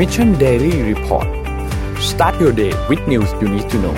[0.00, 1.28] Mission Daily Report
[2.10, 3.96] start your day with news you need to know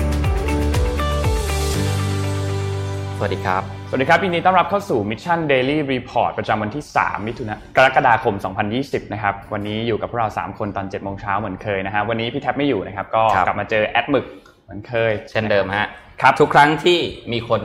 [3.17, 8.35] สวัสดีครับ สวัสดีครับยินดีต้อนรับเข้าสู่ Mission Daily Report ประจำวันที่ 3 มิถุนายนกรกฎาคม
[8.73, 14.25] 2020 นะครับ วันนี้อยู่กับพวกเรา 3 คนตอน7โมงเช้าเหมือนเคยนะฮะ วันนี้พี่แท็บไม่อยู่นะครับ ก็ครับกลับมาเจอแอดหมึก
[14.63, 15.87] เหมือนเคย เช่นเดิมฮะ
[16.21, 16.99] ครับ ทุกครั้งที่
[17.31, 17.61] มีคน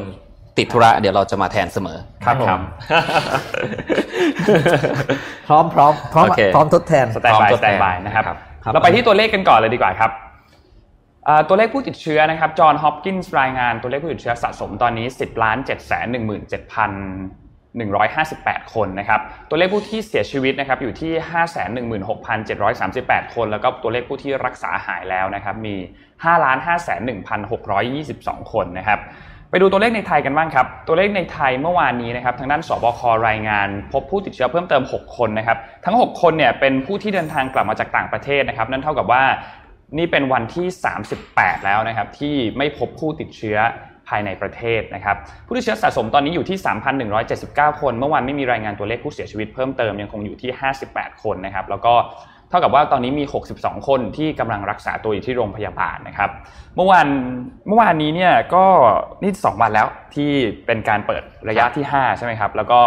[0.58, 2.60] ติดธุระเดี๋ยวเราจะมาแทนเสมอ ครับผม
[5.48, 10.10] พร้อมพร้อมพร้อมโอเคพร้อมทดแทนสแตนพร้อมบายทสดแตแทนนบายนะครับครับครับ เราไปที่ตัวเลขกันก่อนเลยดีกว่าครับ
[11.28, 15.70] อ่าตัวเลขผู้ติดเชื้อนะครับ จอห์นฮอปกินส์รายงานตัวเลขผู้ติดเชื้อสะสมตอนนี้ 10ล้าน7 1
[16.52, 16.68] 7
[17.78, 21.12] 158 คนนะครับ ตัวเลขผู้ที่เสียชีวิตนะครับอยู่ที่
[22.64, 25.74] 516,738 คน แล้วก็ตัวเลขผู้ที่รักษาหายแล้วนะครับมี
[26.24, 26.26] 5
[26.66, 26.76] 5
[27.08, 27.68] 1 6
[28.28, 29.00] 2 2 คนนะครับ
[29.50, 39.22] ไปดูตัวเลขในไทยกันบ้างครับ ตัวเลขในไทยเมื่อวานนี้นะครับ ทางด้านสบครายงาน พบผู้ติดเชื้อเพิ่มเติม 6 คนนะครับ ทั้ง 6 คนเนี่ยเป็นผู้ที่เดินทางกลับมาจากต่างประเทศนะครับ นั่นเท่ากับว่า
[39.98, 40.66] นี่เป็นวันที่
[41.16, 43.58] 38 แล้วนะครับ ที่ไม่พบผู้ติดเชื้อ
[44.08, 46.58] ภายในประเทศนะครับ ผู้ติดเชื้อสะสมตอนนี้อยู่ที่
[47.18, 50.50] 3,179 คน เมื่อวานไม่มีรายงานตัวเลขผู้เสียชีวิตเพิ่มเติมยังคงอยู่ที่
[50.86, 51.94] 58 คนนะครับ แล้วก็
[52.48, 53.24] เท่ากับว่าตอนนี้มี
[53.56, 56.30] 62 คนที่กำลังรักษาตัวอยู่ที่โรงพยาบาลนะครับ
[56.76, 57.06] เมื่อวาน
[57.68, 58.64] เมื่อวานนี้เนี่ยก็
[59.22, 60.30] นี่สองวันแล้วที่
[60.66, 62.78] เป็นการเปิดระยะที่ 5 ใช่ไหมครับ แล้วก็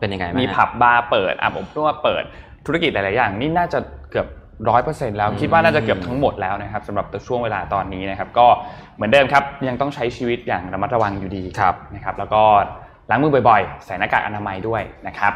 [0.00, 2.24] เป็นยังไงบ้างมีฮะผับบาร์เปิดอาบอบนวดเปิด
[2.66, 3.78] ธุรกิจหลาย ๆ อย่าง นี่น่าจะ
[4.10, 4.26] เกือบ
[4.70, 8.46] ร้อยเปอร์เซ็นต์แล้วอืมคิดว่าน่าจะเกือบทั้งหมดแล้วนะครับสำหรับช่วงเวลาตอนนี้นะครับ ก็
[8.96, 12.42] เหมือนเดิมครับ ยังต้องใช้ชีวิตอย่างระมัดระวังอยู่ดีครับนะครับ แล้วก็
[13.10, 15.32] ล้างมือบ่อย ๆ ใส่หน้ากากอนามัยด้วยนะครับ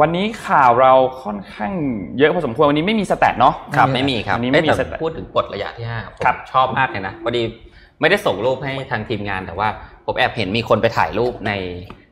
[0.00, 0.92] วันนี้ข่าวเรา
[1.24, 1.72] ค่อนข้าง
[2.18, 7.42] เยอะพอสมควรวันนี้ไม่มีสแตทเนาะครับไม่มีครับวันนี้ไม่มีเอ้ยสแต่แตทพูดถึงกฎระยะที่ห้าผมครับชอบมากเลยนะพอดี
[8.00, 9.68] ไม่ได้ส่งรูปให้ทางทีมงานแต่ว่า
[10.06, 11.52] ผมแอบเห็นมีคนไปถ่ายรูปใน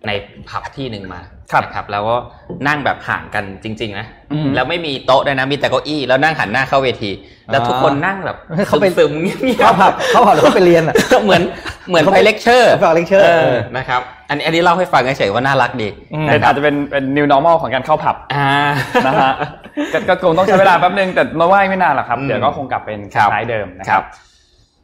[0.06, 0.10] ใน
[0.48, 1.20] ผับที่หนึ่งมา
[1.62, 2.16] นะครับแล้วก็
[2.68, 7.10] นั่งแบบห่างกันจริง ๆ นะอืมแล้วไม่มีโต๊ะด้วยนะมีแต่เก้าอี้แล้วนั่งหันหน้าเข้าเวที
[7.50, 8.36] แล้วทุกคนนั่งแบบ
[8.68, 11.42] เขาไปซึมๆเงียบเขาผับเขาผับหรือเขาไปเรียนอะๆเหมือน
[11.88, 15.88] เหมือนไปเลคเชอร์ไปฟัง lecture เออนะครับอันนี้อันนี้เล่าให้ฟังเฉยๆว่าน่ารักดี
[16.26, 18.48] เป็นนะครัอาบจจะเป็นเป็น new normal ของการเข้าผับอ่า
[19.06, 19.32] นะฮะ
[19.92, 24.06] ก็ก็คงต้องใช้เวลาแป๊บนึงแต่มาไหว้ไม่นานหรอกครับอืมเดี๋ยวก็คงกลับเป็นคครับล้ายๆเดิมนะคครัรับบ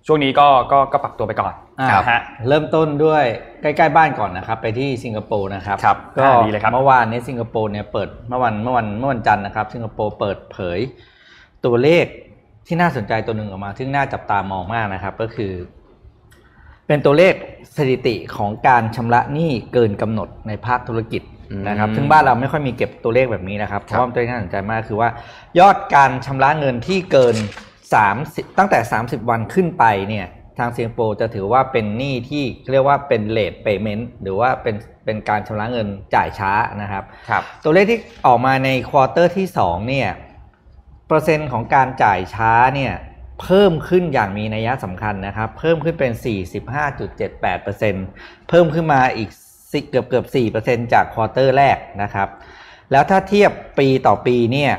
[0.07, 3.25] ช่วงนี้ก็ก็ก็ปรับตัวไปก่อนอ่านะฮะเริ่มต้นด้วย
[3.63, 10.79] ใกล้ๆบ้านก่อนนะครับ ไปที่สิงคโปร์นะครับครับก็อ่าดีเลยครับเมื่อวานนี้สิงคโปร์เนี่ยเปิดเมื่อวันเมื่อวันเมื่อวันจันทร์นะครับ สิงคโปร์เปิดเผย
[11.65, 12.07] ตัวเลข
[12.67, 15.53] ที่น่าสนใจตัวหนึ่งออกมา ซึ่งน่าจับตามองมากนะครับ ก็คือ
[16.91, 17.35] เป็นตัวเลข
[17.77, 21.23] สถิติของการชำระหนี้เกินกำหนดในภาคธุรกิจ
[21.69, 25.09] นะครับอืมซึ่งบ้านเราไม่ค่อยมีเก็บตัวเลขแบบนี้นะครับ เพครับราะว่ามันตัวเลขน่าสนใจมากคือว่า
[25.59, 27.37] ยอดการชำระเงินที่เกิน
[27.97, 30.27] 30ตั้งแต่ 30 วันขึ้นไปเนี่ย
[30.59, 34.75] ทางสิงคโปร์จะถือว่าเป็นหนี้ที่เรียกว่าเป็น late payment หรือว่าเป็น
[35.05, 36.53] เป็นการชำระเงินจ่ายช้า
[36.83, 40.09] นะครับครับตัวเลขที่ออกมาใน quarter ที่2เนี่ย
[41.09, 42.93] เปอร์เซ็นต์ของการจ่ายช้าเนี่ย
[43.43, 46.13] เพิ่มขึ้นอย่างมีนัยสำคัญนะครับ เพิ่มขึ้นเป็น
[47.31, 49.31] 45.78%เพิ่มขึ้นมาอีก
[49.91, 50.27] เกือบเกือบ
[50.65, 52.29] 4%จาก quarter แรกนะครับ
[52.93, 54.73] แล้วถ้าเทียบปีต่อปีเนี่ย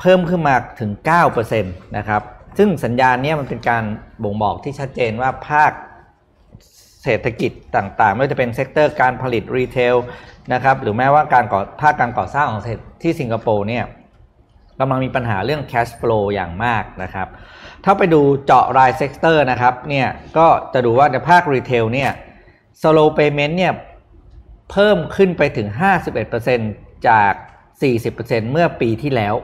[0.00, 0.90] เพิ่มขึ้นมาถึง
[1.28, 2.22] 9%นะครับ
[2.58, 3.84] ซึ่งสัญญาณนี้มันเป็นการ
[4.22, 5.72] บ่งบอกที่ชัดเจนว่าภาค
[7.04, 9.96] เศรษฐกิจต่างๆ ไม่ว่าจะเป็น sector การผลิต retail
[10.52, 13.84] นะครับ หรือแม้ว่าการก่อภาคการก่อสร้างของเศรษฐที่สิงคโปร์เนี่ย
[14.80, 17.28] กำลังมีปัญหาเรื่อง cash flow อย่างมากนะครับ
[17.84, 20.08] ถ้าไปดูเจาะราย sector นะครับเนี่ย
[20.38, 22.10] ก็จะดูว่าในภาครีเทลเนี่ย
[22.82, 23.72] slow payment เนี่ย
[24.70, 25.68] เพิ่มขึ้นไปถึง
[26.38, 27.32] 51%จาก
[27.92, 29.34] 40%เมื่อปีที่แล้ว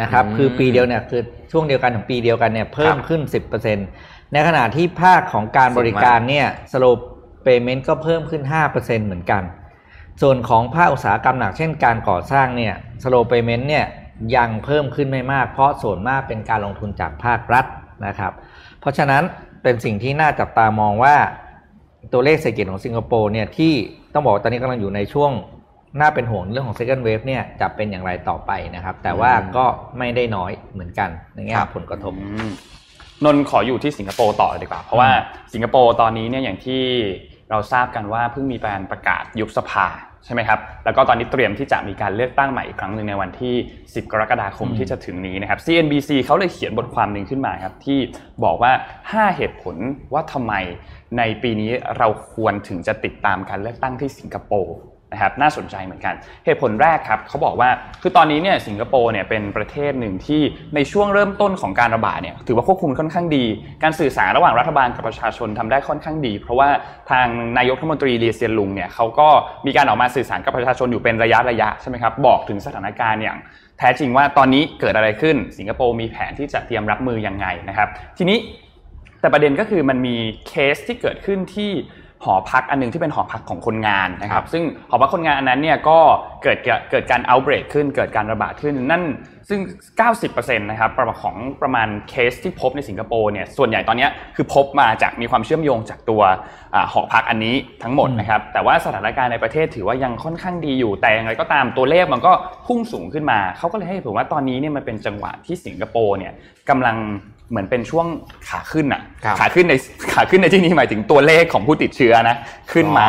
[0.00, 3.20] นะครับอืมคือปีเดียวเนี่ยคือช่วงเดียวกันของปีเดียวกันเนี่ยเพิ่มขึ้น
[3.76, 6.94] 10%ในขณะที่ภาคของการบริการเนี่ย slow
[7.46, 8.42] payment ก็เพิ่มขึ้น
[8.74, 9.42] 5%เหมือนกัน
[10.22, 13.84] ส่วนของภาคอุตสาหกรรมหนักเช่นการก่อสร้างเนี่ย slow payment เนี่ย
[14.36, 17.64] ยังเพิ่มขึ้นไม่มาก เพราะส่วนมากเป็นการลงทุนจากภาครัฐ
[18.06, 18.32] นะครับ
[18.80, 19.22] เพราะฉะนั้น
[19.62, 21.16] เป็นสิ่งที่น่าจับตามองว่า
[22.12, 23.72] ตัวเลขเศรษฐกิจของสิงคโปร์เนี่ยที่
[24.14, 25.32] ต้องบอกตอนนี้กำลังอยู่ในช่วง
[26.00, 29.64] น่าเป็นห่วงเรื่องของ second wave เนี่ยจะเป็นอย่างไรต่อไปนะครับ แต่ว่าก็
[29.98, 32.12] ไม่ได้น้อยเหมือนกันในแง่ผลกระทบ
[33.24, 35.10] นนท์ขออยู่ที่สิงคโปร์ต่อดีกว่า เพราะว่า
[35.52, 36.82] สิงคโปร์ตอนนี้เนี่ยอย่างที่
[37.50, 39.86] เราทราบกันว่าเพิ่งมีการประกาศยุบสภา
[40.24, 43.54] ใช่ไหมครับ แล้วก็ตอนนี้เตรียมที่จะมีการเลือกตั้งใหม่อีกครั้งหนึ่งในวันที่
[43.84, 47.98] 10 กรกฎาคมอืมที่จะถึงนี้นะครับ CNBC เขาเลยเขียนบทความหนึ่งขึ้นมาครับที่
[48.44, 48.72] บอกว่า
[49.04, 49.76] 5 เหตุผล
[50.12, 50.54] ว่าทำไม
[51.18, 54.76] ในปีนี้เราควรถึงจะติดตามการเลือกตั้งที่สิงคโปร์
[55.12, 56.14] นะครับน่าสนใจเหมือนกัน
[56.44, 57.68] เหตุผลแรกครับเขาบอกว่า
[58.02, 60.42] คือตอนนี้เนี่ยสิงคโปร์เนี่ยเป็นประเทศหนึ่งที่
[60.74, 63.44] ในช่วงเริ่มต้นของการระบาดเนี่ยถือว่าควบคุมค่อนข้างดี
[63.82, 66.68] การสื่อสารระหว่างรัฐบาลกับประชาชนทำได้ค่อนข้างดี เพราะว่า
[67.10, 67.26] ทาง
[67.58, 69.28] นายกรัฐมนตรีเลียเซียนลุงเนี่ยเขาก็
[69.66, 73.38] มีการออกมาสื่อสารกับประชาชนอยู่เป็นระยะระยะใช่ไหมครับบอกถึงสถานการณ์อย่าง
[73.78, 77.88] แท้จริงว่าตอนนี้เกิดอะไรขึ้น สิงคโปร์มีแผนที่จะเตรียมรับมือยังไงนะครับ
[78.18, 78.38] ทีนี้
[79.20, 80.16] แต่ประเด็นก็คือมันมี
[80.48, 81.70] เคสที่เกิดขึ้นที่
[82.24, 85.98] หอพักอันนึงที่เป็นหอพักของคนงานนะครับ ซึ่งหอพักคนงานอันนั้นเนี่ยก็
[86.42, 86.58] เกิด
[86.90, 89.04] เกิดการ outbreak ขึ้น เกิดการระบาดขึ้นนั่น
[89.48, 89.60] ซึ่ง
[90.10, 96.22] 90%นะครับประมาณของประมาณเคสที่พบในสิงคโปร์เนี่ยส่วนใหญ่ตอนนี้คือพบมาจากมีความเชื่อมโยงจากตัว
[96.92, 102.32] หอพักอันนี้ทั้งหมดนะครับแต่ว่าสถานการณ์ในประเทศถือว่ายังค่อนข้างดีอยู่แต่อย่างไรก็ตามตัวเลขมันก็
[102.66, 106.32] พุ่งสูงขึ้นมาเขาก็เลยให้ผมว่าตอนนี้เนี่ยมันเป็นจังหวะที่สิงคโปร์เนี่ย
[106.70, 106.96] กำลัง
[107.50, 108.06] เหมือนเป็นช่วง
[108.48, 109.00] ขาขึ้นอะ
[109.40, 109.74] ขาขึ้นใน
[110.14, 112.36] ขาขึ้นในที่นี้หมายถึงตัวเลขของผู้ติดเชื้อนะ
[112.72, 113.06] ขึ้นมา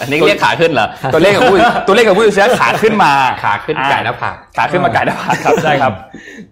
[0.00, 3.12] อันนี้เรียกขาขึ้นเหรอตัวเลขของผู้ตัวเลขของผู้ติดเชื้อขาขึ้นมา
[3.44, 5.92] ขาขึ้นไก่แล้วผักขาขึ้นมาไก่แล้วผักครับใช่ครับ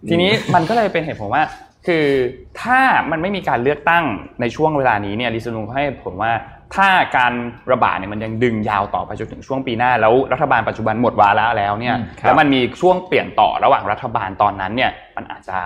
[0.08, 1.42] ทีนี้มันก็เลยเป็นเหตุผลว่า
[1.86, 2.06] คือ
[2.60, 2.80] ถ้า
[3.10, 4.04] มันไม่มีการเลือกตั้ง
[4.40, 6.32] ในช่วงเวลานี้เนี่ยดิฉันให้ผมว่า
[6.74, 7.32] ถ้าการ
[7.72, 15.56] ระบาดเนี่ยมันยังดึงยาวต่อไปจนถึงช่วงปีหน้า แล้วรัฐบาลปัจจุบันหมดวาระแล้วเนี่ยแล้วมันมีช่วงเปลี่ยนต่อระหว่างรัฐบาลตอนนั้นเนี่ยมันอาจจะ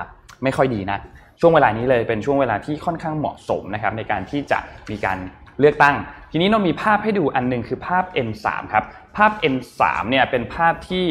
[0.42, 0.98] ไม่ค่อยดีนะ
[1.40, 4.58] ช่วงเวลานี้เลยเป็นช่วงเวลาที่ค่อนข้างเหมาะสมนะครับในการที่จะ
[4.90, 5.18] มีการ
[5.60, 5.94] เลือกตั้ง
[6.32, 8.84] ทีนี้เรามีภาพให้ดูอันนึงคือภาพ N3 ครับ
[9.16, 9.80] ภาพ N3
[10.10, 11.06] เนี่ยเป็นภาพที่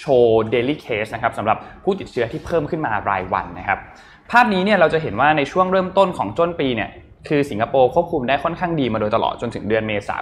[0.00, 3.78] โชว์ daily case นะครับสำหรับผู้ติดเชื้อที่เพิ่มขึ้นมารายวันนะครับ
[4.32, 6.90] ภาพนี้เนี่ยเราจะเห็นว่าในช่วงเริ่มต้นของต้นปีเนี่ย
[7.28, 10.16] คือสิงคโปร์ควบคุมได้ค่อนข้างดีมาโดยตลอดจนถึงเดือนเมษา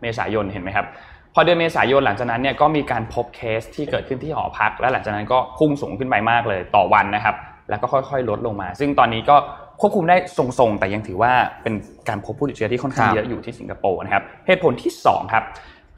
[0.00, 0.86] เมษายนเห็นไหมครับ
[1.34, 7.34] พอเดือนเมษายนหลังจากนั้นเนี่ยก็มีการพบเคสที่เกิดขึ้นที่หอพัก และหลังจากนั้นก็พุ่งสูงขึ้นไปมากเลยต่อวันนะครับ
[7.70, 9.36] แล้วก็ค่อยๆ ลดลงมา ซึ่งตอนนี้ก็
[9.80, 11.32] ควบคุมได้ทรงๆ แต่ยังถือว่า
[11.62, 11.74] เป็น
[12.08, 15.44] การพบผู้ติดเชื้อที่ค่อนข้างเยอะอยู่ที่สิงคโปร์นะครับ เหตุผลที่ 2 ครับ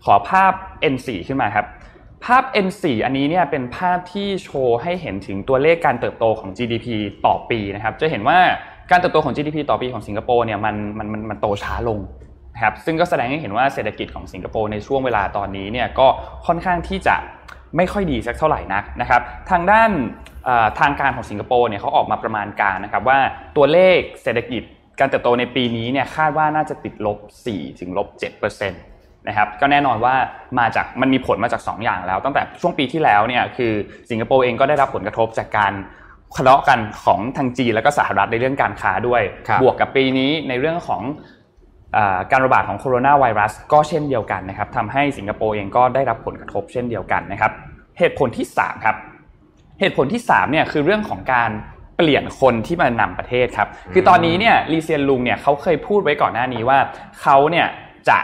[0.04, 0.52] ขอภาพ
[0.92, 1.66] N4 ขึ้นมาครับ
[2.24, 6.86] ภาพ N4 อันนี้เนี่ยเป็นภาพที่โชว์ให้เห็นถึงตัวเลขการเติบโตของ GDP
[7.26, 8.38] ต่อปีนะครับ จะเห็นว่า
[8.90, 11.98] การเติบโตของ GDP ต่อปีของสิงคโปร์เนี่ยมันมันมันมันโตช้าลง
[12.54, 16.06] นะครับซึ่งก็แสดงให้เห็นว่าเศรษฐกิจของสิงคโปร์ในช่วงเวลาตอนนี้เนี่ยก็
[16.46, 17.16] ค่อนข้างที่จะ
[17.76, 19.20] ไม่ค่อยดีสักเท่าไหร่นักนะครับ
[19.50, 19.90] ทางด้าน
[20.80, 23.18] ทางการของสิงคโปร์เนี่ยเขาออกมาประมาณการนะครับว่า
[23.56, 24.62] ตัวเลขเศรษฐกิจ
[25.00, 27.18] การเติบโตในปีนี้เนี่ยคาดว่าน่าจะติดลบ
[27.48, 28.08] 4ถึงลบ
[28.48, 30.14] 7%นะครับก็แน่นอนว่า
[30.58, 33.72] มาจากมันมีผลมาจาก 2 อย่างแล้ว ตั้งแต่ช่วงปีที่แล้วเนี่ยคือ
[34.10, 35.72] สิงคโปร์เองก็ได้รับผลกระทบจากการ
[36.36, 39.22] ทะเลาะกันของทางจีนแล้วก็สหรัฐในเรื่องการค้าด้วย
[39.62, 41.02] บวกกับปีนี้ในเรื่องของ
[42.32, 47.52] การระบาดของโคโรนาไวรัสก็เช่นเดียวกันนะครับทำให้สิงคโปร์เองก็ได้รับผลกระทบเช่นเดียวกันนะครับ
[47.98, 48.96] เหตุผลที่3ครับ
[49.82, 51.50] เหตุผลที่3เนี่ยคือเรื่องของการ
[51.96, 56.78] เปลี่ยนคนที่มานำประเทศครับ คือตอนนี้เนี่ยลีเซียนลุงเนี่ยเขาเคยพูดไว้ก่อนหน้านี้ว่า
[57.20, 57.66] เขาเนี่ย
[58.08, 58.18] จะ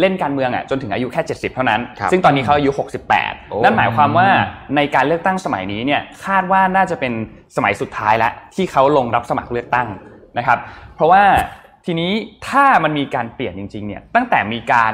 [0.00, 1.80] เล่นการเมืองอะจนถึงอายุแค่ 70 เท่านั้น
[2.12, 2.70] ซึ่งตอนนี้เขาอายุ
[3.16, 4.28] 68 นั่นหมายความว่า
[4.76, 7.12] ในการเลือกตั้งสมัยนี้เนี่ยคาดว่าน่าจะเป็น
[7.56, 9.88] สมัยสุดท้ายแล้วที่เขาลงรับสมัครเลือกตั้ง
[10.38, 10.58] นะครับ
[10.94, 11.22] เพราะว่า
[11.86, 12.12] ทีนี้
[12.48, 14.92] ถ้ามันมีการเปลี่ยนจริงๆเนี่ยตั้งแต่มีการ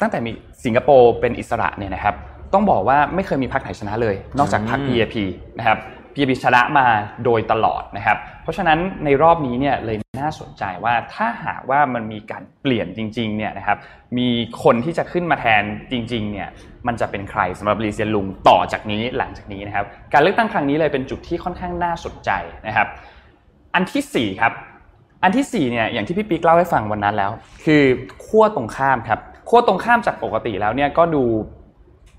[0.00, 0.30] ตั้งแต่มี
[0.64, 2.14] สิงคโปร์เป็นอิสระเนี่ยนะครับ
[2.54, 5.14] ต้องบอกว่าไม่เคยมีพรรคไหนชนะเลย นอกจากพรรค PAP
[5.58, 5.78] นะครับ
[6.14, 6.86] PAP ชนะมา
[7.24, 13.78] โดยตลอดนะครับ เพราะฉะนั้นในรอบนี้เนี่ยเลยน่าสนใจว่าถ้าหากว่ามันมีการเปลี่ยนจริงๆเนี่ยนะครับ
[14.18, 14.28] มี
[14.62, 15.62] คนที่จะขึ้นมาแทน
[15.92, 16.48] จริงๆเนี่ย
[16.86, 22.30] มันจะเป็นใครสำหรับลีเซียนลุงต่อจากนี้หลังจากนี้นะครับการเลือกตั้งครั้งนี้เลยเป็นจุดที่ค่อนข้างน่าสนใจ
[22.66, 22.88] นะครับ
[23.74, 24.52] อันที่4ครับ
[25.22, 27.30] อันที่4เนี่ยอย่างที่พี่ปิ๊กเล่าให้ฟังวันนั้นแล้ว
[27.64, 27.82] คือ
[28.26, 31.24] ขั้วตรงข้ามครับขั้วตรงข้ามจากปกติแล้วเนี่ยก็ดู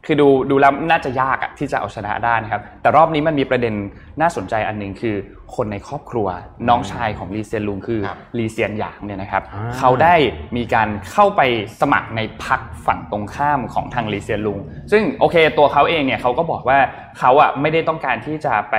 [0.06, 3.74] คือดูดูแล้วน่าจะยากอะที่จะเอาชนะได้นะครับ แต่รอบนี้มันมีประเด็น
[4.22, 5.16] น่าสนใจอันหนึ่งคือ
[5.56, 6.28] คนในครอบครัว
[6.70, 8.02] น้องชายของลีเซียนลุงคือ
[8.38, 9.44] ลีเซียนหยางเนี่ยนะครับ
[9.78, 10.16] เขาได้
[10.58, 11.42] มีการเข้าไป
[11.82, 14.58] สมัครในพักฝั่งตรงข้ามของทางลีเซียนลุง
[14.92, 16.78] ซึ่งโอเคตัวเขาเองเนี่ยเขาก็บอกว่า
[17.20, 18.76] เขาอะไม่ได้ต้องการที่จะไป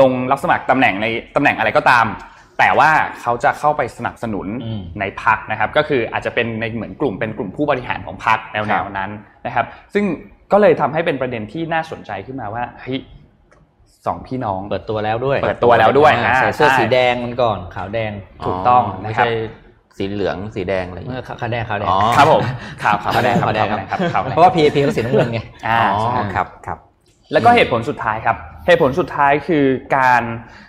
[0.00, 1.06] ลงรับสมัครตำแหน่งใน
[1.36, 2.06] ตำแหน่งอะไรก็ตาม
[2.58, 4.46] แต่ว่าเขาจะเข้าไปสนับสนุน
[5.00, 9.10] ในพักนะครับ ก็คืออาจจะเป็นในเหมือนกลุ่มเป็นกลุ่มผู้บริหารของพักแนวๆนั้น
[9.46, 10.04] นะครับ ซึ่ง
[10.52, 12.98] ก็เลยทำให้เป็นประเด็นที่น่าสนใจขึ้นมาว่าเฮ้ย
[14.06, 18.12] สองพี่น้องเปิดตัวแล้วด้วยเปิดตัวแล้วด้วยใส่เสื้อสีแดงมันก่อนขาวแดง
[18.46, 19.28] ถูกต้องไม่ใช่
[19.98, 22.42] สีเหลืองสีแดงอะไรอย่างเงี้ยขาวแดงขาวแดงครับผม
[22.82, 25.80] ขาวขาวแดงขาวแดงครับเพราะว่า PAP เขาสีน้ำเงินไงอ๋อ
[26.34, 26.78] ครับครับ
[27.32, 28.36] แล้วก็เหตุผลสุดท้ายครับ
[28.66, 29.64] เหตุผลสุดท้ายคือ
[29.96, 30.22] การ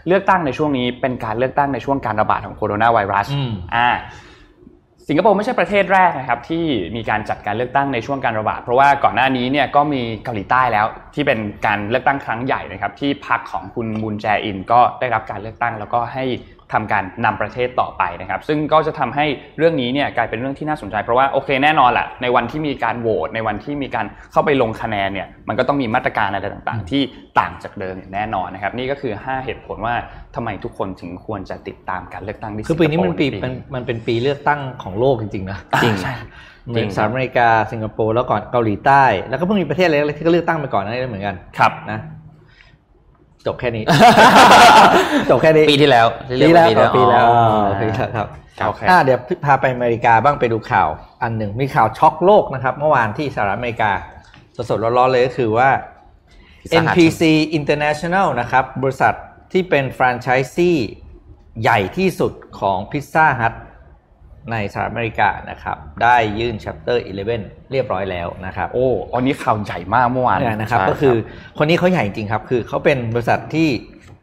[0.08, 3.26] เลือกตั้งในช่วงนี้เป็นการเลือกตั้งในช่วงการระบาดของโคโรนาไวรัส
[3.76, 3.90] อ่า
[5.12, 10.86] สิงคโปร์ไม่ใช่ประเทศแรกนะครับที่มีการจัดการเลือกตั้งในช่วงการระบาด เพราะว่าก่อนหน้านี้เนี่ยก็มีเกาหลีใต้แล้ว
[11.16, 16.26] ที่เป็นการเลือกตั้งครั้งใหญ่นะครับที่พรรคของคุณมูนแจอินก็ได้รับการเลือกตั้ง แล้วก็ให้
[16.74, 19.26] ทำการนำประเทศต่อไปนะครับ ซึ่งก็จะทำให้
[19.58, 27.02] เรื่องนี้เนี่ยกลายเป็นเรื่องที่น่าสนใจ เพราะว่าโอเคแน่นอนแหละในวันที่มีการโหวตในวันที่มีการเข้าไปลงคะแนนเนี่ยมันก็ต้องมีมาตรการอะไรต่างๆ ที่
[27.40, 29.96] ต่างจากเดิมอย่างแน่นอนนะครับ นี่ก็คือ 5 เหตุผลว่า
[30.36, 35.96] ทำไมทุกคนถึงควรจะติดตามการเลือกตั้งที่คือปีนี้มันปีมันมันเป็นปีเลือกตั้งของโลกจริงๆนะจริง
[36.68, 42.00] เหมือนสหรัฐอเมริกาสิงคโปร์แล้วก่อนเกาหลีใต้ แล้วก็เพิ่งมีประเทศอะไรที่ก็เลือกตั้งไปก่อนนั่นเหมือนกันครับนะ
[43.46, 43.84] จบแค่นี้
[45.30, 48.28] จบแค่นี้ปีที่แล้วปีแล้วปีแล้วปีแล้วครับ
[48.68, 50.90] โอเคเดี๋ยวพาไปอเมริกาบ้างไปดูข่าว
[51.24, 53.92] อันหนึ่งมีข่าวช็อกโลกนะครับ เมื่อวานที่สหรัฐอเมริกา
[54.70, 55.70] สดๆร้อนๆเลยก็คือว่า
[56.84, 57.22] NPC
[57.60, 59.14] International นะครับ บริษัท
[59.52, 60.72] ที่เป็นแฟรนไชส์ซี
[61.62, 63.54] ใหญ่ที่สุดของพิซซ่าฮัท
[64.52, 71.16] ในสหรัฐอเมริกานะครับได้ยื่น Chapter 11 เรียบร้อยแล้วนะครับโอ้อันนี้ข่าวใหญ่มากเมื่อวานนะครับก็คือ
[71.58, 73.70] คนนี้เขาใหญ่จริงครับ คือเขาเป็นบริษัทที่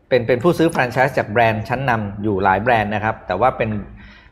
[0.09, 3.71] เป็นเป็นผู้ซื้อแฟรนไชส์จากแบรนด์ชั้นนำอยู่หลายแบรนด์นะครับ แต่ว่าเป็น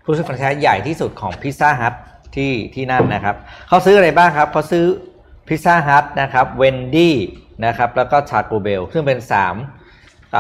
[0.05, 1.95] ผู้ซื้อแฟรนไชส์ใหญ่ที่สุดของพิซซ่าฮัท
[2.37, 3.37] ที่ที่นั่นนะครับ
[3.69, 4.85] เขาซื้ออะไรบ้างครับเขาซื้อ
[5.49, 7.17] พิซซ่าฮัทนะครับเวนดี้
[7.67, 9.84] นะครับแล้วก็ชาโกเบลซึ่งเป็น 3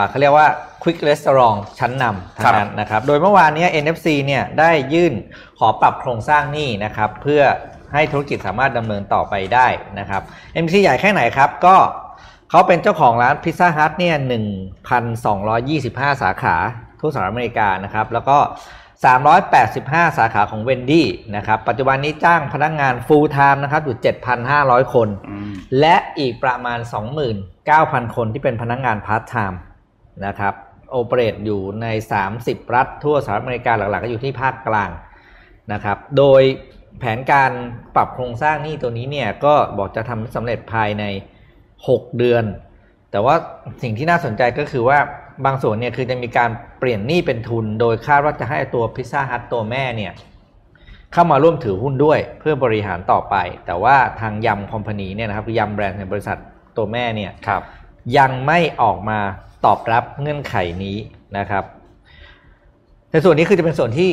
[0.08, 0.48] เขาเรียกว่า
[0.82, 5.14] Quick Restaurant ชั้นนำทั้งนั้นนะครับ โดยเมื่อวานนี้ NFC เนี่ยได้ยื่น
[5.58, 7.42] ขอปรับโครงสร้างหนี้นะครับ เพื่อ
[7.92, 9.66] ให้ธุรกิจสามารถดำเนินต่อไปได้
[9.98, 10.22] นะครับ
[10.62, 11.76] NFC ใหญ่แค่ไหนครับ ก็
[12.50, 14.16] เขาเป็นเจ้าของร้านพิซซ่าฮัทเนี่ย
[14.94, 16.56] 1,225 สาขา
[17.00, 18.38] ทั่วสหรัฐอเมริกานะครับ แล้วก็
[19.02, 23.96] 385 สาขาของเวนดี้นะครับ ปัจจุบันนี้จ้างพนักงงาน full time นะครับอยู่
[24.44, 25.08] 7,500 คน
[25.80, 26.78] และอีกประมาณ
[27.46, 29.60] 29,000 คนที่เป็นพนักงาน part time
[30.26, 30.54] นะครับ
[30.90, 31.86] operate อยู่ใน
[32.30, 34.90] 30 รัฐทั่วสหรัฐอเมริกาหลักๆ ก็อยู่ที่ภาคกลาง
[35.72, 36.42] นะครับ โดย
[36.98, 37.50] แผนการ
[37.94, 41.04] ปรับโครงสร้างหนี้ตัวนี้เนี่ยก็บอกจะทำสำเร็จภายใน
[41.62, 42.44] 6 เดือน
[43.10, 43.34] แต่ว่า
[43.82, 44.98] สิ่งที่น่าสนใจก็คือว่า
[45.44, 50.12] บางส่วนเนี่ยคือจะมีการเปลี่ยนหนี้เป็นทุน โดยคาดว่าจะให้ตัวพิซซ่าฮัทตัวแม่เนี่ย
[51.12, 56.38] เข้ามาร่วมถือหุ้นด้วยเพื่อบริหารต่อไป แต่ว่าทางยำคอมพานีเนี่ยนะครับยำแบรนด์ในบริษัท
[56.76, 57.32] ตัวแม่เนี่ย
[58.18, 59.18] ยังไม่ออกมา
[59.66, 60.54] ตอบรับเงื่อนไข
[60.84, 60.96] นี้
[61.38, 61.64] นะครับ
[63.10, 64.10] ในส่วนนี้คือจะเป็นส่วนที่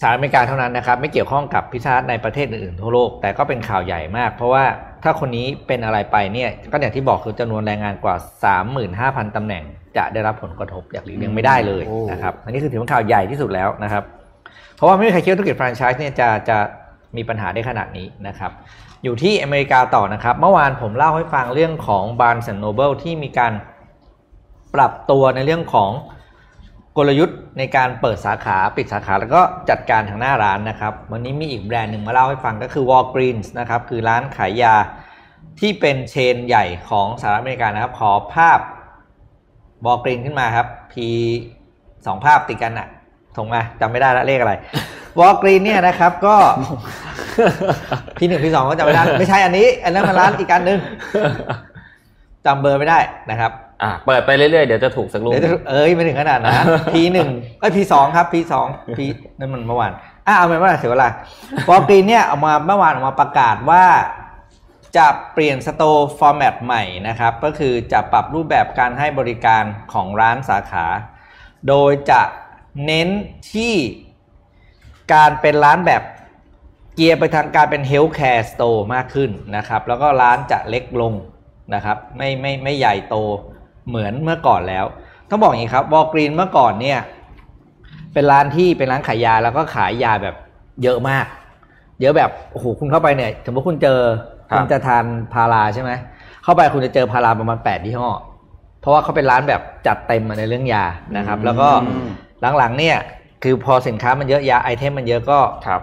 [0.00, 4.64] สหรัฐอเมริกาเท่านั้นนะครับ ไม่เกี่ยวข้องกับพิซซ่าในประเทศอื่นๆทั่วโลก แต่ก็เป็นข่าวใหญ่มาก เพราะว่า
[5.02, 8.16] ถ้าคนนี้เป็นอะไรไปเนี่ยก็อย่างที่บอกคือจำนวนแรงงานกว่า
[8.76, 9.64] 35,000ตำแหน่ง
[9.96, 14.02] จะได้รับผลกระทบอย่างหลีกเลี่ยงไม่ได้เลยนะครับอันนี้คือถือว่าข่าวใหญ่ที่สุดแล้วนะครับ
[14.74, 16.58] เพราะว่าไม่มีใครคิดว่าธุรกิจแฟรนไชส์เนี่ยจะจะ
[17.16, 18.52] มีปัญหาได้ขนาดนี้นะครับ
[19.04, 23.52] อยู่ที่อเมริกาต่อนะครับ เมื่อวานผมเล่าให้ฟังเรื่องของ Barnes Noble ที่มีการ
[24.74, 25.90] ปรับตัวในเรื่องของ
[26.96, 34.74] กลยุทธ์ในการเปิดสาขาปิดสาขาแล้วก็จัดการทางหน้าร้านนะครับ วันนี้มีอีกแบรนด์หนึ่งมาเล่าให้ฟังก็คือ Walgreens นะครับคือร้านขายยา
[35.60, 38.58] ที่เป็นเชนใหญ่ของสหรัฐอเมริกานะครับ ขอภาพ
[39.86, 40.94] Walgreens ขึ้นมาครับ P
[42.06, 42.88] สองภาพติดกันอะ
[43.36, 44.54] ส่งมาจำไม่ได้ละเลขอะไร
[45.20, 46.36] Walgreens เนี่ยนะครับก็
[48.16, 50.78] P หนึ่ง P สองก็จำไม่ได้ไม่ใช่อันนี้ อันนั้นมาร้านอีกอันหนึ่ง
[52.46, 52.98] จำเบอร์ไม่ได้
[53.30, 55.34] นะครับ อ่าเปิดไปเรื่อยๆ เดี๋ยวจะถูกสักลูก
[55.70, 56.54] เอ้ยไม่ถึงขนาดนะ
[56.94, 57.28] พีหนึ่ง
[57.60, 58.66] ไอ้พีสองครับพีสอง
[58.96, 59.04] พี
[59.38, 59.92] นั่นมันเมื่อวาน
[60.26, 61.10] อ่าเอาไปเมื่อไหร่เสียเวลา
[61.66, 63.84] วอลกรีนเนี่ยออกมาเมื่อวานออกมาประกาศว่า
[64.96, 70.86] จะเปลี่ยน store format ใหม่นะครับ ก็คือจะปรับรูปแบบการให้บริการของร้านสาขา
[71.68, 72.22] โดยจะ
[72.84, 73.08] เน้น
[73.52, 73.74] ที่
[75.14, 76.02] การเป็นร้านแบบ
[76.94, 81.14] เกียร์ไปทางการเป็น healthcare store มากขึ้นนะครับ แล้วก็ร้านจะเล็กลง
[81.74, 83.16] นะครับ ไม่ไม่ไม่ใหญ่โต
[83.88, 84.84] เหมือนเมื่อก่อนแล้ว
[85.30, 86.98] ต้องบอกอย่างนี้ครับวอลกรีนเมื่อก่อนเนี่ย
[88.12, 90.36] เป็นร้านที่เป็นร้านขายยาแล้วก็ขายยาแบบ
[90.82, 91.26] เยอะมาก
[92.00, 94.00] เยอะแบบโอ้โหคุณเข้าไปเนี่ยสมมติคุณเจอ
[94.54, 95.90] คุณจะทานพาราใช่ไหม
[96.44, 98.10] เข้าไปคุณจะเจอพาราประมาณแปดที่ห้อ
[98.80, 100.84] เพราะว่าเขาเป็นร้านแบบจัดเต็มมาในเรื่องยา
[101.16, 101.68] นะครับ แล้วก็
[102.58, 102.96] หลังๆเนี่ย
[103.42, 105.82] คือพอสินค้ามันเยอะยาไอเทมมันเยอะก็ครับ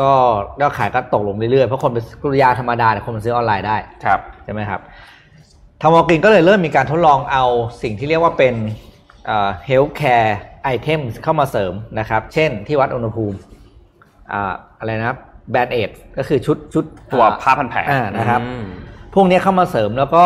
[0.00, 0.10] ก็
[0.60, 4.80] ยอดขายก็ตกลงเรื่อยๆ เพราะคนเป็นกุยาธรรมดาคนมันซื้อออนไลน์ได้ ครับ ใช่ไหมครับ
[5.80, 7.44] ทางวอลกินก็เลยเริ่มมีการทดลองเอา
[7.82, 8.54] สิ่งที่เรียกว่าเป็น
[9.66, 13.36] healthcare item เข้ามาเสริมนะครับ เช่นที่วัดอุณหภูมิ
[14.78, 15.18] อะไรนะครับ
[15.50, 17.80] Band-Aid ก็คือชุดชุดตัวผ้าพันแผล
[18.18, 18.40] นะครับ
[19.14, 20.24] พวกนี้เข้ามาเสริมแล้วก็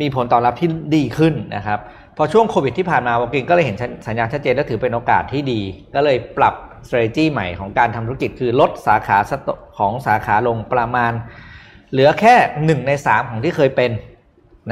[0.00, 1.78] มีผลตอบรับที่ดีขึ้นนะครับ
[2.16, 5.60] พอช่วงโควิดที่ผ่านมาวอลกรีนก็เลยเห็นสัญญาณชัดเจนและถือเป็นโอกาสที่ดี
[5.94, 6.54] ก็เลยปรับ
[6.86, 9.18] strategy ใหม่ของการทำธุรกิจคือลดสาขา
[9.78, 11.12] ของสาขาลงประมาณ
[11.90, 12.34] เหลือแค่
[12.64, 13.90] หนึ่งในสามของที่เคยเป็น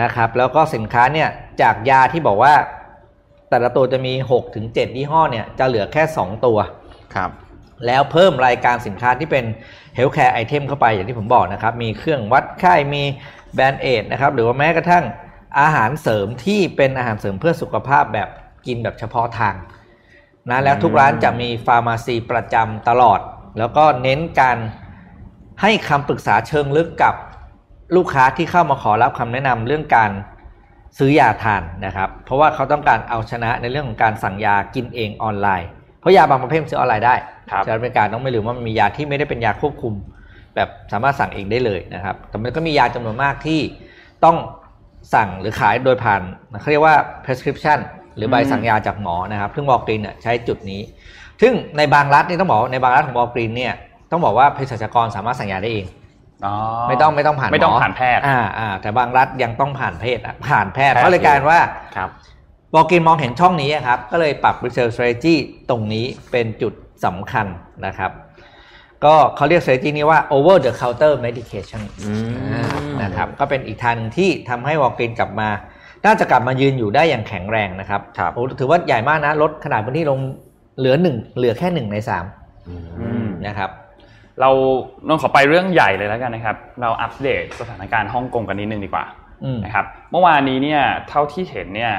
[0.00, 1.28] นะครับ แล้วก็สินค้าเนี่ย
[1.62, 2.54] จากยาที่บอกว่า
[3.50, 6.59] แต่ละตัวจะมี6ถึง7ยี่ห้อเนี่ยจะเหลือแค่ 2 ตัว
[7.14, 7.30] ครับ
[7.87, 9.44] แล้วเพิ่มรายการสินค้าที่เป็น
[9.97, 13.02] healthcare item เข้าไปอย่างที่ผมบอกนะครับ มีเครื่องวัดไข้มี
[13.54, 15.04] Band-Aid นะครับหรือว่าแม้กระทั่ง
[15.61, 18.28] อาหารเสริมที่เป็นอาหารเสริมเพื่อสุขภาพแบบ
[18.66, 19.54] กินแบบเฉพาะทาง
[20.50, 23.20] นะแล้วทุกร้านจะมี pharmacy ประจำตลอด
[23.59, 24.59] แล้วก็เน้นการ
[25.62, 27.14] ให้คำปรึกษาเชิงลึกกับ
[27.97, 30.11] ลูกค้าที่เข้ามาขอรับคำแนะนำเรื่องการ
[30.99, 35.68] ซื้อยาทานนะครับ เพราะว่าเขาต้องการเอาชนะในเรื่องของการสั่งยากินเองออนไลน์
[36.00, 37.14] เพราะยาบางประเภทซื้อออนไลน์ได้
[37.50, 39.94] ครับใช้บริการต้องไม่ลืมว่ามันมียาที่ไม่ได้เป็นยาควบคุม
[40.54, 43.61] แบบสามารถสั่งเองได้เลยนะครับ แต่มันก็มียาจำนวนมากที่
[44.25, 44.37] ต้อง
[45.14, 46.23] สั่งหรือขายโดยผ่าน
[46.61, 46.94] เขาเรียกว่า
[47.25, 47.78] prescription
[48.16, 50.80] หรือใบสั่งยาจากหมอนะครับซึ่งวอลกรีนเนี่ยใช้จุดนี้
[51.42, 53.75] ซึ่งในบางรัฐนี่ต้องบอกว่าในบางรัฐของวอลกรีนเนี่ย
[54.11, 56.00] ต้องบอกว่าเภสัชกรสามารถสั่งยาได้เองอ๋อ
[56.88, 61.61] ไม่ต้องไม่ต้องผ่านหไม่ต้องผ่านแพทย์อ่าอ่าแต่บางรัฐยังต้องผ่านเพศอะผ่านแพทย์แพทย์เพราะเลยกลารว่า
[61.97, 62.09] ครับ
[62.75, 65.35] บอกกินมองเห็นช่องนี้อะครับ ก็เลยปรับ research strategy
[65.70, 66.73] ตรงนี้เป็นจุด
[67.04, 67.47] สำคัญ
[67.87, 68.11] นะครับ
[69.04, 72.64] ก็เขาเรียก strategy นี้ว่า over the counter medication อืมอ่า
[73.02, 75.49] นะครับ ก็เป็นอีกทางหนึ่งที่ทำให้วอลกินกลับมา
[76.06, 80.18] น่าจะกลับมายืนอยู่ได้อย่างแข็งแรงนะครับครับโอ้ถือว่าใหญ่มากนะ ลดขนาดพื้นที่ลง
[80.78, 82.25] เหลือหนึ่งเหลือแค่หนึ่งในสาม
[82.68, 82.76] อื
[83.25, 83.70] มนะครับ
[84.40, 84.50] เรา
[85.06, 89.04] นนขอไปเรื่องใหญ่เลยแล้วกันนะครับ เราอัปเดตสถานการณ์ฮ่องกงกันนิดนึงดีกว่า
[89.44, 91.92] อืมนะครับ เมื่อวานนี้เนี่ยเท่าที่เห็นเนี่ย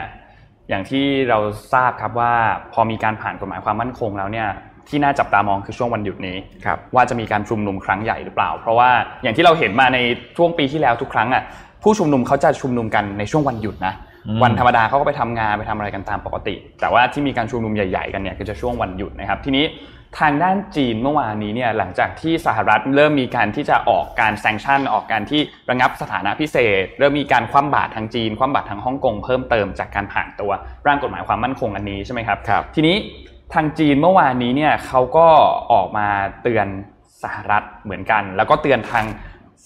[0.70, 1.40] อย่างที่เรา
[1.74, 2.34] ทราบครับว่า
[2.74, 4.48] พอมีการผ่านกฎหมายความมั่นคงแล้วเนี่ย
[4.90, 8.90] ที่น่าจับตามองคือช่วงวันหยุดนี้ครับว่าจะมีการชุมนุมครั้งใหญ่หรือเปล่า เพราะว่า
[9.24, 10.00] อย่างที่เราเห็นมาใน
[10.38, 11.44] ช่วงปีที่แล้วทุกครั้งอะ
[11.84, 13.94] ผู้ชุมนุมเขาจะชุมนุมกันในช่วงวันหยุดนะ
[14.28, 19.66] อืมวันธรรมดาเขาก็ไปทำงานไปทำอะไรกันตามปกติ แต่ว่าที่มีการชุมนุมใหญ่ ๆ กันเนี่ยก็จะช่วงวันหยุดนะครับ ทีนี้
[20.20, 30.52] ทางด้านจีนเมื่อวานนี้เนี่ยหลังจากที่สหรัฐเริ่มมีการที่จะออกการแซงชั่นออกการที่ระงับสถานะพิเศษ เริ่มมีการคว่ำบาตรทางจีน คว่ำบาตรทางฮ่องกงเพิ่มเติมจากการผ่านตัว
[30.88, 32.96] ร่างกฎหมายความมั่นคงอันนี้ใช่ไหมครับครับ ทีนี้
[33.54, 35.28] ทางจีนเมื่อวานนี้เนี่ยเขาก็
[35.72, 36.08] ออกมา
[36.42, 36.68] เตือน
[37.24, 39.06] สหรัฐเหมือนกัน แล้วก็เตือนทาง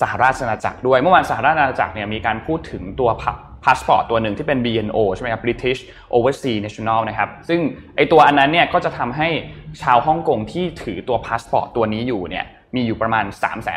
[0.02, 3.10] สหราชอาณาจักรด้วยเมื่อวานสหราชอาณาจักรเนี่ยมีการพูดถึงตัว
[3.64, 5.80] พาสปอร์ตตัวหนึ่งที่เป็น BNO ใช่ไหมครับ British
[6.16, 7.60] Overseas National นะครับซึ่ง
[7.96, 9.30] ไอตัวอันนั้นเนี่ยก็จะทำให้
[9.82, 13.26] ชาวฮ่องกงที่ถือตัวพาสปอร์ตตัวนี้อยู่เนี่ยมีอยู่ประมาณ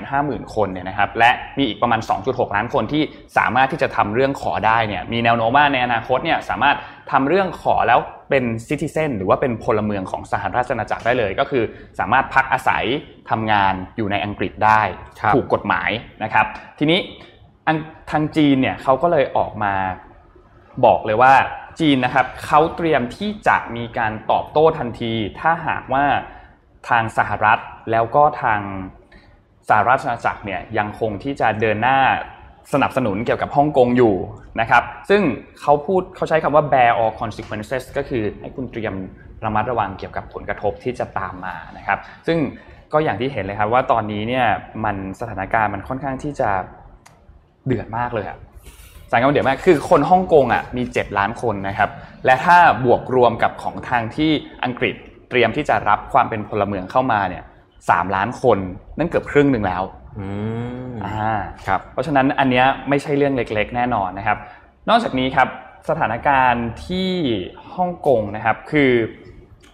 [0.00, 3.02] 350,000 คนเนี่ยนะครับและมีอีกประมาณ 2.6 ล้านคนที่
[3.38, 6.76] สามารถที่จะทำเรื่องขอได้เนี่ยมีแนวโน้มว่าในอนาคตเนี่ยสามารถ
[7.10, 8.00] ทำเรื่องขอแล้ว
[8.30, 11.64] เป็น citizen หรือว่าเป็นพลเมืองของสหราชอาณาจักรได้เลย ก็คือ
[11.98, 12.84] สามารถพักอาศัย
[13.30, 14.82] ทำงานอยู่ในอังกฤษได้
[15.20, 15.90] ครับถูกกฎหมาย
[16.22, 16.46] นะครับ
[16.78, 16.98] ทีนี้
[17.66, 17.76] อัง
[18.10, 19.74] ทางจีนเนี่ยเขาก็เลยออกมา
[20.84, 21.34] บอกเลยว่า
[21.80, 26.04] จีนนะครับเขาเตรียมที่จะมีการตอบโต้ทันที ถ้าหากว่า
[26.88, 27.58] ทางสหรัฐ
[27.90, 28.60] แล้วก็ทาง
[29.68, 31.98] สหราชอาณาจักรเนี่ยยังคงที่จะเดินหน้า
[32.72, 34.14] สนับสนุนเกี่ยวกับฮ่องกงอยู่
[34.60, 35.22] นะครับ ซึ่ง
[35.60, 38.94] เขาพูดเขาใช้คำว่า bear all consequences ก็คือให้คุณเตรียม
[39.44, 42.38] ระมัดระวังเกี่ยวกับผลกระทบที่จะตามมานะครับ ซึ่ง
[42.92, 44.46] ก็อย่างที่เห็นเลยครับว่าตอนนี้เนี่ย
[44.84, 46.50] มันสถานการณ์มันค่อนข้างที่จะ
[47.66, 48.40] เดือดมากเลยครับ
[49.10, 51.90] สถานการณ์มันเดือดมากคือคนฮ่องกงอะมี 7 ล้านคนนะครับ
[52.24, 54.30] และถ้าบวกรวมกับของทางที่
[54.64, 54.94] อังกฤษ
[55.30, 57.44] เตรียมที่จะรับความเป็นพลเมืองเข้ามาเนี่ย
[57.90, 58.58] สามล้านคน
[58.98, 59.82] นั่นเกือบครึ่งหนึ่งแล้ว
[60.18, 60.26] อื
[60.90, 64.38] มอ่าครับเพราะฉะนั้นอันเนี้ยไม่ใช่เรื่องเล็กๆ แน่นอนนะครับ
[64.88, 65.48] นอกจากนี้ครับ
[65.88, 67.10] สถานการณ์ที่
[67.74, 68.92] ฮ่องกงนะครับ คือ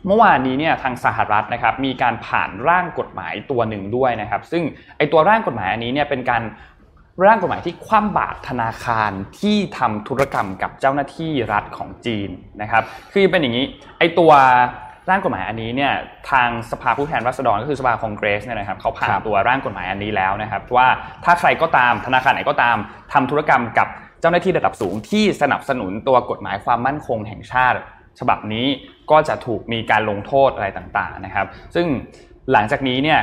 [0.06, 4.62] เมื่อวานนี้เนี่ยทางสหรัฐนะครับ มีการผ่านร่างกฎหมายตัวหนึ่งด้วยนะครับ ซึ่ง
[4.98, 6.42] ไอตัวร่างกฎหมายอันนี้เนี่ยเป็นการ
[7.24, 12.31] ร่างกฎหมายที่คว่ำบาตรธนาคารที่ทำธุรกรรมกับเจ้าหน้าที่รัฐของจีน
[12.62, 13.64] นะครับ คือเป็นอย่างนี้
[13.98, 14.33] ไอตัว
[15.11, 15.92] ร่างกฎหมายอันนี้เนี่ย
[16.31, 20.88] ทางสภาผู้แทนราษฎรก็คือสภาคองเกรสเนี่ยนะครับเขาผ่านตัวร่างกฎหมายอันนี้แล้วนะครับ ว่า
[21.24, 22.77] ถ้าใครก็ตามธนาคารไหนก็ตาม
[23.12, 23.88] ทำธุรกรรมกับ
[24.20, 27.79] เจ้าหน้าที่ระดับสูงที่สนับสนุนตัวกฎหมายความมั่นคงแห่งชาติ
[28.20, 28.66] ฉบับนี้
[29.11, 31.87] ก็จะถูกมีการลงโทษอะไรต่างๆนะครับ ซึ่ง
[32.53, 33.20] หลังจากนี้เนี่ย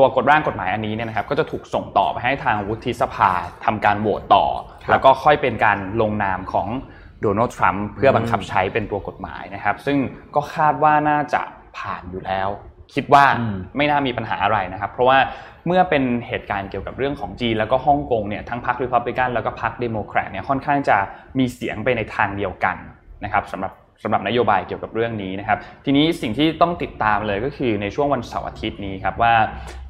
[0.00, 3.30] ตัวกฎร่างกฎหมายอันนี้เนี่ยนะครับก็จะถูกส่งต่อไปให้ทางวุฒิสภา
[3.64, 4.44] ทำการโหวตต่อ
[4.84, 6.68] ครับแล้วก็ค่อยเป็นการลงนามของ
[7.22, 9.98] โดนัลด์ทรัมป์เพื่อบังคับใช้เป็นตัวกฎหมายนะครับ ซึ่ง
[10.34, 11.42] ก็คาดว่าน่าจะ
[11.78, 12.48] ผ่านอยู่แล้ว
[12.94, 15.18] คิดว่าอืมไม่น่ามีปัญหาอะไรนะครับ เพราะว่า
[15.66, 20.96] เมื่อเป็นเหตุการณ์เกี่ยวกับเรื่องของจีนแล้วก็ฮ่องกงเนี่ยทั้งพรรครีพับลิกันแล้วก็พรรคเดโมแครตเนี่ยค่อนข้างจะ
[21.38, 22.76] มีเสียงไปในทางเดียวกัน
[23.24, 29.34] นะครับสำหรับ สำหรับนโยบายเกี่ยวกับเรื่องนี้นะครับ ทีนี้สิ่งที่ต้องติดตามเลยก็คือในช่วงวันเสาร์อาทิตย์นี้ครับว่า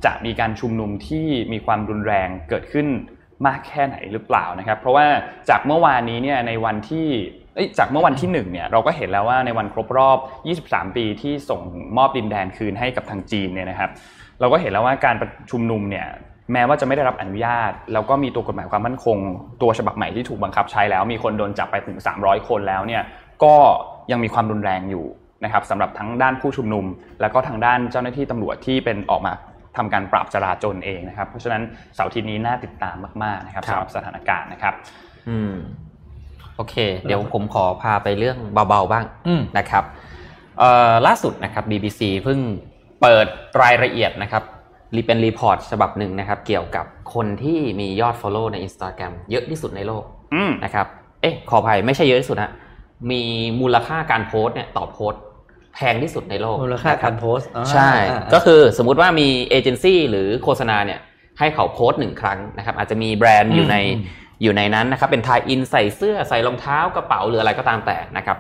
[0.05, 2.87] จะมีการชุมนุมที่มีความรุนแรงเกิดขึ้น
[3.47, 5.07] มากแค่ไหนหรือเปล่านะครับ เพราะว่า
[5.51, 7.07] จากเมื่อวานนี้เนี่ยในวันที่
[7.79, 10.19] จากเมื่อวันที่หนึ่งเนี่ยเราก็เห็นแล้วว่าในวันครบรอบ
[10.61, 11.61] 23 ปีที่ส่ง
[11.97, 13.91] มอบดินแดนคืนให้กับทางจีนเนี่ยนะครับ
[14.41, 16.07] เราก็เห็นแล้วว่าการประชุมนุมเนี่ย
[16.53, 19.17] แม้ว่าจะไม่ได้รับอนุญาต แล้วก็มีตัวกฎหมายความมั่นคง
[19.63, 23.03] ตัวฉบับใหม่ที่ถูกบังคับใช้แล้ว มีคนโดนจับไปถึง 300 คนแล้วเนี่ย
[23.45, 23.57] ก็
[24.11, 25.07] ยังมีความรุนแรงอยู่
[25.45, 26.85] นะครับสำหรับทั้งด้านผู้ชุมนุม
[27.21, 29.33] แล้วก็ทางด้านเจ้าหน้าที่ตำรวจที่เป็นออกมา
[29.77, 31.63] ทำการปราบจราจรเองนะครับ เพราะฉะนั้น
[31.95, 34.75] เสาร์อาทิตย์นี้น่าติดตามมากๆนะครับครับสำหรับสถานการณ์นะครับ
[35.29, 35.55] อืม
[36.57, 39.85] โอเค เดี๋ยวผมขอพาไปเรื่องเบาๆบ้างอืมนะครับ
[40.59, 42.39] เอ่อล่าสุดนะครับ BBC เพิ่ง
[43.01, 43.27] เปิด
[43.63, 44.43] รายละเอียดนะครับ
[44.97, 50.87] รีเป็น report ฉบับหนึ่งนะครับ เกี่ยวกับคนที่มียอด Follow ใน Instagram เยอะที่สุดในโลกอืมนะครับ
[51.23, 52.51] เอ๊ะขออภัยไม่ใช่เยอะที่สุดนะ
[53.11, 53.23] มี
[53.61, 55.23] มูลค่าการโพสต์เนี่ยต่อโพสต์
[55.75, 61.01] แพงที่สุดในโลกมูลค่านะครับการโพสต์อ่าใช่อ่าก็คือสมมุติว่ามีเอเจนซี่หรือโฆษณาเนี่ย
[61.39, 68.37] ให้เขาโพสต์หนึ่งครั้งนะครับ อาจจะมีแบรนด์อยู่ในอืมอยู่ในนั้นนะครับ เป็น tie-in ใส่เสื้อใส่รองเท้ากระเป๋าหรืออะไรก็ตามแต่นะครับ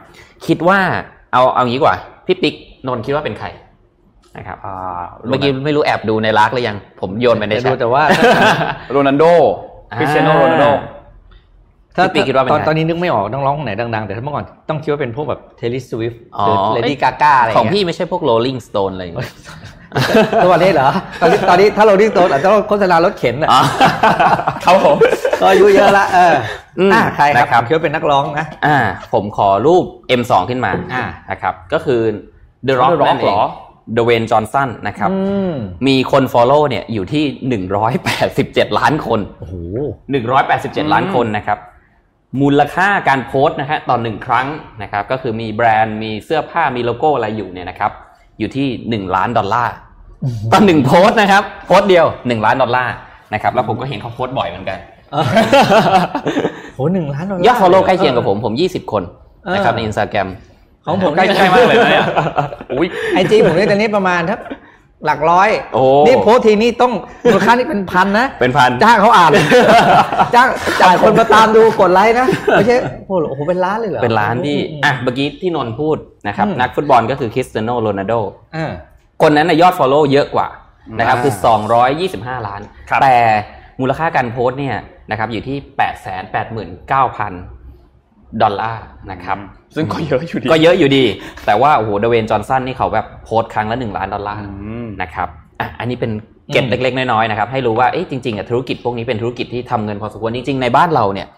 [0.46, 0.78] คิดว่า
[1.32, 1.96] เอาเอางี้ดีกว่า
[2.26, 2.54] พี่ปิ๊ก
[2.86, 3.46] นนท์คิดว่าเป็นใคร
[4.36, 8.02] นะครับอ่าเมื่อกี้ไม่รู้แอบดูในลักหรือยัง ผมโยนไปในแต่แชดูทแต่ว่า
[8.90, 9.24] โรนัลโด
[9.96, 10.64] คริสเตียโนโรนัลโด
[11.96, 19.32] ถ้าพี่ปิ๊กคิดว่าเป็นตอนใครตอนนี้นึกไม่ออกต้องร้องคนไหนดังๆ แต่ถ้าเมื่อก่อนต้องคิดว่าเป็นพวกแบบเทลิสวิฟอ๋อหรือเลดี้กาก้าอะไรของเงี้ยพี่ไม่ใช่พวก Rolling Stone อะไรอย่างเงี้ย
[20.44, 20.88] ตัวนี้เหรอ
[21.20, 23.60] ตอนนี้ตอนนี้ถ้าเราดิ้นโตอาจจะต้องโฆษณารถเข็นอะอ๋อ
[24.64, 24.96] ครับผม
[25.40, 26.34] ก็อายุเยอะละเออ
[26.80, 28.78] อืมอ่าใครครับนะครับผมคิดว่าเป็นนักร้องนะอ่า
[29.12, 29.84] ผมขอรูป
[30.20, 32.00] M2 ขึ้นมาอ่านะครับ ก็คือ
[32.66, 33.40] The Rock The Rock นั่นเอเหรอ
[33.94, 35.16] Dwayne Johnson นะครับอื
[35.50, 35.52] ม
[35.86, 37.24] มีคน follow เนี่ยอยู่ที่
[38.16, 39.54] 187 ล้านคนโอ้โห
[40.24, 41.58] 187 ล้านคนนะครับ
[42.40, 44.46] มูลค่าการโพสต์นะฮะต่อหนึ่งครั้ง
[44.82, 47.92] นะครับก็คือมีแบรนด์มีเสื้อผ้ามีโลโก้อะไรอยู่เนี่ยนะครับ
[48.38, 49.74] อยู่ที่1ล้านดอลลาร์
[50.52, 52.94] ต่อหนึ่งโพสต์นะครับ โพสต์เดียว1ล้านดอลลาร์
[53.34, 54.78] นะครับแล้วผมก็เห็นเขาโพสต์บ่อยเหมือนกัน
[56.74, 59.02] โหหนึ่งล้านดอลลาร์ยอด follow ใกล้เคียงกับผมผม20คน
[59.54, 60.28] นะครับเออในอินสตาแกรม
[60.86, 62.06] ของผมใกล้ใกล้มากเลยนะเนี่ย
[62.72, 64.38] อุ้ยไอจีผมเนี่ยตอนนี้ประมาณทัก
[65.06, 66.92] หลักร้อย โอ้ นี่โพสต์ทีนี่ต้อง
[67.24, 69.30] มูลค่านี่เป็นพันนะ เป็นพัน จ้างเขาอ่าน
[70.34, 70.48] จ้าง
[70.82, 72.76] จ่ายคนมาตามดูกดไลค์นะ ไม่ใช่
[73.08, 75.96] โอ้โหเป็นล้านเลยเหรอ เป็นล้านที่ อะ เมื่อกี้ที่นนท์พูด
[76.28, 78.12] นะครับ อืม นักฟุตบอลก็คือคริสเตียโนโรนัลโด
[78.56, 78.72] อ่า
[79.22, 80.48] คนนั้นนะยอด follow เยอะกว่า
[80.98, 81.34] นะครับอ่าคือ
[81.90, 82.60] 225 ล้าน
[82.90, 83.16] ครับ แต่
[83.80, 84.76] มูลค่าการโพสต์เนี่ย
[85.10, 85.56] นะครับอยู่ที่
[86.38, 87.59] 889,000
[88.42, 89.38] ดอลลาร์นะครับ
[89.74, 91.04] ซึ่งก็เยอะอยู่ดีก็เยอะอยู่ดี
[91.46, 94.48] แต่ว่าโอ้โห Dwayne Johnson นี่เขาแบบโพสต์ครั้งละ1ล้านดอลลาร์อื
[94.84, 95.28] มนะครับ
[95.60, 96.10] อะอันนี้เป็น
[96.52, 101.28] เกร็ดอืมเล็ก ๆ น้อยๆนะครับให้รู้ว่าเอ๊ะจริงๆอะธุรกิจพวกนี้เป็นธุรกิจที่ทำเงินพอสมควรจริงๆในบ้านเราเนี่ย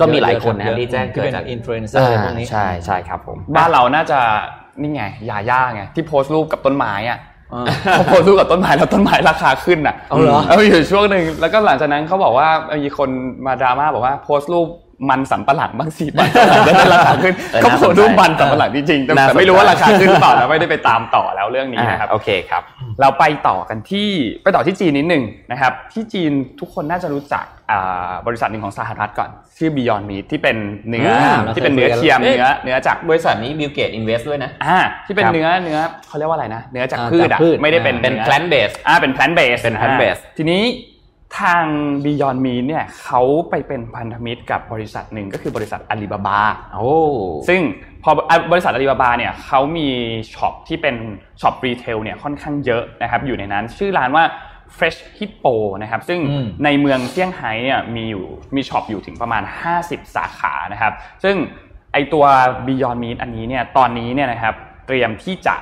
[0.00, 4.18] ก็มีหลายคนนะที่แจ้งเกิดเป็นจากอินฟลูเอนเซอร์อะไรพวกนี้ใช่ใช่ครับผมบ้านเราน่าจะ
[4.80, 7.18] นี่ไงยาย่าไงที่โพสต์รูปกับต้นไม้อะ
[7.52, 12.48] อ่าเขาโพสต์รูปกับต้นไม้แล้วต้นไม้ราคาขึ้นอะเอาเหรอเอออยู่ช่วงหนึ่งแล้วก็หลังจากนั้นเขาบอกว่า
[12.84, 13.08] มีคน
[13.46, 14.68] มาดราม่าบอกว่าโพสต์รูป
[15.10, 16.30] มันสำปะหลังบางสี่บาท
[16.64, 22.62] แล้วได้ราคาขึ้นเออเขาน่าโพสนสต์ใจรูปมันสำปะหลังจริงๆแต่น่าสนใจแต่ไม่รู้ว่าราคาขึ้นหรือเปล่านะไม่ได้ไปตามต่อแล้วเรื่องนี้อ่านะครับโอเคครับ
[23.00, 24.08] เราไปต่อกันที่
[24.42, 30.56] ไปต่อที่จีนนิดหนึ่งนะครับ ที่จีนทุกคนน่าจะรู้จักอ่าบริษัทหนึ่งของสหรัฐก่อน ชื่อ Beyond Meat ที่เป็น
[30.88, 35.78] เนื้ออ่าที่เป็นเนื้อเทียมเอ๊ะเนื้อเนื้อจากบริษัทนี้ Bill Gates invest ด้วยนะอ่าที่เป็นครับเนื้อเนื้อ
[36.08, 40.62] เขาเรียกว่าอะไรนะ เนื้อจากอ่าพืชจากอะพืชไม่ได้เป็นเป็นเนื้อ plant based อ่าเป็น plant based เป็น plant based อ่าทีนี้
[41.40, 41.64] ทาง
[42.04, 46.40] Beyond Meat เนี่ยเขาไปเป็นพันธมิตรกับบริษัทหนึ่งก็คือบริษัทอาลีบาบา
[46.74, 46.94] โอ้
[47.48, 47.60] ซึ่ง
[48.02, 48.10] พอ
[48.52, 49.88] บริษัทอาลีบาบาเนี่ยเขามี
[50.34, 50.96] shop ที่เป็น
[51.40, 54.24] shop retail เนี่ยค่อนข้างเยอะนะครับอยู่ในนั้นชื่อร้านว่า
[54.76, 59.42] Fresh Hippo นะครับซึ่งอืมในเมืองเซี่ยงไฮ้เนี่ยมีอยู่มี shop อยู่ถึงประมาณ
[59.78, 60.92] 50 สาขานะครับ
[61.24, 61.36] ซึ่ง
[61.92, 62.24] ไอตัว
[62.66, 64.54] Beyond Meat อันนี้เนี่ยตอนนี้เนี่ยนะครับ
[64.86, 65.56] เตรียมที่จะ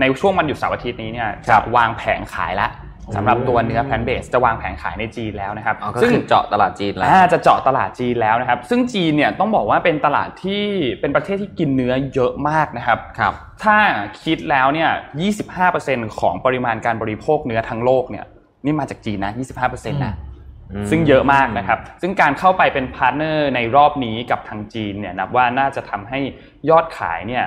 [0.00, 2.70] ในช่วงวันหยุดเสาร์อาทิตย์นี้เนี่ยจะวางแผงขายแล้ว
[3.16, 10.64] สำหรับตัวเนื้อ plant based จะวางแผงขายในจีนแล้วนะครับอ๋อก็ซึ่งคือเจาะตลาดจีนแล้วอ่าจะเจาะตลาดจีนแล้วนะครับ ซึ่งจีนเนี่ยต้องบอกว่าเป็นตลาดที่
[11.00, 13.32] เป็นประเทศที่กินเนื้อเยอะมากนะครับครับ
[13.64, 13.78] ถ้า
[14.22, 14.90] คิดแล้วเนี่ย
[15.54, 18.24] 25%ของปริมาณการบริโภคเนื้อทั้งโลกเนี่ย
[18.64, 20.14] นี่มาจากจีนนะ 25%นะ
[20.72, 26.20] อืมซึ่งเยอะมากนะครับ ซึ่งการเข้าไปเป็น partner ในรอบนี้กับทางจีนเนี่ยนับว่าน่าจะทำให้
[26.70, 27.44] ยอดขายเนี่ย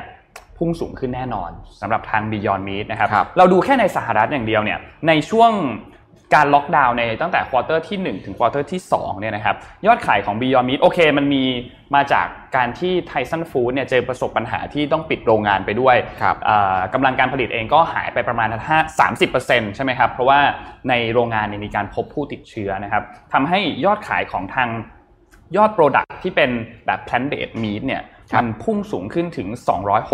[0.57, 5.51] พุ่งสูงขึ้นแน่นอนสำหรับทาง Beyond Meat นะครับครับเราดูแค่ในสหรัฐอย่างเดียวเนี่ยในช่วง
[6.35, 11.43] การล็อกดาวน์ในตั้งแต่ quarter ที่ 1 ถึง quarter ที่2เนี่ยนะครับยอดขายของ Beyond Meat โอเค มันมี
[11.95, 20.39] มาจากการที่ Tyson Food เนี่ยเจอประสบปัญหาที่ต้องปิดโรงงานไปด้วยครับอ่ากำลังการผลิตเองก็หายไปประมาณ5 30%ใช่ไหมครับ เพราะว่า
[20.89, 24.69] ในโรงงานเนี่ยมีการพบผู้ติดเชื้อนะครับทำให้ยอดขายของทาง
[25.57, 26.49] ยอด Product ที่เป็น
[26.85, 29.47] แบบ plant based meat เนี่ยครับ มันพุ่งสูงขึ้นถึง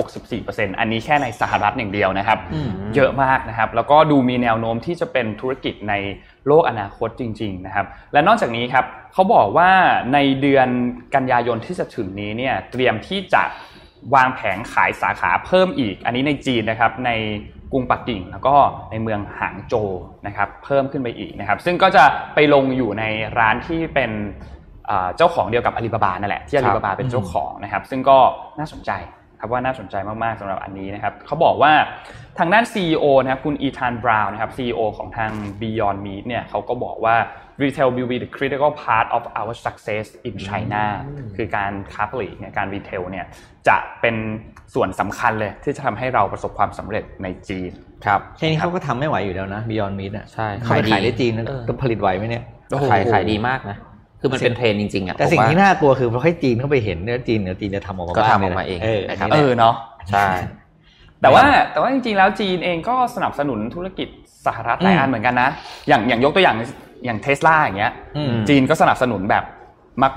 [0.08, 5.94] 264%อันนี้แค่ในสหรัฐอย่างเดียวนะครับอืมเยอะมากนะครับ แล้วก็ดูมีแนวโน้มที่จะเป็นธุรกิจใน
[6.48, 9.70] โลกอนาคตจริง ๆ นะครับ และนอกจากนี้ครับเขาบอกว่า
[10.14, 10.68] ในเดือน
[11.16, 13.44] กันยายนที่จะถึงนี้เนี่ยเตรียมที่จะ
[14.16, 17.12] วางแผงขายสาขาเพิ่มอีก อันนี้ในจีนนะครับ ใน
[17.72, 18.56] กรุงปักกิ่ง แล้วก็
[18.92, 19.90] ในเมืองหางโจว
[20.28, 22.04] นะครับ เพิ่มขึ้นไปอีกนะครับ ซึ่งก็จะ
[22.36, 23.04] ไปลงอยู่ใน
[23.40, 24.61] ร้านที่เป็นอ่า
[25.18, 28.18] เจ้าของเดียวกับอาลีบาบานั่นแหละที่อาลีบาบาเป็นเจ้าของนะครับซึ่งก็
[28.60, 28.92] น่าสนใจ
[29.40, 31.74] ครับว่าน่าสนใจมากๆสำหรับอันนี้นะครับเขาบอกว่า
[32.40, 37.16] ทางด้าน CEO นะครับคุณอีธานบราวน์นะครับ CEO ของทาง Beyond Meat เนี่ยเขาก็บอกว่า
[37.64, 40.84] retail will be the critical part of our success in China
[41.38, 43.26] คือการค้าปลีกเนี่ยการ retail เนี่ย
[43.68, 44.16] จะเป็น
[44.74, 47.72] ส่วนสำคัญเลยที่จะทำให้เราประสบความสำเร็จในจีน
[48.06, 52.44] ครับแค่นี้เขาก็ทำไม่ไหวอยู่แล้วนะ Beyond Meat อะใช่เขาไปขายได้จีนเออจะผลิตไหวไหมเนี่ย
[52.90, 53.78] ขายขายดีมากนะ
[54.22, 59.76] คือมันเป็นเทรนด์จริงๆอะแต่สิ่งผมว่าที่น่ากลัวคือพอให้จีนเข้าไปเห็นเนี่ยจีนเดี๋ยวจีนจะทำออกมาก็บ้ทำออกมาเองเออนะครับเออเนาะ
[60.10, 60.28] ใช่
[61.22, 64.08] แต่ว่าแต่ว่าจริงๆแล้วจีนเองก็สนับสนุนธุรกิจ
[64.46, 65.50] สหรัฐหลายอันเหมือนกันนะ
[65.88, 66.58] อย่างอย่างยกตัวอย่าง
[67.06, 69.44] อย่างเทสลาอย่างเงี้ยอืมจีนก็สนับสนุนแบบ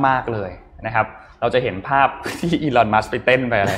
[0.06, 0.50] มาก ๆเลย
[0.86, 1.06] นะครับ
[1.44, 2.08] เราจะเห็นภาพ
[2.40, 3.72] ที่อีลอนมัสไปเต้นไปอะไร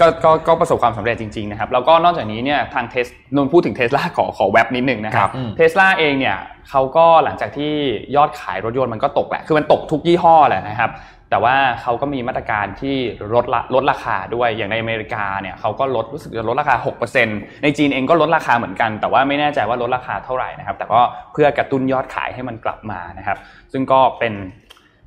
[0.00, 6.36] ก็ก็ก็ประสบความสำเร็จจริงๆนะครับแล้วก็นอกจากนี้เนี่ยทางเทสนนพูดถึงเทสลาขอขอแว็บนิดนึงนะครับอืมเทสลาเองเนี่ย
[6.70, 7.72] เขาก็หลังจากที่
[8.16, 10.92] ยอดขายรถยนต์มันก็ตกแหละคือมันตกทุกยี่ห้อแหละนะครับ
[11.30, 12.96] แต่ว่าเขาก็มีมาตรการที่
[13.34, 16.76] ลดละลดราคาด้วยอย่างในอเมริกาเนี่ยเขาก็ลดรู้สึกจะลดราคา
[17.20, 21.00] 6%ในจีนเองก็ลดราคาเหมือนกัน แต่ว่าไม่แน่ใจว่าลดราคาเท่าไหร่นะครับแต่ก็
[21.32, 23.38] เพื่อกระตุ้นยอดขายให้มันกลับมานะครับ
[23.72, 24.32] ซึ่งก็เป็น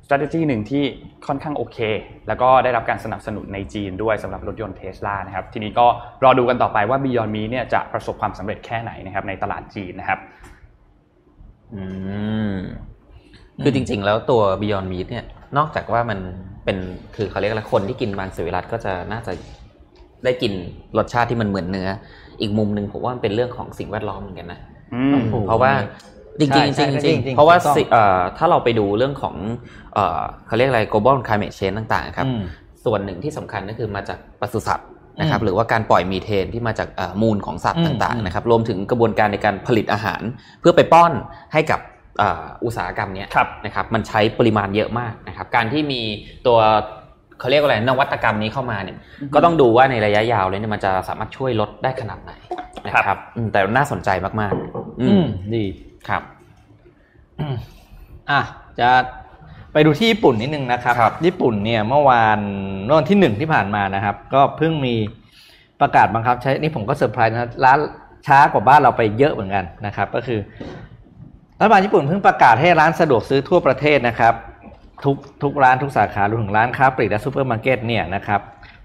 [0.08, 0.84] strategy หนึ่งที่
[1.26, 1.78] ค่อนข้างโอเค
[2.28, 5.86] แล้วก็ได้รับการสนับสนุนในจีนด้วยสำหรับรถยนต์เทสลานะครับ ทีนี้ก็
[6.24, 10.18] รอดูกันต่อไปว่า Beyond Me เนี่ยจะประสบความสำเร็จแค่ไหนนะครับในตลาดจีนนะครับ
[11.74, 11.82] อื
[12.52, 12.54] ม
[13.62, 15.24] คือจริง ๆ แล้วตัว Beyond Meat เนี่ย
[15.58, 16.18] นอกจากว่ามัน
[16.64, 16.78] เป็น
[17.16, 19.32] คือเขาเรียกอะไรคนที่กินมังสวิรัตก็จะน่าจะ
[20.24, 20.52] ได้กิน
[20.98, 21.88] รสชาติที่มันเหมือนเนื้อ
[22.40, 24.60] อีกมุมหนึ่งผมว่ามันเป็นเรื่องของสิ่งแวดล้อมเหมือนกันนะ
[24.94, 25.16] อืม
[25.46, 25.72] เพราะว่า
[26.40, 29.34] จริงใช่ๆจใช่ริงๆจจริริงงจริงๆเพราะว่าถูกต้องสิเอ่อถ้าเราไปดูเรื่องของ
[29.94, 32.42] เอ่อเขาเรียกอะไร global climate change ต่างๆ ครับอืม
[32.84, 34.88] ส่วนหนึ่งที่สำคัญก็คือมาจากปศุสัตว์
[35.20, 40.22] นะครับอืมหรือว่าการปล่อยมีเทนที่มาจากเอ่อมูลของสัตว์อืมต่างอืมๆนะครับรวมถึงกระบวนการในการผลิตอาหาร
[40.60, 41.12] เพื่อไปป้อน
[41.52, 41.80] ให้กับ
[42.18, 46.00] เอ่ออุตสาหกรรมเนี้ยครับนะครับมันใช้ปริมาณเยอะมากนะครับการที่มี
[46.46, 46.58] ตัว
[47.40, 48.96] เขาเรียกว่าอะไรนวัตกรรมนี้เข้ามาเนี่ย
[49.34, 52.32] ก็ต้องดูว่าในระยะยาวเลยเนี่ยมันจะสามารถช่วยลดได้ขนาดไหน
[52.86, 55.24] นะคครัรับบอืมแต่น่าสนใจมากๆ อือืมม
[55.54, 55.64] ดี
[56.08, 56.22] ครับ
[58.30, 58.40] อะ
[58.80, 58.88] จะ
[59.72, 62.38] ไปดูที่ญี่ปุ่นนิดนึงนะครับครับญี่ปุ่นเนี่ยเมื่อวาน
[62.84, 64.94] เมื่อวันที่หนึ่งที่ผ่านมานะครับ ก็เพิ่งมี
[65.80, 67.78] ประกาศบังคับใช้นี่ผมก็เซอร์ไพรส์นะร้าน
[68.26, 70.40] ช้ากว่าบ้านเราไปเยอะเหมือนกันนะครับ ก็คือ
[71.58, 74.34] รัฐบาลญี่ปุ่นเพิ่งประกาศให้ร้านสะดวกซื้อทั่วประเทศนะครับ
[75.04, 78.40] ทุกทุกร้านทุกสาขารวมถึงร้านค้าปลีกและซูเปอร์มาร์เก็ตเนี่ยนะครับ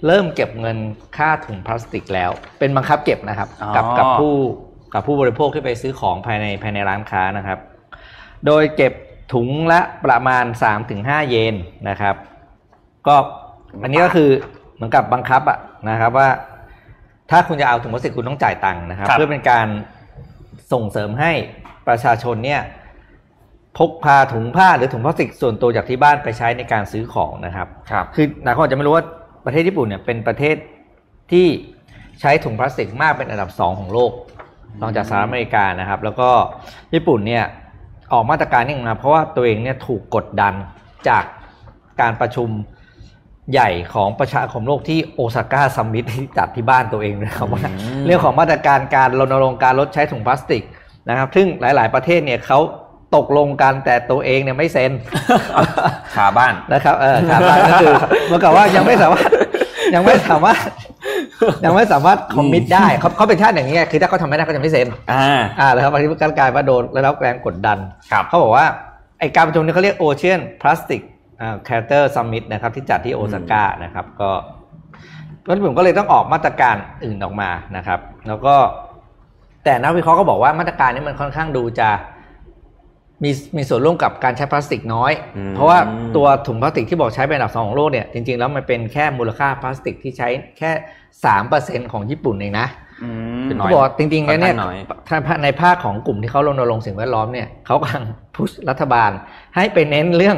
[0.08, 0.78] เริ่มเก็บเงิน
[1.17, 4.34] ค่าถุงพลาสติกแล้ว เป็นบังคับเก็บนะครับอ๋อกับกับผู้
[4.93, 7.60] กับผู้บริโภคที่ไปซื้อของภายในภายในร้านค้านะครับ
[8.45, 8.93] โดยเก็บ
[9.34, 10.45] ถุงละประมาณ
[10.88, 11.56] 3-5 เยน
[11.89, 12.15] นะครับ
[13.08, 13.15] ก็
[13.82, 14.29] อันนี้ก็คือ
[14.75, 16.29] เหมือนกับบังคับอะนะครับว่า
[17.32, 19.67] ถ้าคุณจะเอาถุงพลาสติกคุณต้องจ่ายตังค์นะครับครับ เพื่อเป็นการ
[20.73, 21.32] ส่งเสริมให้
[21.88, 22.62] ประชาชนเนี่ย
[23.77, 29.06] พกพาถุงผ้าหรือถุงพลาสติกส่วนตัวจากที่บ้านไปใช้ในการซื้อของนะครับครับคือหลายคนอาจจะไม่รู้ว่า
[29.45, 30.56] ประเทศญี่ปุ่นเนี่ยเป็นประเทศ
[31.32, 31.47] ที่
[32.21, 34.12] ใช้ถุงพลาสติกมากเป็นอันดับสองของโลก
[34.81, 36.29] รองจากสหรัฐอเมริกานะครับ แล้วก็
[36.93, 37.45] ญี่ปุ่นเนี่ย
[38.13, 40.53] ออกมาตรการนี้มาเพราะว่าตัวเองเนี่ยถูกกดดัน
[41.09, 41.23] จาก
[42.01, 42.49] การประชุม
[43.51, 50.63] ใหญ่ของประชาคมโลกที่โอซาก้าซัมมิตที่จัดที่บ้านตัวเองนะครับว่าอืมเรื่องของมาตรการการรณรงค์การลดใช้ถุงพลาสติก
[51.09, 52.59] นะครับ ซึ่งหลาย ๆประเทศเนี่ยเขา
[53.15, 54.91] ตกลงกันแต่ตัวเองเนี่ยไม่เซ็น
[56.15, 57.93] คาบ้านนะครับเออขาบ้านก็คือ
[58.27, 59.29] เหมื่อนกับว่ายังไม่สามารถ
[59.95, 60.59] ยังไม่สามารถ
[61.65, 67.77] ยังไม่สามารถคอมมิตได้เขาเขาเป็นชาติอย่างนี้ไงคือถ้าเขาทำไม่ได้เขาจะไม่เซ็นอ่าอ่าแล้วครับอันนี้การกลายว่าโดนได้รับแรงกดดัน
[68.12, 68.65] ครับเขาบอกว่า
[69.19, 71.01] ไอการประชุมนี้เขาเรียก Ocean Plastic
[71.41, 74.32] อ่า Charter Summit นะครับที่จัดที่โอซาก้านะครับก็
[75.47, 76.75] รัฐบาลก็เลยต้องออกมาตรการ
[77.06, 78.56] อื่นออกมานะครับ แล้วก็
[79.63, 81.89] แต่นักวิเคราะห์ก็บอกว่ามาตรการนี้มันค่อนข้างดูจะ
[83.23, 85.79] มีมีส่วนร่วมกับการใช้พลาสติกน้อยอืมเพราะว่า
[86.15, 90.27] ตัวถุงพลาสติกที่บอกใช้เป็นอันดับสองของโลกเนี่ยจริงๆแล้วมันเป็นแค่มูลค่าพลาสติกที่ใช้
[90.58, 90.71] แค่
[91.26, 92.67] สามเปอร์เซ็นของญี่ปุ่นเองนะ
[93.04, 93.10] อื
[93.41, 98.04] มคือน้เขาอยบอกว่าจริงๆแล้วเนี่ยค่อนข้างน้อยถ้าในภาคของกลุ่มที่เขารณรงค์สิ่งแวดล้อมเนี่ยเขากำลัง
[98.36, 99.12] พุชรัฐบาล
[99.56, 100.38] ให้ไปเน้นเรื่อง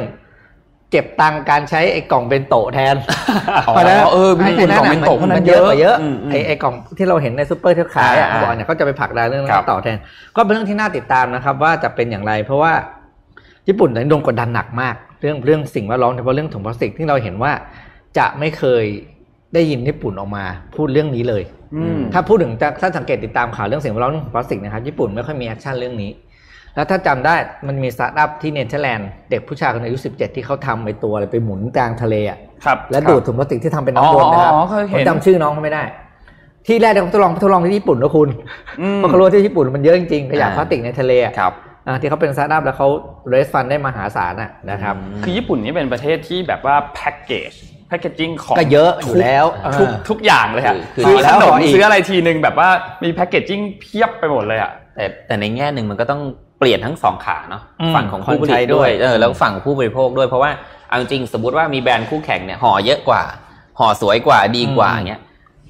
[0.90, 2.96] เก็บตังค์การใช้ไอ้กล่องเบนโตะแทน
[3.66, 9.98] อ๋อพราะฉะนั้นเออพี่ไอ้นั่นกล่องน่ะเบนโตะมันมันเยอะเยอะกว่าเยอะอืมอืมไอ้ไอ้กล่องที่เราเห็นในซูเปอร์ที่เขาขายอะอ่าบอกเนี่ยเขาจะไปผลักดันเรื่องครับต่อแทน
[10.36, 12.72] ก็เป็นเรื่องที่น่าติดตามนะครับ ว่าจะเป็นอย่างไร เพราะว่า
[13.68, 17.52] ญี่ปุ่นตอนนี้โดนกดดันหนักมาก เรื่องเรื่องสิ่งแวดล้อมโดยเฉพาะเรื่องถุงพลาสติกที่เราเห็นว่า
[18.18, 18.84] จะไม่เคย
[19.56, 20.44] ได้ยินญี่ปุ่นออกมา
[20.76, 21.42] พูดเรื่องนี้เลย
[21.74, 26.10] อืมถ้าพูดถึงถ้าสังเกตติดตามข่าวเรื่องสิ่งแวดล้อมเรื่องของพลาสติกนะครับญี่ปุ่นไม่ค่อยมี action เรื่องนี้
[26.74, 27.34] แล้วถ้าจำได้
[27.66, 35.82] มันมีสตาร์ทอัพที่เนเธอร์แลนด์เด็กผู้ชายคนอายุ 17 ที่เขาทำไอตัวอะไรไปหมุนกลางทะเลอะครับและดูดถุงพลาสติกที่ทำเป็นน้ำวนนะครับอ๋ออ๋อเคยเห็นผมจำชื่อน้องเขาไม่ได้
[36.66, 38.28] ที่แรกเนี่ยเขาทดลองทดลองที่ญี่ปุ่นนะคุณ
[38.80, 41.52] อืมเพราะเขารู้ว่าที่ญี่ปุ่นมันเยอะจริงๆขยะอ่าพลาสติกในทะเลอะครับ
[41.86, 42.88] อ่าที่เขาเป็นสตาร์ทอัพแล้วเขา
[43.28, 47.52] เรสฟันได้มหาศาลอะนะครับคือญี่ปุ่นนี่เป็นประเทศที่แบบว่าแพ็กเกจ
[47.88, 49.44] แพ็กเกจจิ้งของก็เยอะอยู่แล้ว
[49.80, 52.68] ทุกเออทุกอย่างเลยอะคือซื้อแล้ขวนขมออีกซื้ออะไรทีนึงแบบว่า
[53.04, 56.20] มีแพ็กเกจจิ้งเพียบไปหมดเลยอะแต่แต่ในแง่หนึ่งมันก็ต้อง
[56.58, 60.50] เปลี่ยนทั้งสองขาเนาะอืมฝั่งของผู้ผคนลิใช้ตด้ด้ววยยเออแล้วฝั่งของผู้บริโภคด้วยเพราะว่า
[60.88, 63.22] เอาจริงๆสมมติว่ามีแบรนด์คู่แข่งเนี่ยห่อเยอะกว่า
[63.78, 65.22] ห่อสวยกว่าดีกว่าอย่างเงี้ย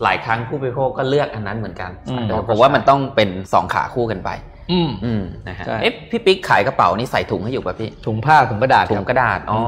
[0.02, 4.30] หลายครั้งผู้บริโภคก็เลือกอันนั้นเหมือนกันอืมเออผมว่ามันต้องเป็นสองขาคู่กันไป
[4.70, 9.60] อืมอืมนะฮะใช่ เอ๊ะพี่ปิ๊กขายกระเป๋านี่ใส่ถุงให้อยู่ป่ะพี่ถุงผ้าถุงกระดาษถุงกระดาษอ๋อ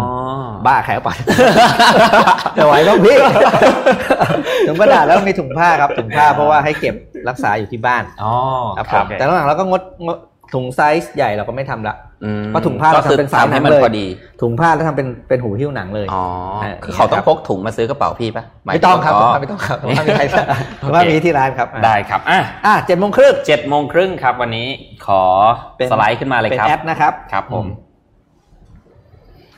[0.66, 1.14] บ้าขายกระเป๋า
[2.56, 3.16] จะไหวบ้างพี่
[4.66, 6.94] ถุงกระดาษแล้วมีถุงผ้าครับถุงผ้าเพราะว่าให้เก็บ
[7.28, 8.34] รักษาอยู่ที่บ้านอ๋อ
[8.76, 10.18] ครับคผรับมแต่หลังๆเราก็งดงด
[10.54, 14.06] ถุงไซส์ใหญ่เราก็ไม่ทำละอืมเพราะถุงผ้าก็เราคือทำเป็นสายทำให้หนังมันเลยพอดี
[14.42, 16.24] ถุงผ้าแล้วทำเป็นเป็นหูหิ้วหนังเลยอ๋อ
[16.62, 20.24] เออคือเขาต้องอย่างเงี้ยครับพกถุงมาซื้อกระเป๋าพี่ปะหายไม่ต้องครับอ๋อไม่ต้องครับไม่มีใคร
[20.82, 24.68] ผมว่ามีที่ร้านครับได้ครับอะอะเจ็ดโมงครึ่งเจ็ดโมงครึ่งครับ วันนี้
[25.06, 25.22] ขอ
[25.76, 27.70] เป็นสไลด์ขึ้นมาเลยเป็นครับแอปนะครับครับผมอื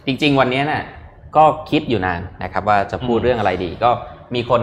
[0.07, 0.83] จริง ๆ วันนี้น่ะ
[1.37, 3.91] ก็คิดอยู่นานนะครับ ว่าจะพูดอืมเรื่องอะไรดี ก็
[4.35, 4.63] มีคน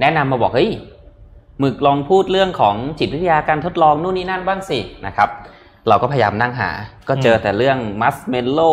[0.00, 0.70] แนะนำมาบอกเฮ้ย
[1.60, 5.28] หมึกลองพูดเรื่องของจิตวิทยาการทดลองนู่นนี่นั่นบ้างสินะครับ
[5.88, 6.70] เราก็พยายามนั่งหา
[7.08, 8.72] ก็เจอแต่เรื่องมัสเมลโล่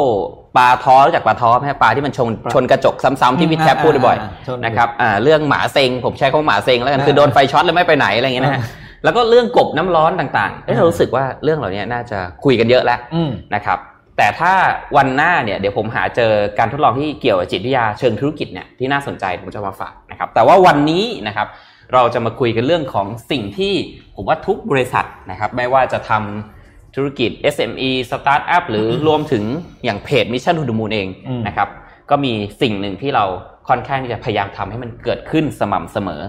[0.57, 8.67] ปลาท้อรู้จักปลาท้อไหมฮะปลาที่มันชนชนกระจกซ้ำๆที่พี่แทบพูดบ่อยอ่าชนๆนะครับอ่าเรื่องหมาเซ็งผมใช้คำว่าหมาเซ็งแล้วกันอ่าคือโดนไฟช็อตแล้วไม่ไปไหนอะไรอย่างเงี้ยนะฮะอ่า
[9.03, 13.79] แล้วก็เรื่องกบน้ำร้อนต่างๆเอ้ยอ่าเรารู้สึกว่าเรื่องเหล่านี้น่าจะคุยกันเยอะแล้วอืมนะครับ
[14.17, 14.53] แต่ถ้า
[14.97, 21.47] วันหน้าเนี่ยเดี๋ยวผมหาเจอการทดลองที่เกี่ยวกับจิตวิทยาเชิงธุรกิจเนี่ยที่น่าสนใจผมจะมาฝากนะครับ แต่ว่าวันนี้นะครับ
[21.93, 23.73] เราจะมาคุยกันเรื่องของสิ่งที่
[24.15, 26.62] ผมว่าทุกบริษัทนะครับ ไม่ว่าจะทำ
[26.95, 29.43] ธุรกิจ SME Startup หรือรวมถึง
[29.83, 31.69] อย่างเพจ Mission to the Moon เองอืมนะครับ
[32.09, 33.25] ก็มีสิ่งหนึ่งที่เรา
[33.69, 36.21] ค่อนข้างที่จะพยายามทำให้มันเกิดขึ้นสม่ำเสมอ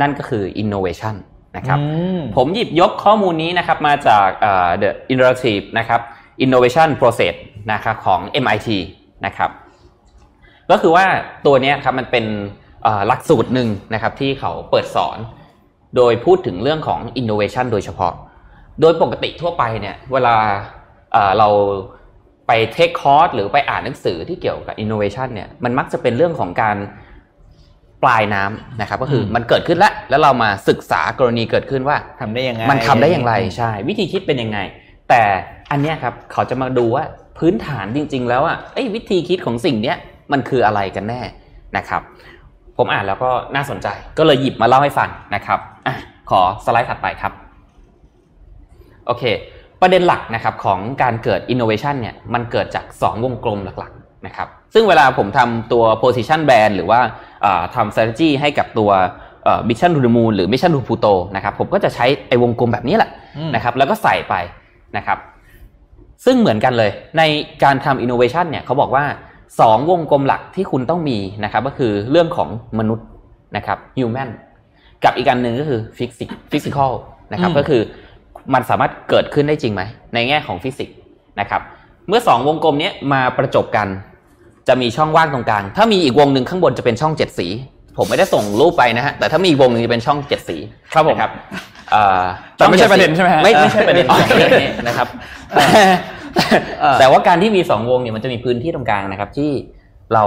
[0.00, 1.14] นั่นก็คือ innovation
[1.56, 1.86] นะครับอื
[2.18, 6.00] มผมหยิบยกข้อมูลนี้นะครับมาจากเอ่อ The Interactive นะครับ
[6.44, 7.34] Innovation Process
[7.72, 8.68] นะครับของ MIT
[9.26, 9.50] นะครับ
[10.70, 11.06] ก็คือว่า
[11.46, 12.24] ตัวเนี้ยครับมันเป็น
[12.82, 15.18] เอ่อหลักสูตรหนึ่งนะครับที่เขาเปิดสอน
[15.96, 18.12] โดยพูดถึงเรื่องของ innovation โดยเฉพาะ
[18.80, 20.36] โดยปกติทั่วไปเนี่ย เวลา
[21.12, 21.48] เอ่อเรา
[22.46, 26.76] ไปเทคคอร์สหรือไปอ่านหนังสือที่เกี่ยวกับ innovation เนี่ยมันมักจะเป็นเรื่องของการ
[28.02, 34.58] ปลายน้ำนะครับ ก็คืออมมันเกิดขึ้นแล้ว แล้วเรามาศึกษากรณีเกิดขึ้นว่าทำได้ยังไงมันทำได้อย่างไรใช่ วิธีคิดเป็นยังไง
[35.08, 35.22] แต่
[35.70, 37.04] อันเนี้ยครับเขาจะมาดูว่า
[37.38, 39.96] พื้นฐานจริง ๆ แล้วอะเอ้ยวิธีคิดของสิ่งเนี้ย
[40.32, 41.20] มันคืออะไรกันแน่
[41.76, 42.02] นะครับ
[42.78, 43.88] ผมอ่านแล้วก็น่าสนใจ
[44.18, 45.94] ก็เลยหยิบมาเล่าให้ฟังนะครับอะ
[46.30, 47.32] ขอสไลด์ถัดไปครับ
[49.08, 49.24] โอเค
[49.80, 57.00] ประเด็นหลักนะครับของการเกิด innovation เนี่ยมันเกิดจาก 2 วงกลมหลักๆนะครับซึ่งเวลาผมทำตัว position band หรือว่า
[57.44, 58.90] อ่าทำ strategy ให้กับตัว
[59.44, 64.34] เอ่อ mission to the moon หรือ mission to Pluto นะครับผมก็จะใช้ไอ้วงกลมแบบนี้แหละอืมนะครับแล้วก็ใส่ไป
[64.96, 65.18] นะครับ
[66.24, 67.22] ซึ่งเหมือนกันเลยใน
[67.64, 69.04] การทำ innovation เนี่ยเขาบอกว่า
[69.52, 73.06] 2 วงกลมหลักที่คุณต้องมีนะครับก็คือเรื่องของมนุษย์
[73.56, 74.28] นะครับ human
[75.04, 76.92] กับอีกอันหนึ่งก็คือ physics physical
[77.32, 77.82] นะครับอืมก็คือ
[78.54, 79.82] มันสามารถเกิดขึ้นได้จริงไหม
[80.14, 80.96] ในแง่ของฟิสิกส์
[81.40, 81.62] นะครับ
[82.08, 83.88] เมื่อสองวงกลมเนี้ยมาประจบกัน
[84.68, 87.46] จะมีช่องว่างตรงกลาง ถ้ามีอีกวงหนึ่งข้างบนจะเป็นช่องเจ็ดสี
[87.96, 90.56] ผมไม่ได้ส่งรูปไปนะฮะ แต่ถ้ามีอีกวงหนึ่งจะเป็นช่องเจ็ดสี
[90.92, 91.30] ครับผมนะครับ
[91.90, 92.24] เอ่อ
[92.56, 95.08] แต่ไม่ใช่ประเด็นใช่ไหมฮะไม่ไม่ใช่ประเด็นโอเคนะครับ
[96.80, 99.50] เออแต่ว่าการที่มีสองวงเนี่ยมันจะมีพื้นที่ตรงกลางนะครับที่
[100.14, 100.24] เรา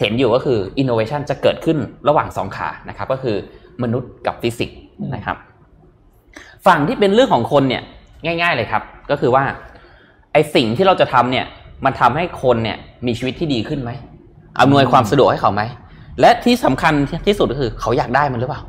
[0.00, 1.78] เห็นอยู่ก็คือ innovation จะเกิดขึ้น
[2.08, 3.36] ระหว่างสองขานะครับ ก็คือ
[3.82, 4.78] มนุษย์กับฟิสิกส์
[5.14, 5.36] นะครับ
[6.66, 7.82] ฝั่งที่เป็นเรื่องของคนเนี่ย
[8.24, 9.44] ง่าย ๆ เลยครับ ก็คือว่า
[10.32, 11.46] ไอสิ่งที่เราจะทำเนี่ย
[11.84, 13.90] มันทำให้คนเนี่ยมีชีวิตที่ดีขึ้นไหม
[14.60, 15.62] อำนวยความสะดวกให้เขาไหม
[16.20, 16.94] และที่สำคัญ
[17.26, 18.62] ที่สุดก็คือ เขาอยากได้มันหรือเปล่า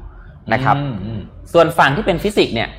[0.53, 1.21] นะครับอืมอืม
[1.53, 2.69] ส่วนฝั่งที่เป็นฟิสิกส์เนี่ย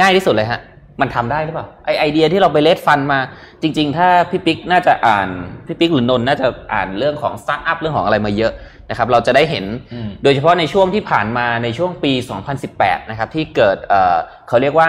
[0.00, 0.60] ง่ายที่สุดเลยฮะ
[1.00, 3.18] มันทำได้หรือเปล่าไอไอเดียที่เราไป raise fund มา
[3.62, 5.28] จริงๆ ถ้าพี่ปิ๊กน่าจะอ่าน
[5.66, 8.52] พี่ปิ๊กหรือนนท์น่าจะอ่านเรื่องของสตาร์ทอัพเรื่องของอะไรมาเยอะ
[8.90, 12.12] นะครับเราจะได้เห็นอืมโดยเฉพาะในช่วงที่ผ่านมาในช่วงปี
[12.60, 14.16] 2018 นะครับที่เกิดเอ่อ
[14.48, 14.88] เขาเรียกว่า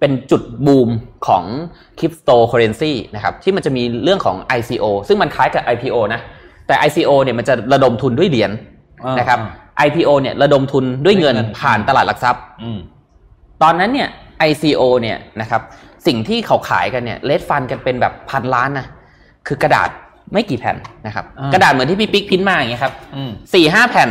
[0.00, 0.88] เป็นจุดบูม
[1.26, 1.44] ของ
[1.98, 6.20] cryptocurrency นะครับที่มันจะมีเรื่องของ ICO ซึ่งมันคล้ายกับ IPO นะ
[6.66, 8.50] แต่ ICO เนี่ยมันจะระดมทุนด้วยเหรียญ
[9.04, 9.38] อ่านนะครับ
[9.78, 12.78] อ่ IPO เนี่ยระดมทุนด้วยเงินด้วยเงินผ่านตลาดหลักทรัพย์อืม
[13.62, 14.08] ตอนนั้นเนี่ย
[14.50, 15.62] ICO เนี่ยนะครับ
[16.06, 18.86] สิ่งที่เขาขายกันเนี่ยเลดฟันกันเป็นแบบพันล้านนะ
[19.46, 19.90] คือกระดาษ
[20.32, 24.08] ไม่กี่แผ่นนะครับอ่ากระดาษเหมือนที่พี่ปิ๊กพิมพ์มาอย่างเงี้ยครับอืมสี่ห้าแผ่น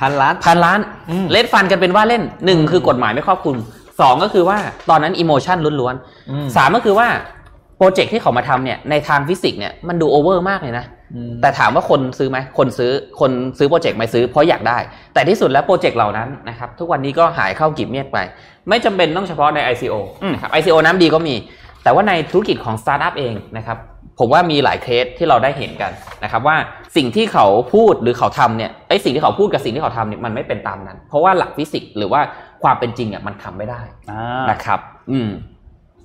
[0.00, 0.78] พันล้านพันล้าน
[1.10, 3.56] อืม raise fund กันเป็นว่าเล่นหนึ่งคือกฎหมายไม่ครอบคลุม
[4.00, 4.58] สองก็คือว่า
[4.90, 5.94] ตอนนั้น emotion ล้วน
[6.30, 7.08] อืมๆสามก็คือว่า
[7.76, 14.78] โปรเจกต์ที่เขามาทำเนี่ยในทางฟิสิกส์เนี่ยมันดู over มากเลยนะอืมแต่ถามว่าคนซื้อไหมคนซื้อคนซื้อโปรเจกต์ไม่ซื้อเพราะอยากได้
[15.14, 18.18] แต่ที่สุดแล้วโปรเจกต์เหล่านั้นนะครับทุกวันนี้ก็หายเข้ากลีบเมฆไป
[18.68, 19.94] ไม่จำเป็นต้องเฉพาะใน ICO
[20.32, 21.34] นะครับ ICO น้ำดีก็มี
[21.82, 23.78] แต่ว่าในธุรกิจของสตาร์ทอัพเองนะครับ
[24.18, 25.92] ผมว่ามีหลายเคสที่เราได้เห็นกัน
[26.24, 26.56] นะครับ ว่า
[26.96, 32.20] สิ่งที่เขาพูดหรือเขาทำเนี่ยไอ้สิ่งที่เขาพูดกับสิ่งที่เขาทำเนี่ยมันไม่เป็นตามนั้น เพราะว่าหลักฟิสิกส์หรือว่า
[32.62, 35.30] ความเป็นจริงอะมันทำไม่ได้อ่านะครับ อืม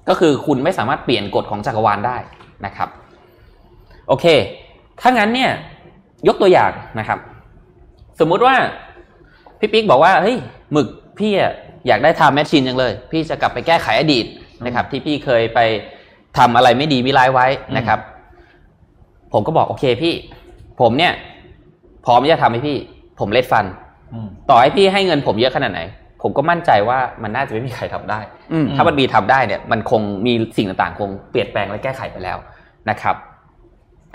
[0.09, 2.17] ก็คือคุณไม่สามารถเปลี่ยนกฎของจักรวาลได้
[2.65, 2.89] นะครับ
[4.07, 4.25] โอเค
[5.01, 5.51] ถ้างั้นเนี่ย
[6.27, 7.19] ยกตัวอย่างนะครับ
[8.19, 8.55] สมมุติว่า
[9.59, 10.37] พี่ปิ๊กบอกว่าเฮ้ย
[10.71, 10.87] หมึก
[11.19, 11.31] พี่
[11.87, 14.25] อยากได้ทำแมชชีนจังเลย พี่จะกลับไปแก้ไขอดีต
[14.65, 15.59] นะครับ ที่พี่เคยไป
[16.37, 17.99] ทำอะไรไม่ดีไม่ร้ายไว้นะครับ
[19.33, 20.13] ผมก็บอกโอเคพี่
[20.81, 21.13] ผมเนี่ย
[22.05, 22.77] พร้อมจะทำให้พี่
[23.19, 23.65] ผมเล็ดฟัน
[24.13, 25.81] อืมต่อให้พี่ให้เงินผมเยอะขนาดไหน
[26.21, 28.19] ผมก็มั่นใจว่ามันน่าจะไม่มีใครทำได้
[28.53, 32.37] อืมถ้ามันมีทำได้เนี่ย มันคงมีสิ่งต่างๆ คงเปลี่ยนแปลงและแก้ไขไปแล้ว
[32.89, 33.15] นะครับ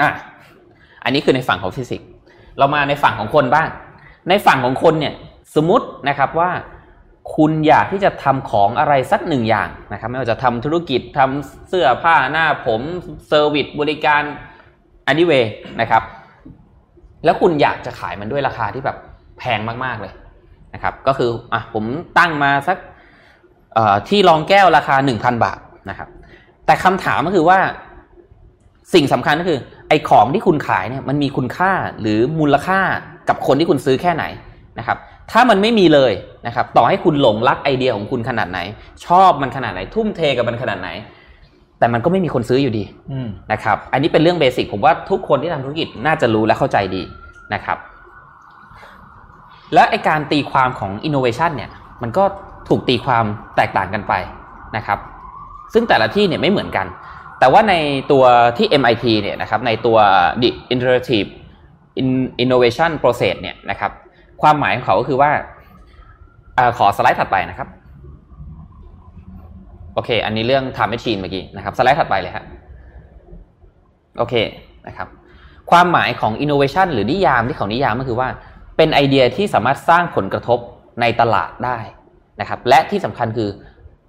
[0.01, 0.11] อะ
[1.05, 2.09] อันนี้คือในฝั่งของฟิสิกส์
[2.59, 3.69] เรามาในฝั่งของคนบ้าง
[4.29, 5.15] ในฝั่งของคนเนี่ย
[5.55, 6.51] สมมตินะครับว่า
[7.37, 12.81] คุณอยากที่จะทำของอะไรสักหนึ่งอย่างนะครับไม่ว่าจะทำธุรกิจทำเสื้อผ้าหน้าผม
[13.29, 14.23] เซอร์วิสบริการ
[15.07, 15.33] อันนี้เว
[15.81, 16.03] นะครับ
[17.25, 18.97] แล้วคุณอยากจะขายมันด้วยราคาที่แบบ
[19.39, 20.13] แพงมากๆเลย
[20.75, 21.85] นะครับ ก็คืออะผม
[22.19, 22.79] ตั้งมาสัก
[23.75, 25.59] เอ่อที่รองแก้วราคา 1,000 บาท
[25.91, 26.09] นะครับ
[26.67, 27.59] แต่คำถามก็คือว่า
[28.95, 29.59] สิ่งสำคัญก็คือ
[29.89, 32.81] ไอ้ของที่คุณขายเนี่ยมันมีคุณค่าหรือมูลค่า
[33.29, 34.25] กับคนที่คุณซื้อแค่ไหน
[34.79, 34.99] นะครับ
[35.31, 36.13] ถ้ามันไม่มีเลย
[36.47, 38.59] นะครับต่อให้คุณหลงรักไอเดียของคุณขนาดไหน
[39.07, 40.89] ชอบมันขนาดไหน ทุ่มเทกับมันขนาดไหน
[41.79, 47.03] แต่มันก็ไม่มีคนซื้ออยู่ดีอืมนะครับอันนี้เป็นเรื่องเบสิกผมว่าทุกคนที่ทำธุรกิจน่าจะรู้และเข้าใจดี
[47.55, 47.79] นะครับ
[49.75, 51.71] และไอการตีความของ innovation เนี่ย
[52.03, 52.25] มันก็
[52.69, 53.25] ถูกตีความ
[53.57, 54.15] แตกต่างกันไป
[54.77, 54.99] นะครับ
[55.73, 56.87] ซึ่งแต่ละที่เนี่ยไม่เหมือนกัน
[57.39, 57.75] แต่ว่าใน
[58.13, 58.25] ตัว
[58.57, 59.99] ที่ MIT เนี่ยนะครับในตัว
[60.43, 61.29] The Interactive
[62.01, 63.93] In- Innovation Process เนี่ยนะครับ
[64.43, 65.31] ความหมายของเขาก็คือว่า
[66.67, 67.69] อขอสไลด์ถัดไปนะครับ
[69.95, 72.45] โอเค อันนี้เรื่อง time machine เมื่อกี้นะครับ สไลด์ถัดไปเลยครับ
[74.19, 74.35] โอเค
[74.87, 75.09] นะครับ
[75.71, 78.29] ความหมายของ innovation หรือนิยามที่เขานิยามก็คือว่า
[78.77, 80.59] เป็นไอเดียที่สามารถสร้างผลกระทบ
[81.01, 81.79] ในตลาดได้
[82.41, 83.49] นะครับ และที่สำคัญคือ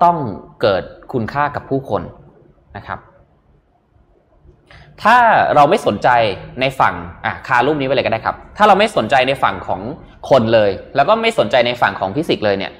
[0.03, 0.17] ต้อง
[0.61, 0.83] เกิด
[1.13, 2.01] คุณค่ากับผู้คน
[2.77, 2.99] นะครับ
[5.03, 5.17] ถ้า
[5.55, 6.09] เราไม่สนใจ
[6.61, 6.95] ในฝั่ง
[7.25, 9.81] อะคารูปนี้ไปเลยก็ได้ครับ ถ้าเราไม่สนใจในฝั่งของ
[10.29, 12.71] คนเลย แล้วก็ไม่สนใจในฝั่งของฟิสิกส์เลยเนี่ย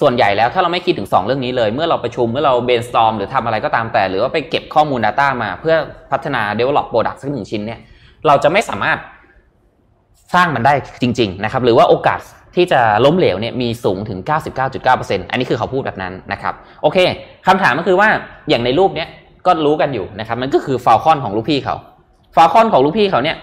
[0.00, 5.76] ส่วนใหญ่แล้วถ้าเราไม่คิดถึง 2 เรื่องนี้เลย เมื่อเราประชุมเมื่อเรา brainstorm หรือทำอะไรก็ตามแต่ หรือว่าไปเก็บข้อมูล Data มา เพื่อ
[6.12, 7.80] พัฒนา develop product สักหนึ่งชิ้นเนี่ย
[8.26, 8.98] เราจะไม่สามารถ
[10.34, 12.20] สร้างมันได้จริง ๆ นะครับ หรือว่าโอกาส
[12.56, 14.18] ที่จะล้มเหลวเนี่ยมีสูงถึง
[14.74, 16.98] 99.9%อันนี้คือเขาพูดแบบนั้นนะครับ โอเค
[17.46, 18.08] คำถามก็คือว่า
[18.48, 19.08] อย่างในรูปเนี้ย
[19.46, 21.76] ก็รู้กันอยู่นะครับ มันก็คือฟ a ลคอนของลูกพี่เขา
[22.34, 23.36] ฟ a ลคอนของลูกพี่เขาเนี่ย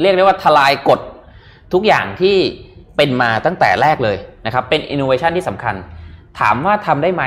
[0.00, 1.00] เรียกได้ว่าทลายกฎ
[1.72, 2.36] ทุกอย่างที่
[2.96, 5.74] เป็นมาตั้งแต่แรกเลยนะครับ เป็นอินโนเวชันที่สำคัญ
[6.40, 7.24] ถามว่าทำได้ไหม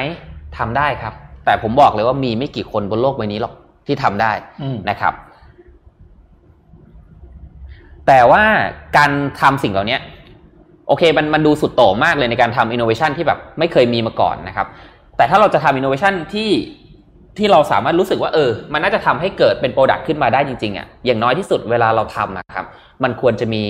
[0.58, 1.14] ทำได้ครับ
[1.46, 3.54] แต่ผมบอกเลยว่ามีไม่กี่คนบนโลกใบนี้หรอก
[3.88, 4.32] ที่ทำได้
[4.90, 5.14] นะครับ
[8.08, 8.44] แต่ว่า
[8.98, 9.12] การ
[9.42, 9.98] ทำสิ่งเหล่านี้
[10.88, 14.68] โอเคมันมันดูสุดโต่งมากเลยในการทำอินโนเวชันที่แบบไม่เคยมีมาก่อนนะครับ
[15.18, 16.50] แต่ถ้าเราจะทำอินโนเวชันที่
[17.40, 22.66] ที่เราสามารถรู้สึกว่าเออ มันน่าจะทำให้เกิดเป็น product ขึ้นมาได้จริงๆอะ่ะอย่างน้อยที่สุดเวลาเราทำนะครับ
[23.04, 23.64] มันควรจะมี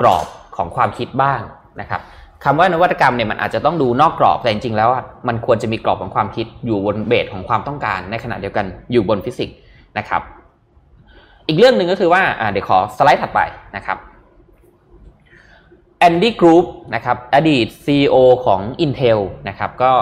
[0.00, 1.40] กรอบของความคิดบ้าง
[1.80, 2.00] นะครับ
[2.44, 9.56] คำว่านวัตกรรมเนี่ยมันอาจจะต้องดูนอกกรอบแต่จริงๆแล้วอะมันควรจะมีกรอบของความคิดอยู่บน base ของความต้องการ ในขณะเดียวกันอยู่บนฟิสิกส์
[9.98, 10.22] นะครับ
[11.48, 13.40] อีกเรื่องหนึ่งก็คือว่าอ่าเดี๋ยวขอสไลด์ถัดไป
[13.76, 13.98] นะครับ
[15.98, 16.64] Andy Grove
[16.94, 18.16] นะครับอดีต CEO
[18.46, 19.92] ของ Intel นะครับก็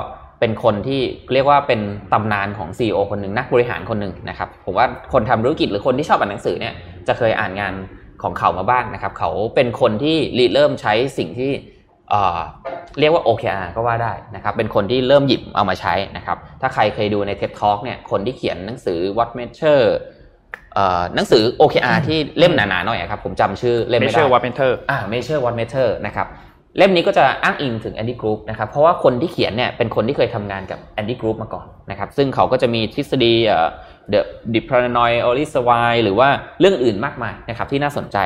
[0.40, 1.00] เป็นคนที่
[1.32, 1.80] เรียกว่าเป็น
[2.12, 6.74] ตำนานของ CEO คนหนึ่งนักบริหารคนหนึ่งนะครับผมว่าคนทำธุรกิจหรือคนที่ชอบอ่านหนังสือเนี่ย
[7.08, 7.74] จะเคยอ่านงาน
[8.22, 11.50] ของเขามาบ้างนะครับ เขาเป็นคนที่ริเริ่มใช้สิ่งที่
[12.10, 12.38] เอ่อ
[12.98, 19.84] เรียกว่า OKR ก็ว่าได้นะครับ เป็นคนที่เริ่มหยิบเอามาใช้นะครับ ถ้าใครเคยดูใน TED Talk เนี่ย คนที่เขียนหนังสือ What Measure
[20.74, 26.26] เอ่อหนังสือ OKR ที่เล่มหนาๆหน่อยอะครับ ผมจำชื่อเล่มไม่ไม่เชื่ได้อว่าเป็นเธออ่า measure what matter นะครับ
[26.78, 33.68] เล่มนี้ก็จะอ้างอิงถึง Andy Group นะครับเพราะว่าคนที่เขียนเนี่ยเป็นคนที่เคยทำงานกับ Andy Group มาก่อนนะครับซึ่งเขาก็จะมีทฤษฎีเอ่อ
[34.12, 34.20] the
[34.52, 36.28] the paranoid o l i s w i หรือว่า
[36.60, 38.16] เรื่องอื่นมากมายนะครับที่น่าสนใจ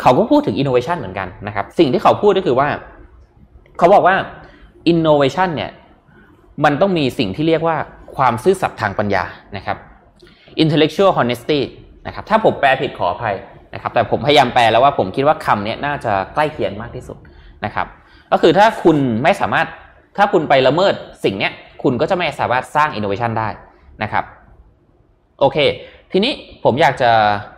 [0.00, 2.68] เขาก็พูดถึง innovation เหมือนกันนะครับสิ่งที่เขาพูดก็คือว่า
[3.78, 4.16] เขาบอกว่า
[4.92, 5.70] innovation เนี่ย
[6.64, 7.76] มันต้องมีสิ่งที่เรียกว่า
[8.16, 9.24] ความซื่อสัตย์ทางปัญญา
[9.56, 9.76] นะครับ
[10.62, 11.60] intellectual honesty
[12.06, 13.36] นะครับถ้าผมแปลผิดขออภัย
[13.74, 17.18] นะครับแต่ผมพยายามแปลแล้วว่าผมคิดว่าคำนี้น่าจะใกล้เคียงมากที่สุด
[17.64, 17.86] นะครับ
[18.32, 19.66] ก็คือถ้าคุณไม่สามารถ
[20.16, 20.94] ถ้าคุณไปละเมิด
[21.24, 21.52] สิ่งเนี้ย
[21.82, 23.48] คุณก็จะไม่สามารถสร้าง innovation ได้
[24.02, 24.24] นะครับ
[25.40, 25.58] โอเค
[26.12, 26.32] ทีนี้
[26.64, 27.10] ผมอยากจะ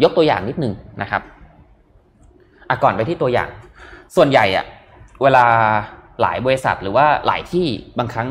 [0.03, 0.73] ยกตัวอย่างนิดนึง
[1.03, 1.23] นะครับ
[2.69, 3.49] อะก่อนไปที่ตัวอย่าง
[4.17, 4.65] ส่วนใหญ่อะ
[5.23, 5.45] เวลา
[6.21, 7.67] หลายบริษัทหรือว่าหลายที่
[7.99, 8.29] บางครั้ง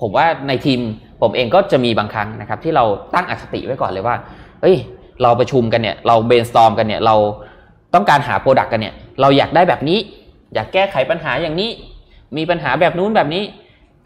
[0.00, 0.80] ผมว่าในทีม
[1.22, 4.16] ผมเองก็จะมีบางครั้งนะครับ ที่เราตั้งอคติไว้ก่อนเลยว่า
[4.62, 4.76] เฮ้ย
[5.22, 7.16] เราประชุมกันเนี่ย เรา brainstorm กันเนี่ย เรา
[7.94, 9.98] ต้องการหา product กันเนี่ย เราอยากได้แบบนี้
[10.54, 11.70] อยากแก้ไขปัญหาอย่างนี้
[12.36, 13.42] มีปัญหาแบบนู้นแบบนี้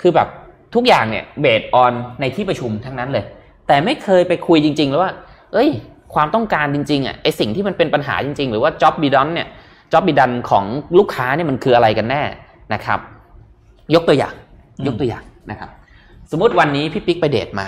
[0.00, 0.28] คือแบบ
[0.74, 3.24] ทุกอย่างเนี่ย based on ในที่ประชุมทั้งนั้นเลย
[3.66, 5.12] แต่ไม่เคยไปคุยจริง ๆ แล้วว่า
[5.52, 5.68] เอ้ย
[6.14, 9.48] ความต้องการจริงๆอะไอสิ่งที่มันเป็นปัญหาจริง ๆ หรือว่า job be done เนี่ย
[9.92, 10.64] job be done ของ
[10.98, 12.22] ลูกค้าเนี่ยมันคืออะไรกันแน่
[12.74, 13.00] นะครับ
[13.94, 14.34] ยกตัวอย่าง
[14.86, 15.70] ยกตัวอย่างนะครับ
[16.30, 17.66] สมมติวันนี้พี่ปิ๊กไปเดทมา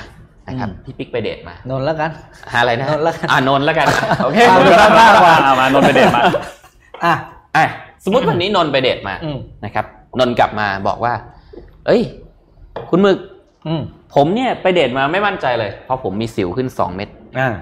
[0.48, 2.10] นะครับพี่ปิ๊กไปเดทมานนท์แล้วกัน
[2.52, 3.86] หาอะไรนะนนท์แล้วกันอ่ะนนท์แล้วกัน
[4.24, 6.22] โอเคเอาดูด้านล่างก่อนมานนท์ไปเดทมา
[7.04, 7.14] อะ
[7.56, 7.66] อะ
[8.04, 9.86] สมมติวันนี้นนท์ไปเดทมาอืมนะครับ
[10.18, 11.14] นนท์กลับมาบอกว่า
[11.86, 12.02] เอ้ย
[12.90, 13.18] คุณหมึก
[13.66, 13.82] อืม
[14.14, 17.54] ผมเนี่ยไปเดทมาไม่มั่นใจเลย เพราะผมมีสิวขึ้นสองเม็ดอ่า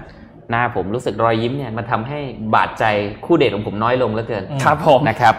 [0.49, 2.19] หน้าผมรู้สึกรอยยิ้มเนี่ยมันทำให้
[2.55, 2.85] บาดใจ
[3.25, 5.35] คู่เดทของผมน้อยลงเหลือเกินอืมครับผมนะครับ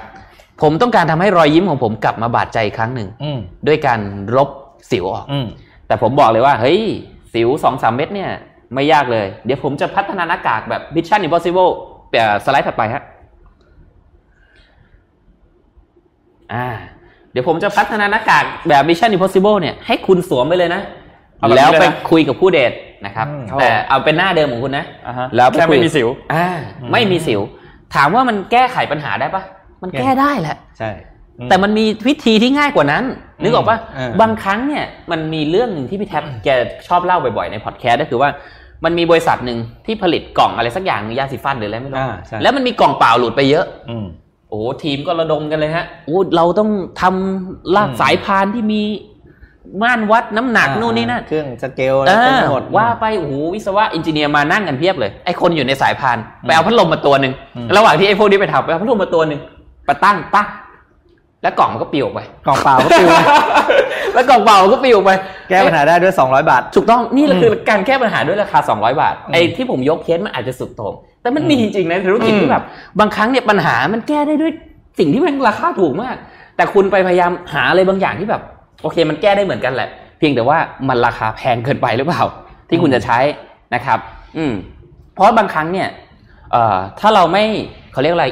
[0.62, 4.00] ผมต้องการทำให้รอยยิ้มของผมกลับมาบาดใจอีกครั้งหนึ่งอืมด้วยการ
[4.36, 4.48] ลบ
[4.90, 5.46] สิวออกอืม
[5.86, 6.80] แต่ผมบอกเลยว่า เฮ้ย
[7.34, 8.30] สิวสองสามเม็ดเนี่ย
[8.74, 11.70] ไม่ยากเลย เดี๋ยวผมจะพัฒนาหน้ากากแบบ Mission Impossible
[12.12, 13.02] เอ่อสไลด์ถัดไปฮะ
[16.54, 16.66] อ่า
[17.32, 20.82] เดี๋ยวผมจะพัฒนาหน้ากากแบบ Mission Impossible เนี่ยให้คุณสวมไปเลยนะ
[21.38, 22.72] เอาแบบนี้แล้วเลยนะไปคุยกับผู้เดท
[23.06, 26.46] นะครับอืมแต่เอาเป็นหน้าเดิมของคุณนะอ่าฮะแล้วปแค่คุไม่ยมีสิว อ่า
[26.92, 27.40] ไม่มีสิว
[27.94, 29.42] ถามว่ามันแก้ไขปัญหาได้ปะ
[29.82, 30.90] มันแก้ได้แหละใช่
[31.38, 33.04] อืแต่มันมีวิธีที่ง่ายกว่านั้น
[33.42, 36.48] นึกออกปะเออบางครั้งเนี่ยมันมีเรื่องหนึ่งที่พี่แท็บแก
[36.88, 38.28] ชอบเล่าบ่อยๆในพอดแคสต์ก็คือว่า
[38.84, 44.06] มันมีบริษัทหนึ่งที่ผลิตกล่องอะไรสักอย่างยาสีฟันหรืออะไรไม่รู้อ่าใช่แล้วมันมีกล่องเปล่าหลุดไปเยอะอืม
[44.52, 48.82] โอ้โหทีมก็ระดมกันเลยฮะโอ้เราต้องทำลากอืมสายพานที่มี
[49.82, 59.40] ม่านวัดน้ำหนักอ่านู่นนี่นั่นเครื่องสเกลอะไรเอเต็มไปหมดว่าไปโอ้โหวิศวะ engineer มานั่งกันเพียบเลยไอ้คนอยู่ในสายพานไปอืมเอาพัดลมมาตัวหนึ่งอืมระหว่างที่ไอ้พวกนี้ไปทำไปเอาพัดลมมาตัวหนึ่ง
[59.86, 60.46] ไปตั้งปั๊ก
[61.42, 63.26] แล้วกล่องมันก็ปลิวออกไป กล่องเปล่าก็ปลิวนะ
[64.14, 65.12] แล้วกล่องเปล่าก็ปลิวออกไป
[65.50, 72.64] แก้ปัญหาได้ด้วย 200 บาท ถูกต้องนี่แหละอืมคือการแก้ปัญหาด้วยราคา 200 บาทอืมไอ้ที่ผมยกเคสมันอาจจะสุดโต่งแต่มันมีอืมจริงๆนะธุรกิจอืมที่แบบ
[73.00, 74.52] บางครั้งเนี่ยปัญหามันแก้ได้ด้วย
[74.98, 76.16] สิ่งที่มันราคาถูกมาก
[76.56, 78.42] แต่คุณไปพยายามหาอะไรบางอย่างที่แบบ
[78.82, 79.88] โอเค มันแก้ได้เหมือนกันแหละ
[80.18, 82.22] เพียงแต่ว่ามันราคาแพงเกินไปหรือเปล่า
[82.68, 83.18] ที่คุณจะใช้
[83.74, 83.98] นะครับ
[84.36, 84.52] อืม
[85.14, 85.88] เพราะบางครั้งเนี่ย
[86.52, 87.44] เอ่อถ้าเราไม่
[87.92, 88.26] เขาเรียกอะไร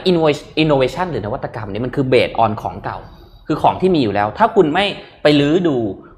[0.63, 2.99] innovation หรือนวัตกรรมเนี่ยมันคือเบสออนของเก่า
[3.47, 4.85] คือของที่มีอยู่แล้ว ถ้าคุณไม่
[5.23, 5.77] ไปลื้อดู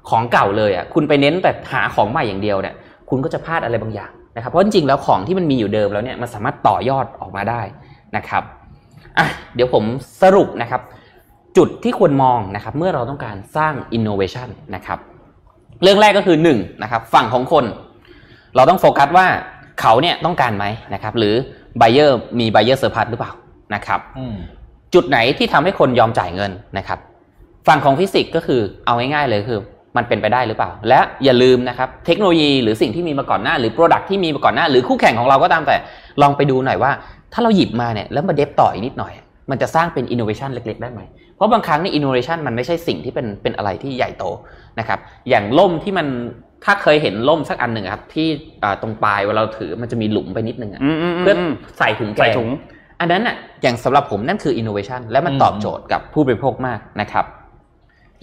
[0.09, 2.75] ของเก่าเลยอะคุณไปเน้นแต่หาของใหม่อย่างเดียวเนี่ย
[3.09, 7.61] คุณก็จะพลาดอะไรบางอย่างนะครับเพราะจริงๆแล้วของที่มันมีอยู่เดิมแล้วเนี่ยมันสามารถต่อยอดออกมาได้
[8.17, 8.43] นะครับ
[9.17, 9.83] อะเดี๋ยวผม
[10.21, 10.81] สรุปนะครับ
[11.57, 14.99] จุดที่ควรมองนะครับเมื่อเราต้องการสร้าง innovation นะครับ
[15.83, 17.65] เรื่องแรกก็คือหนึ่งนะครับฝั่งของคน
[18.55, 19.27] เราต้องโฟกัสว่า
[19.81, 21.35] เขาเนี่ยต้องการไหมนะครับ หรือ
[21.81, 23.31] buyer มี buyer surplus หรือเปล่า
[23.75, 24.35] นะครับอืม
[24.93, 26.99] จุดไหนที่ทำให้คนยอมจ่ายเงินนะครับ
[27.67, 29.59] ฝั่งของฟิสิกส์ก็คือเอาง่ายๆเลยคือ
[29.97, 35.77] มันเป็นไปได้หรือเปล่า และอย่าลืมนะครับ เทคโนโลยีหรือสิ่งที่มีมาก่อนหน้า หรือโปรดักที่มีมาก่อนหน้า หรือคู่แข่งของเราก็ตามแต่
[36.21, 36.91] ลองไปดูหน่อยว่า
[37.33, 39.13] ถ้าเราหยิบมาเนี่ยแล้วมา dev ต่ออีกนิดหน่อย
[39.49, 41.01] มันจะสร้างเป็นอินโนเวชันเล็ก ๆ ได้ไหม
[41.35, 44.25] เพราะบางครั้งเนี่ยอินโนเวชันมันไม่ใช่สิ่งที่เป็นเป็นอะไรที่ใหญ่โต
[44.79, 44.99] นะครับ
[45.29, 46.07] อย่างร่มที่มัน
[46.65, 48.27] ถ้าเคยเห็นร่มสักอันหนึ่งอะครับ ที่
[48.63, 51.35] อ่าตรงปลายเวลาเราถือมันจะมีหลุมไปนิดนึงอะอืมอืมอืมเพื่อ
[51.77, 52.49] ใส่ถุงแกงใส่ถุง
[52.99, 57.25] อันนั้นอะอย่างสำหรับผมนั่นคือ innovation และมันอืมตอบโจทย์กับผู้บริโภคมากนะครับ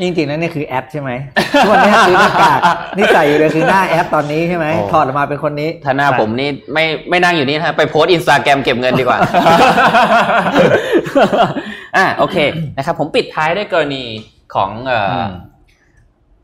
[0.03, 1.11] จริงๆนั่นนี่คือแอปใช่ไหม
[1.53, 2.61] ทุกวันนี้ซื้อหน้ากาก
[2.97, 9.18] นี่ใส่อยู่เลยคือหน้าแอปตอนนี้ใช่ไหมโอ้ถอดออกมาเป็นคนนี้ถ้าหน้าผมนี่ไม่ไม่นั่งอยู่นี่นะไปโพสอินสตาแกรมเก็บเงินดีกว่า
[11.97, 12.36] อ่าโอเค
[12.76, 14.03] นะครับ ผมปิดท้ายด้วยกรณี
[14.55, 15.30] ของเอ่อม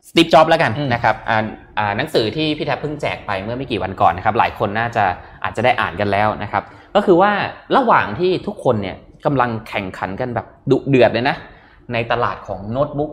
[0.08, 1.46] สตีฟจ็อบแล้วกันอืมนะครับอ่าอ่า
[1.96, 5.04] หนังสือที่พี่แทบเพิ่งแจกไปเมื่อไม่กี่วันก่อนนะครับ หลายคนน่าจะ
[5.44, 6.62] อาจจะได้อ่านกันแล้วนะครับ
[6.94, 7.32] ก็คือว่า
[7.76, 11.36] ระหว่างที่ทุกคนเนี่ยกำลังแข่งขันกันแบบดุเดือดเลยนะ
[11.92, 13.10] ในตลาดของโน้ตบุ๊ก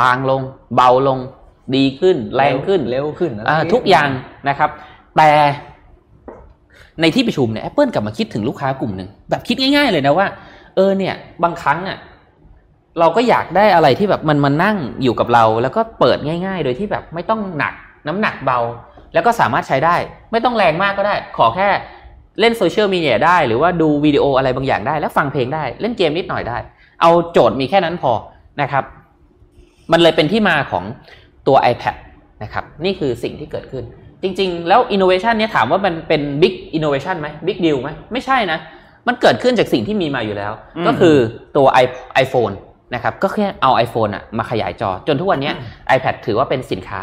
[0.00, 0.42] บางลง
[0.76, 1.18] เบาลง
[1.76, 4.08] ดีขึ้น แรงขึ้นเร็วขึ้นอะไรอ่าทุกอย่าง
[4.48, 4.70] นะครับ
[5.16, 5.30] แต่
[7.00, 10.26] ในที่ประชุมเนี่ย Apple กลับมาคิดถึงลูกค้ากลุ่มหนึ่งแบบคิดง่าย ๆ เลยนะว่า
[10.76, 11.98] เออเนี่ย บางครั้งอะ
[13.00, 17.74] เราก็อยากได้อะไรที่แบบมันมานั่งอยู่กับเรา แล้วก็เปิดง่าย ๆ โดยที่แบบไม่ต้องหนัก
[18.08, 18.58] น้ำหนักเบา
[19.14, 19.96] แล้วก็สามารถใช้ได้
[20.32, 21.68] ไม่ต้องแรงมากก็ได้ ขอแค่
[22.40, 26.58] เล่นโซเชียลมีเดียได้ หรือว่าดูวิดีโออะไรบางอย่างได้ แล้วฟังเพลงได้ เล่นเกมนิดหน่อยได้
[27.00, 28.12] เอาโจทย์มีแค่นั้นพอ
[28.62, 28.84] นะครับ
[29.92, 30.84] มันเลยเป็นที่มาของ
[31.46, 31.94] ตัว iPad
[32.42, 33.84] นะครับ นี่คือสิ่งที่เกิดขึ้น
[34.22, 38.58] จริง ๆ แล้ว innovation เนี่ยถามว่ามันเป็น big innovation ไหม big deal ไหมไม่ใช่นะ
[39.08, 40.52] มันเกิดขึ้นจากสิ่งที่มีมาอยู่แล้ว
[40.86, 41.16] ก็คือ
[41.56, 41.94] ตัว i-
[42.24, 42.54] iPhone
[42.94, 45.54] นะครับก็แค่เอา iPhone อะมาขยายจอ จนทุกวันเนี้ย
[45.96, 47.00] iPad ถือว่าเป็นสินค้า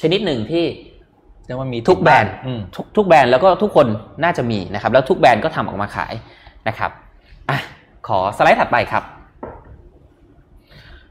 [0.00, 0.64] ชนิดหนึ่งที่
[1.46, 3.86] เรียกว่ามีทุกแบรนด์อืมทุกทุกแบรนด์แล้วก็ทุกคน
[4.24, 6.12] น่าจะมีนะครับ แล้วทุกแบรนด์ก็ทำออกมาขาย
[6.68, 6.90] นะครับ
[7.48, 7.58] อะ
[8.06, 9.04] ขอสไลด์ถัดไปครับ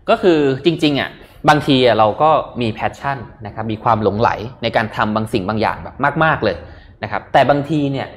[0.10, 1.10] ก็คือจริง ๆอะ
[1.50, 2.30] บางทีอะเราก็
[2.62, 4.30] มี passion นะครับ มีความหลงใหล
[4.64, 6.56] ในการทำบางสิ่งบางอย่างแบบมาก ๆเลย
[7.04, 8.08] นะครับ แต่บางทีเนี่ย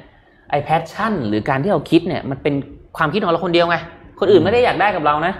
[0.49, 2.53] ไอ้ passion หรือการที่เราคิดเนี่ยมันเป็น
[2.97, 3.77] ความคิดของเราคนเดียวไง
[4.19, 5.33] คนอื่นไม่ได้อยากได้กับเรานะ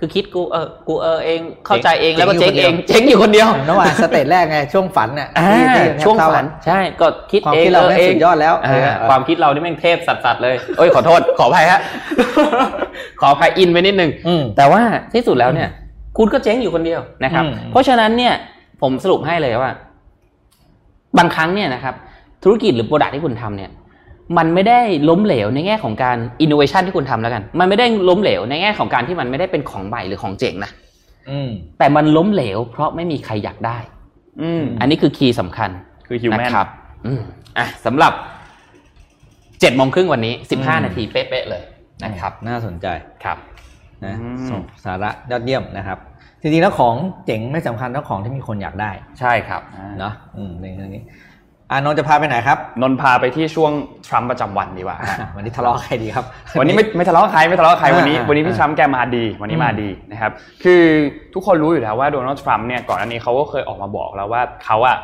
[0.00, 11.80] คือคิดกูเออกูเออเองเข้าใจเองแล้วก็เจ๊งเองเจ๊งอยู่คนเดียวระหว่าง stage แรกไงช่วงฝันน่ะอ่าที่ที่แทบช่วงเศร้าฝันอะใช่ก็คิดความเองคิดเราเออแม่งเองสุดยอดแล้วอ่าเออความคิดเรานี่แม่งเทพสัสๆเลยเอ้ยขอโทษขออภัยฮะ
[13.20, 14.80] ขออภัยอินไปนิดนึงอืมแต่ว่า
[15.14, 15.68] ที่สุดแล้วเนี่ย
[16.18, 18.34] คุณก็เจ๊งอยู่คนเดียวนะครับอืมเพราะฉะนั้นเนี่ย
[18.82, 19.72] ผมสรุปให้เลยว่า
[21.18, 21.94] บางครั้งเนี่ยนะครับ
[22.44, 23.70] ธุรกิจหรือ product ที่คุณทำเนี่ย
[24.36, 30.70] มันไม่ได้ล้มเหลวในแง่ของการอินโนเวชันที่คุณทำแล้วกัน มันไม่ได้ล้มเหลวในแง่ของการที่มันไม่ได้เป็นของใหม่หรือของเจ๋งนะ
[31.30, 33.78] อืมแต่มันล้มเหลว เพราะไม่มีใครอยากได้
[34.42, 35.70] อืมอันนี้คือคีย์สำคัญ
[36.06, 36.68] คือฮิวแมนนะครับ
[37.06, 37.20] อืม
[37.58, 38.12] อะสำหรับ
[39.60, 41.62] เจ็ดโมงครึ่งวันนี้สิบห้าอืมนาทีเป๊ะๆเลย
[42.04, 42.86] นะครับ น่าสนใจ
[43.24, 43.38] ครับ
[44.04, 45.98] นะอืมส่งสาระยอดเยี่ยมนะครับ
[46.40, 46.94] จริงๆแล้วของ
[47.26, 49.62] เจ๋งไม่สำคัญเท่าของที่มีคนอยากได้ ใช่ครับ
[49.98, 51.02] เนาะอืมในเรื่องนี้
[51.70, 53.72] อานนท์จะพาไปไหนครับนนท์พาไปที่ช่วง
[54.08, 56.24] ทรัมป์ประจำวันดีกว่าฮะอะวันนี้ทะเลาะกับใครดีครับ
[56.58, 60.32] วันนี้ไม่ไม่ทะเลาะกับใครไม่ทะเลาะกับใครวันนี้อ่าวันนี้พี่อ่าทรัมป์แกมาดี วันนี้มาดีนะครับ
[60.64, 60.82] คือ
[61.34, 64.96] ทุกคนรู้อยู่แล้วว่าโดนัลด์ทรัมป์เนี่ยก่อนอันนี้เขาก็เคยออกมาบอกแล้วว่าเขาอะ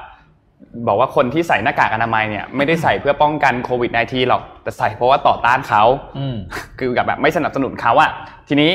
[0.87, 5.83] บอกว่าคนที่ใส่หน้ากากอนามัยเนี่ยไม่ได้ใส่เพื่อป้องกันโควิด -19 หรอกแต่ใส่เพราะว่าต่อต้านเขา
[6.19, 6.37] อืม
[6.79, 8.11] คือกับแบบไม่สนับสนุนเขาอะ
[8.49, 8.71] ทีนี้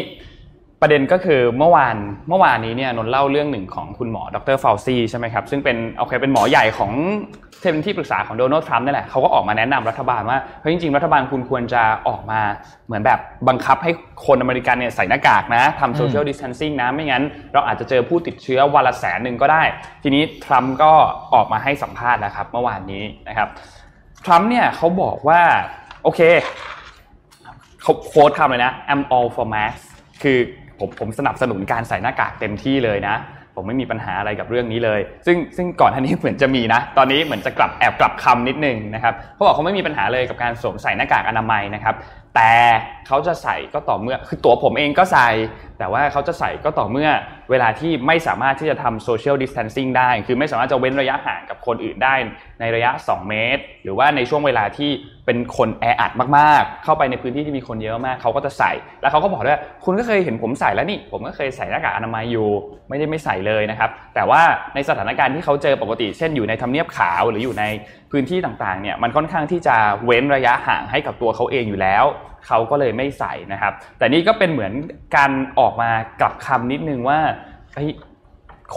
[0.82, 1.96] ประเด็นก็คือเมื่อวาน
[2.30, 6.92] เมื่อวานนี้เนี่ยนนท์เล่าเรื่องหนึ่งของคุณหมอดรฟาวซีใช่ไหมครับซึ่งเป็นโอเคเป็นหมอใหญ่ของ
[7.62, 12.42] เป็นที่ปรึกษาของโดนัลด์ทรัมป์นี่แหละเขาก็ออกมาแนะนำรัฐบาลว่าเฮ้ยจริงๆ รัฐบาลคุณควรจะออกมา
[12.88, 13.92] เหมือนแบบบังคับให้
[14.26, 17.24] คนอเมริกันเนี่ยใส่หน้ากากนะทำ social distancing นะไม่งั้น
[17.54, 19.64] เราอาจจะเจอผู้ติดเชื้อวันละแสนหนึ่งก็ได้
[20.04, 20.92] ทีนี้ทรัมป์ก็
[21.34, 23.50] ออกมาให้สัมภาษณ์แล้วครับเมื่อวานนี้นะครับ
[24.26, 25.42] ทรัมป์เนี่ยเขาบอกว่า
[26.04, 26.22] โอเค
[27.82, 29.82] เขา quote คำเลยนะ I'm all for mask
[30.24, 30.40] คือ
[30.80, 33.16] ผมผมสนับสนุนการใส่หน้ากากเต็มที่เลยนะ
[33.56, 41.96] ผมไม่มีปัญหาอะไรกับเรื่องนี้เลย ซึ่งซึ่งก่อนหน้านี้เหมือนจะมีนะ ตอนนี้เหมือนจะกลับแอบกลับคำนิดนึงนะครับเขาบอกเขาไม่มีปัญหาเลยกับการสวมใส่หน้ากากอนามัยนะครับ
[42.36, 42.54] แต่
[43.08, 45.30] เขาจะใส่ก็ต่อเมื่อคือตัวผมเองก็ใส่
[45.80, 47.10] แต่ว่าเขาจะใส่ก็ต่อเมื่อ
[47.52, 52.16] เวลาที่ไม่สามารถที่จะทำโซเชียลดิส a ทนซิ่งได้ คือไม่สามารถจะเว้นระยะห่างกับคนอื่นได้
[52.60, 54.92] ในระยะ 2 เมตร หรือว่าในช่วงเวลาที่
[55.30, 58.72] เป็นคนแออัดมากๆ เข้าไปในพื้นที่ที่มีคนเยอะมากเขาก็จะใส่
[59.02, 62.48] แล้วเขาก็บอกด้วยว่าคุณก็เคยเห็นผมใส่แล้วนี่ผมก็เคยใส่หน้ากากอนามัยอยู่
[62.90, 64.42] ไม่ได้ไม่ใส่เลยนะครับแต่ว่า
[64.76, 67.64] ในสถานการณ์ที่เขาเจอปกติ เช่นอยู่ในทำเนียบขาวหรืออยู่ใน
[68.12, 69.76] พื้นที่ต่างๆเนี่ยมันค่อนข้างที่จะ
[70.06, 72.04] เว้นระยะห่างให้กับตัวเขาเองอยู่แล้ว
[72.48, 74.74] เขาก็เลยไม่ใส่นะครับ แต่นี่ก็เป็นเหมือน
[75.16, 75.90] การออกมา
[76.22, 77.20] กลับคำนิดนึงว่า
[77.76, 77.90] เฮ้ย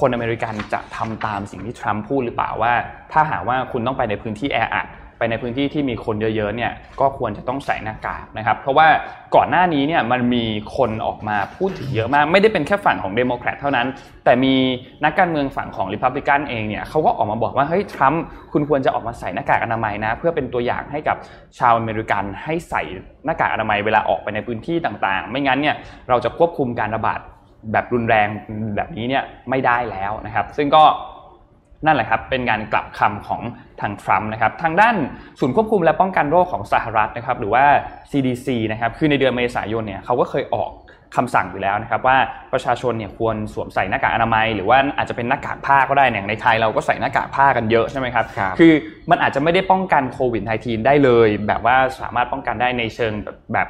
[0.01, 2.73] คนอเมริกันจะทำตามสิ่งที่ทรัมป์พูดหรือเปล่าว่า
[3.13, 4.87] ถ้าหากว่าคุณต้องไปในพื้นที่แออัด
[5.23, 8.89] ไปในพื้นที่ที่มีคนเยอะๆเนี่ยก็ควรจะต้องใส่หน้ากากนะครับ เพราะว่า
[9.35, 10.45] ก่อนหน้านี้เนี่ยมันมี
[10.77, 13.87] คนออกมาพูดถึงเยอะมาก ไม่ได้เป็นแค่ฝั่งของเดโมแครตเท่านั้น
[14.25, 14.55] แต่มี
[15.05, 21.17] นักการเมืองฝั่งของริพับลิกันเองเนี่ยเขาก็ออกมาบอกว่าเฮ้ยทรัมป์คุณควรจะออกมาใส่หน้ากากอนามัยนะ เพื่อเป็นตัวอย่างให้กับ
[21.59, 22.83] ชาวอเมริกันให้ใส่
[23.25, 25.77] หน้ากากอนามัยเวลาออกไปในพื้นที่ต่างๆ ไม่งั้นเนี่ย
[26.09, 27.21] เราจะควบคุมการระบาด
[27.73, 28.29] แบบรุนแรง
[28.77, 30.85] แบบนี้เนี่ยไม่ได้แล้วนะครับ ซึ่งก็
[31.87, 33.41] นั่นแหละครับเป็นการกลับคำของ
[33.83, 34.97] ทางทรัมป์นะครับทางด้าน
[35.41, 37.65] ศูนย์ควบคุมและป้องกันโรคของสหรัฐนะครับหรือว่า
[38.11, 40.71] CDC นะครับคือในเดือนเมษายนเนี่ยเขาก็เคยออก
[41.17, 42.17] คำสั่งอยู่แล้วนะครับว่า
[42.53, 48.73] ประชาชนเนี่ยควรสวมใส่หน้ากากอนามัย หรือว่าอาจจะเป็นหน้ากากผ้าก็ได้อย่างในไทยเราก็ใส่หน้ากากผ้ากันเยอะใช่ไหมครับครับคือ
[49.11, 53.69] มันอาจจะไม่ได้ป้องกันโควิด -19 ได้เลย แบบว่าสามารถป้องกันได้ในเชิงแบบแบบ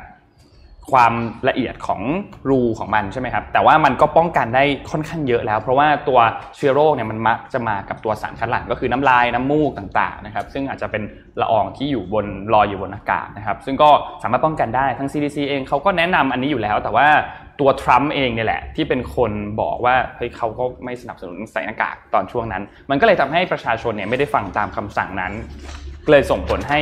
[0.91, 1.13] ความ
[1.49, 2.01] ละเอียดของ
[2.49, 6.19] รูของมันใช่ไหมครับ แต่ว่ามันก็ป้องกันได้ค่อนข้างเยอะแล้ว เพราะว่าตัว
[6.57, 11.03] เชื้อโรคเนี่ยมันมักจะมากับตัวสารคัดหลั่งก็คือน้ำลายน้ำมูกต่างๆนะครับ ซึ่งอาจจะเป็น
[11.41, 13.91] ละอองที่อยู่บนลอยอยู่บนอากาศนะครับ ซึ่งก็
[14.23, 17.07] สามารถป้องกันได้ทั้ง CDC เองเขาก็แนะนำอันนี้อยู่แล้ว แต่ว่า
[17.61, 25.33] ตัวทรัมป์เองเนี่ยแหละ ที่เป็นคนบอกว่าเฮ้ยเขาก็ไม่สนับสนุนใส่หน้ากากตอนช่วงนั้น มันก็เลยทำให้ประชาชนเนี่ยไม่ได้ฟังตามคำสั่งนั้น
[26.05, 26.81] ก็เลยส่งผลให้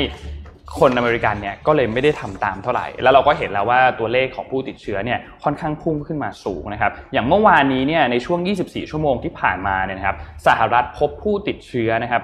[0.78, 10.16] คนอเมริกันเนี่ยก็เลยไม่ได้ทำตามเท่าไหร่ แล้วเราก็เห็นแล้วว่าตัวเลขของผู้ติดเชื้อเนี่ยค่อนข้างพุ่งขึ้นมาสูงนะครับอย่างเมื่อวานนี้เนี่ยในช่วง 24 ชั่วโมงที่ผ่านมาเนี่ยนะครับ
[10.46, 12.22] สหรัฐพบผู้ติดเชื้อนะครับ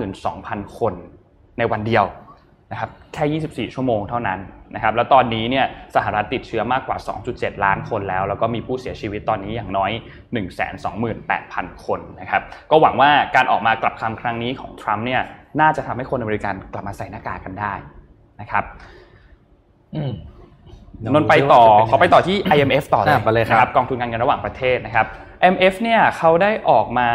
[0.00, 0.94] 52,000 คน
[1.58, 2.04] ในวันเดียว
[2.72, 3.24] นะครับแค่
[3.70, 4.38] 24 ชั่วโมงเท่านั้น
[4.74, 5.66] นะครับแล้วตอนนี้เนี่ย
[5.96, 6.96] สหรัฐติดเชื้อมากกว่า
[7.30, 9.90] 2.7 ล้านคนแล้ว แล้วก็มีผู้เสียชีวิตตอนนี้อย่างน้อย
[11.08, 15.22] 128,000 คนนะครับก็หวังว่าการออกมากลับคำครั้งนี้ของทรัมป์เนี่ย
[15.60, 17.72] น่าจะทำให้คนอเมริกันกลับมาใส่หน้ากากกันได้
[18.40, 18.64] นะครับ
[19.94, 20.12] อืม
[21.14, 25.06] นนท์ไปต่อขอไปต่อที่ IMF ต่อเลยอะไปเลยครับนะกองทุนการเงินระหว่างประเทศนะครับ
[25.42, 27.08] IMF เนี่ยเขาได้ออกมา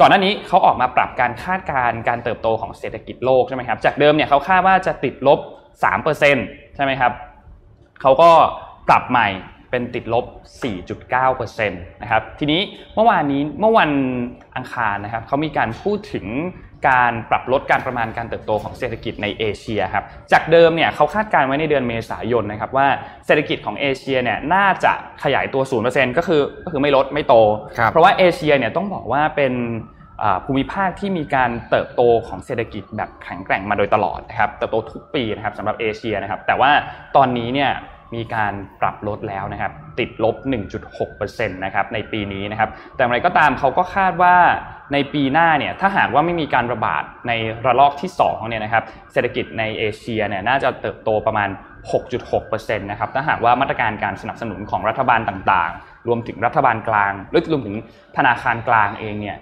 [0.00, 5.38] ก่อนหน้านี้เขาออกมาปรับการคาดการณ์การเติบโตของเศรษฐกิจโลกใช่ไหมครับจากเดิมเนี่ยเขาคาดว่าจะติดลบ
[6.08, 7.12] 3%ใช่ไหมครับ
[8.00, 8.30] เขาก็
[8.88, 9.28] ปรับใหม่
[9.70, 10.24] เป็นติดลบ
[10.92, 12.60] 4.9%นะครับทีนี้
[12.94, 13.90] เมื่อวานนี้เมื่อวัน
[14.56, 16.26] อังคารนะครับเขามีการพูดถึง
[16.88, 22.88] การปรับลดการประมาณการเติบโตของเศรษฐกิจในเอเชียครับ จากเดิมเนี่ยเขาคาดการณ์ไว้ในเดือนเมษายนนะครับว่า
[23.26, 24.92] เศรษฐกิจของเอเชียเนี่ยน่าจะ
[25.24, 27.34] ขยายตัว 0%ก็คือก็คือไม่ลดไม่โต
[27.78, 29.54] ครับเพราะว่าเอเชียเนี่ยต้องบอกว่าเป็น
[30.22, 36.70] อ่าภูมิภาคที่มีการเติบโตของเศรษฐกิจแบบแข็งแกร่งมาโดยตลอดนะครับเติบโตทุกปีนะครับสำหรับเอเชียนะครับแต่ว่า
[37.16, 37.70] ตอนนี้เนี่ย
[38.14, 40.36] มีการปรับลดแล้วนะครับ ติดลบ
[40.96, 44.36] 1.6%นะครับในปีนี้นะครับ แต่อย่างไรก็ตามเขาก็คาดว่า
[44.92, 47.32] ในปีหน้าเนี่ยถ้าหากว่าไม่มีการระบาดใน
[47.66, 51.48] ระลอกที่2เนี่ยนะครับเศรษฐกิจในเอเชียเนี่ยน่าจะเติบโตประมาณ
[51.92, 57.76] 6.6%นะครับถ้าหากว่ามาตรการการสนับสนุนของรัฐบาลต่างๆ รวมถึงรัฐบาลกลางหรือรวมถึง
[58.16, 59.38] ธนาคารกลางเองเนี่ย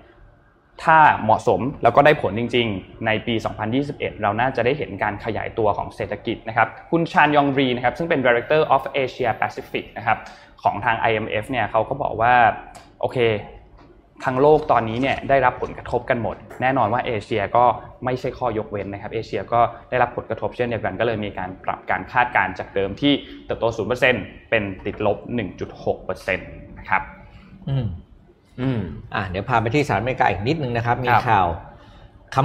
[0.85, 3.35] ถ้าเหมาะสมแล้วก็ได้ผลจริง ๆ ในปี
[3.79, 10.19] 2021 เราน่าจะได้เห็นการขยายตัวของเศรษฐกิจนะครับคุณชานยองรีนะครับซึ่งเป็น Director of Asia Pacific นะครับ
[10.63, 12.35] ของทาง IMF เนี่ยเขาก็บอกว่า
[13.01, 13.19] โอเค
[14.25, 17.65] ทั้งโลกตอนนี้เนี่ยได้รับผลกระทบกันหมด แน่นอนว่าเอเชียก็
[18.05, 19.61] ไม่ใช่ข้อยกเว้นนะครับเอเชียก็
[19.91, 23.13] ได้รับผลกระทบเช่นเดียวกันก็เลยมีการปรับการคาดการณ์จากเดิมที่
[23.45, 23.65] เติบโต
[24.09, 25.19] 0%เป็นติดลบ
[25.79, 27.03] 1.6%นะครับ
[27.69, 27.87] อืม
[28.61, 28.81] อืม
[29.15, 31.47] อะเดี๋ยวพาไปที่สหรัฐอเมริกาอีกนิดนึงนะครับ มีครับข่าว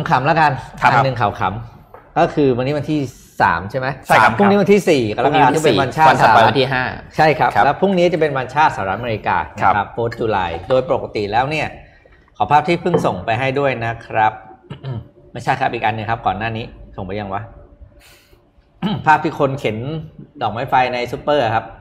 [0.09, 0.51] ขำๆแล้วกัน
[0.81, 2.99] ครับอันหนึ่งข่าวขำก็คือวันนี้วันที่
[3.41, 6.83] สามใช่ไหมใช่ครับพรุ่งนี้วันที่สี่กรกฎาคมที่เป็นวันชาวันติถัดสหไปรัวันฐที่ห้า
[7.17, 11.67] ใช่ครับครับ แล้วพรุ่งนี้จะเป็นวันชาติสหรัฐอเมริกาครับนะครับโฟร์จุลายโดยปกติแล้วเนี่ย
[12.37, 14.33] ขอภาพที่เพิ่งส่งไปให้ด้วยนะครับ
[15.31, 17.41] ไม่ใช่ครับอีกอันหนึ่งครับ ก่อนหน้านี้ส่งไปยังวะ
[19.05, 19.77] ภาพที่คนเข็น
[20.41, 21.65] ดอกไม้ไฟในซูเปอร์ครับ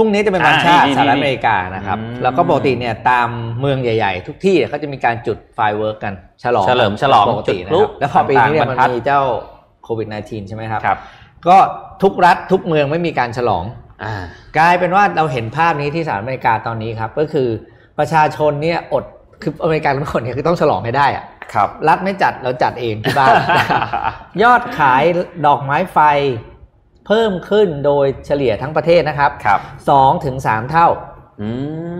[0.00, 3.28] รุ่งนี้จะเป็นวันชาติอ่านี่สหรัฐนี่อเมริกานะครับอืมแล้วก็ปกติเนี่ยตาม
[3.60, 9.20] เมืองใหญ่ๆ ทุกที่เขาจะมีการจุด firework กัน ฉลองเฉลิมฉลองปกตินะจุดพลุครับแล้วพอปีนี้เนี่ยต่างๆมันบรรทัดมีเจ้า
[9.84, 10.98] โควิด -19 ใช่ไหมครับครับ
[11.48, 11.56] ก็
[12.02, 13.64] ทุกรัฐทุกเมืองไม่มีการฉลอง
[14.04, 14.14] อ่า
[14.58, 17.48] กลายเป็นว่าเราเห็นภาพนี้ที่สหรัฐอเมริกาตอนนี้ครับก็คือ
[17.98, 19.04] ประชาชนเนี่ยอด
[19.42, 21.24] คืออเมริกันทุกคนเนี่ยคือต้องฉลองให้ได้อะ
[21.54, 23.34] ครับ รัฐไม่จัดเราจัดเองที่บ้าน
[24.42, 25.02] ยอดขาย
[25.46, 25.98] ดอกไม้ไฟ
[27.12, 30.88] เพิ่มขึ้นโดยเฉลี่ยทั้งประเทศนะครับครับสองถึงสามเท่า
[31.42, 31.48] อื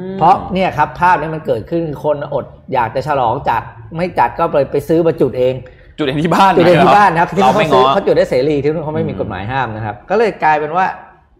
[0.09, 3.63] มเพราะเนี่ยครับภาพนี้มันเกิดขึ้นคนอดอยากจะฉลองจัด
[3.97, 5.55] ไม่จัดก็ไปไปซื้อมาจุดเอง
[5.99, 10.87] จุดเองที่บ้านจุดเองที่หรบ้านนะครับที่เราเขาไม่ซื้อง้อเขาจุดได้เสรีที่นู่นเขาไม่มีอืมกฎหมายห้ามนะครับ ก็เลยกลายเป็นว่า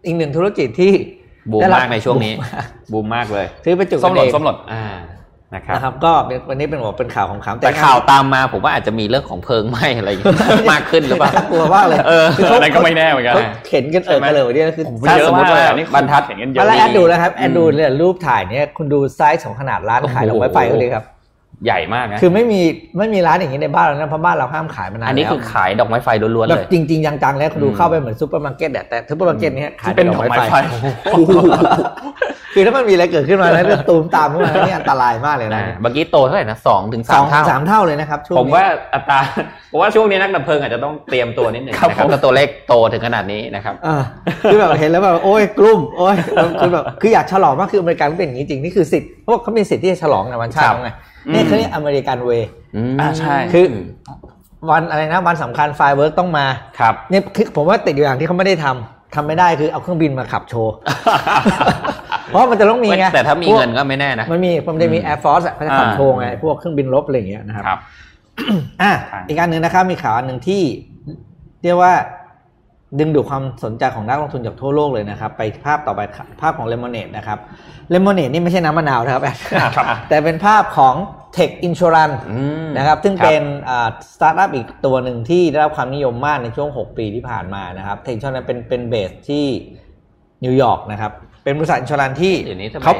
[0.05, 0.93] อีกหนึ่งธุรกิจที่
[1.51, 4.83] บูมได้รับมากในช่วงนี้บูมมากบูมมากเลยซื้อไปจุดส้มหล่นเองส้มหล่นอ่า
[5.55, 21.05] นะครับนะครับก็เป็นวันนี้เป็นบอกเป็นข่าวของขำแต่ข่าวตามมาผมว่าอาจจะมีเรื่องของเพลิงไหม้อะไรอย่างเงี้ยมากขึ้นหรือเปล่าน่ากลัวมากเลยเออคือเขาอะไรก็ไม่แน่เหมือนกันขาเข็นกันเออกันเลยวันนี้คือถ้าสมมติว่าเยอะมากนี่บรรทัดเห็นกันเยมาอะแล้วแอดนี่ดูนะครับแอดดูเนี่ยรูปถ่ายเนี่ยคุณดูไซส์ของขนาดร้านขายดอกไม้ไฟเขาเลยครับ
[21.65, 22.61] ใหญ่มากนะคือไม่มี
[22.97, 30.55] ไม่มีร้านอย่างนี้ในบ้านเรานะเพราะบ้านเราห้ามขายมานานอันนี้แล้วคือขายดอกไม้ไฟล้วนๆแบเลบยจริงๆจังๆแล้วคุณดูอืมเข้าไปเหมือนซูเปอร์มาร์เก็ตอะแต่ซูเปอร์มาร์เก็ตเนี้ยขายที่เป็นดอกไม้ไฟ
[32.53, 39.19] คือถ้ามันมีอะไรเกิดขึ้นมาแล้วจะตูมตามขึ้นมานี่อันตรายมากเลยนะนะเมื่อกี้โตเท่าไหร่นะสองถึงสสาอมงเท่าสามเท่าเลยนะครับช่วงผมนี้ว่าอัตรา
[39.71, 44.03] ผมว่าช่วงนี้นักดับเพลิงอาจจะต้องเตรียมตัวนิดหนึ่งครับนะครับผมถ้าตัวเลขโตถึงขนาดนี้นะครับเออ
[44.51, 46.15] คือแบบเห็นแล้วแบบโอ้ยกลุ้มโอ้ย
[46.59, 50.91] คือแบบคืออยากฉลองมากคืออเมริกันเป็นอย่างนี้จริงนี่คือสิทธิ์เพราะว่าเขามีสิทธิ์ที่จะฉลองในวันชาติครับแล้วไง
[51.33, 52.49] นี่คือเรียก American way
[52.95, 53.65] มอ่าใช่คือ
[54.69, 56.45] วันอะไรนะวันสำคัญ firework ต้องมา
[56.79, 60.73] ครับเนี่ยคือผมว่าติดอยู่อย่างที่เขาไม่ได้ทำทำไม่ได้คือเอาเครื่องบินมาขับโชว์
[62.27, 67.79] เพราะมันจะต้องมีไงแต่ถ้ามีพวเงินก็ไม่แน่นะมันมีมันจะมีอืม Air Force อะเขาจะขับอ่าโชว์ไงพวกเครื่องบินรบอะไรอย่างเงี้ยนะครับครับ
[68.81, 70.61] อะครับอีกอันหนึ่งนะครับมีข่าวอันหนึ่งที่
[71.63, 71.93] เรียกว่า
[72.99, 76.01] ดึงดูดความสนใจของนักลงทุนจากทั่วโลกเลยนะครับ ไปภาพต่อไป
[76.41, 77.39] ภาพของเลมอนเน e นะครับ
[77.89, 79.23] เลมอนเน e นี่ไม่ใช่น้ำมะนาวนะครับ
[79.75, 80.95] ครับแต่เป็นภาพของ
[81.37, 83.43] Tech Insurance อืมนะครับ ซึ่งครับเป็น
[84.13, 89.45] สตาร์ทอัพอีกตัวหนึ่งที่ได้รับความนิยมมากในช่วง 6 ปีที่ผ่านมานะครับ Tech Insurance เป็นเป็น base ที่
[90.43, 91.11] นิวยอร์กนะครับ
[91.43, 92.93] เป็นบริษัท insurance ที่เดี๋ยวนี้ทำไมเขา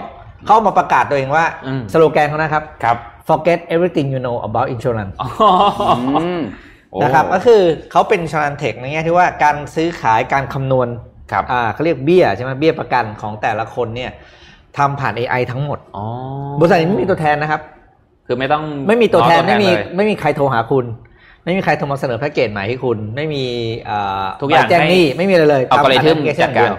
[0.45, 2.97] เขามาประกาศตัวเองว่าอืมสโลแกนเขานะครับครับ
[3.29, 6.70] forget everything you know about insurance อืมโอ้
[7.03, 7.61] นะครับก็คือ
[7.91, 10.87] เขาเป็น insurance tech ในแง่ที่ว่าการซื้อขายการคำนวณ
[11.31, 14.11] ครับอ่าเขาเรียกเบี้ยใช่ไหมเบี้ยประกันของแต่ละคนเนี่ย
[14.77, 16.05] ทำผ่าน AI ทั้งหมดอ๋อ
[16.59, 17.61] บริษัทนี้ไม่มีตัวแทนนะครับ
[18.27, 20.85] คือไม่ต้องไม่มีตัวแทนง้อไม่มีเลยไม่มีใครโทรหาคุณ
[21.43, 23.43] ไม่มีใครโทรมาเสนอแพ็กเกจใหม่ให้คุณ ไม่มี
[23.89, 26.77] อ่าทุกอย่างใบแจ้งหนี้ไม่มีอะไรเลยอัลกอริทึมทำผ่านแอปพลิเคชันจัดการเดียว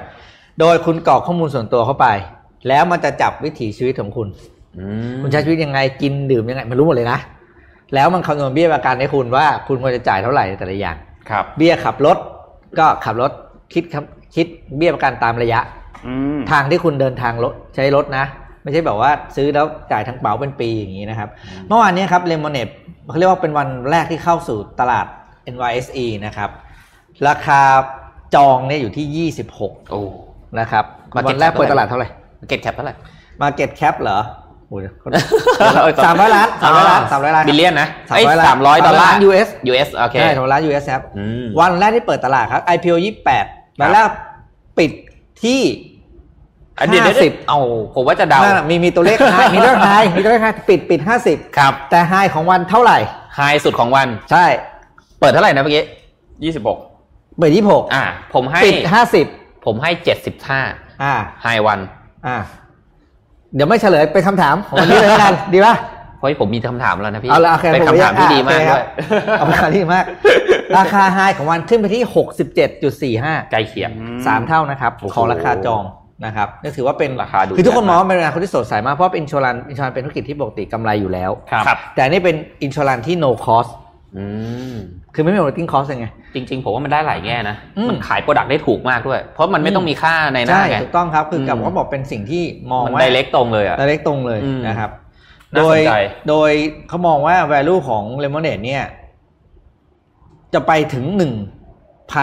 [0.60, 2.06] โดยคุณกรอกข้อมูลส่วนตัวเข้าไป
[2.68, 4.28] แล้วมันจะจับวิถีชีวิตของคุณ
[4.78, 7.18] อืมคุณใช้ชีวิตยังไงกินดื่มยังไงมันรู้หมดเลยนะ
[7.95, 10.97] แล้วมันคำนวณเบี้ยประกันให้คุณว่าคุณควรจะจ่ายเท่าไหร่ในแต่ละอย่าง
[11.30, 12.16] ครับ เบี้ยขับรถ
[12.78, 13.32] ก็ขับรถ
[13.74, 15.61] คิดครับคิดเบี้ยประกันตามระยะ
[16.07, 18.24] อืมทางที่คุณเดินทางรถใช้รถนะ
[18.62, 21.28] ไม่ใช่แบบว่าซื้อแล้วจ่ายทั้งเป๋าเป็นปีอย่างนี้นะครับ
[21.68, 22.68] เมื่อวานนี้ครับเลมอนเน d
[23.09, 25.07] เขาเรียกว่าเป็นวันแรกที่เข้าสู่ตลาด
[25.55, 26.51] NYSE นะครับ
[27.28, 27.61] ราคา
[28.34, 30.03] จองเนี่ยอยู่ที่ 26โอ้
[30.61, 30.84] นะครับ
[31.16, 32.09] วันแรกเปิดตลาดเท่าไหร่
[32.48, 32.95] market cap เท่าไหร่
[33.40, 34.41] market cap เหรอโอ้ย
[36.04, 43.44] สามร้อยล้านสามร้อยล้านสามร้อยล้าน billion นะสามร้อยล้านสามร้อยดอลลาร์ US US โอเคใช่สามร้อยล้าน US ครับอืมวันแรกที่เปิดตลาดครับ IPO ยี่แปด
[43.80, 44.04] วันแรก
[44.78, 44.90] ปิด
[45.42, 45.60] ที่
[46.78, 47.58] อันเดี๋ยวห้าเดี๋ยวสิบเอา
[47.94, 52.98] ผมว่าจะเดานั่นน่ะมีมีตัวเลข high มีตัวเลขไฮมีตัวเลขไฮปิดปิดห้าสิบครับ แต่ไฮของวันเท่าไหร่
[53.36, 54.44] ไฮสุดของวัน ใช่
[55.20, 55.84] เปิดเท่าไหร่นะเมื่อกี้
[56.62, 58.04] 26เปิดยี่หกอ่า
[58.34, 59.26] ผมให้ปิดห้าสิบ
[59.64, 60.60] ผมให้เจ็ดสิบห้า
[61.02, 61.80] อ่าไฮวัน
[62.26, 62.36] อ่า
[63.55, 65.74] เดี๋ยวไม่เฉลยเป็นคำถามของวันนี้เลยแล้วกันดีป่ะ
[66.20, 68.84] เฮ้ยผมมีคำถามแล้วนะพี่เอาละโอเคเป็นผคำถามที่ดีมากโอเคคด้รัวบย
[69.38, 70.05] เอาเป็นคำถามที่ดีมาก
[70.78, 73.90] ราคา high ของวันขึ้นไปที่หกสิบเจ็ดจุดสี่ห้าใกล้เคียง
[74.26, 75.82] สามเท่านะครับโอ้โหของราคาจอง
[76.24, 83.70] นะครับนี่ถือว่าเป็นราคาดูคือทุกคนเยอะมองมากว่าเป็นราคาที่สดใสมากเพราะ insurance insurance เป็นธุรกิจที่ปกติกำไรอยู่แล้วครับแต่อันนี่เป็น insurance ที่ no cost
[84.16, 84.24] อื
[84.74, 84.76] ม
[85.14, 94.90] คือไม่มี operating cost ยังไง จริง ๆ ผมว่ามันได้หลายแง่นะอืมมันขาย product ได้ถูกมากด้วย เพราะมันไม่ต้องมีค่านายหน้าใช่ไงถูกต้องครับ คือกับอืมเขาบอกเป็นสิ่งที่มองมันว่าไดเล็กตรงเลยอะ direct ตรงเลยอืมนะครับ
[95.54, 95.94] น่าโดสยนใจ
[96.28, 96.50] โดย
[96.88, 98.84] เขามองว่า value ของ Lemonade เนี่ย
[100.54, 101.04] จะไปถึง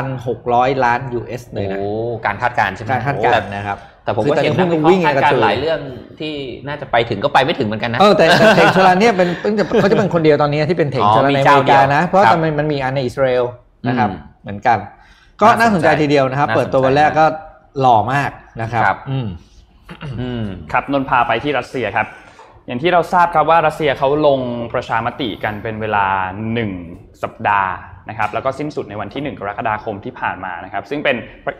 [0.03, 1.89] 1,600ล้าน US เลยนะโอ้
[2.25, 3.77] การคาดการณ์ใช่ไหมการคาดการณ์นะครับ
[4.09, 5.79] แต่ผมคือก็ตอนนี้เห็นหุ้นก็นักวิ่งคาดกันกระการจุยณ์หลายเรื่อง
[6.19, 6.33] ที่
[6.67, 13.45] น่าจะไปถึงก็ไปไม่ถึงเหมือนกันนะเออแต่แต่เทคโชลันเนี่ยเป็นเพิ่งจะเขาจะเป็นคนเดียวตอนนี้ที่เป็นเทคอ๋อโชลันมีในอเจ้าเมริกาเดียวนะ เพราะครับตอนมันมันมีอันในอิสราเอล
[13.87, 14.77] นะครับอืมเหมือนกัน
[15.41, 17.25] ก็น่าน่าสสนนใจใจทีเดียวนะครับน่าสนใจเปิดตัววันแรกก็
[17.81, 18.31] หล่อมาก
[18.61, 19.27] นะครับครับอืม
[20.19, 22.07] อืมครับนนท์พาไปที่รัสเซียครับ
[22.67, 24.39] อย่างที่เราทราบครับว่ารัสเซียเขาลง
[24.73, 26.05] ประชามติกันเป็นเวลา
[26.63, 27.69] 1สัปดาห์
[28.09, 31.15] นะครับแล้วก็สิ้นสุดในวันที่ 1 กรกฎาคมที่ผ่านมานะครับ ซึ่งเป็น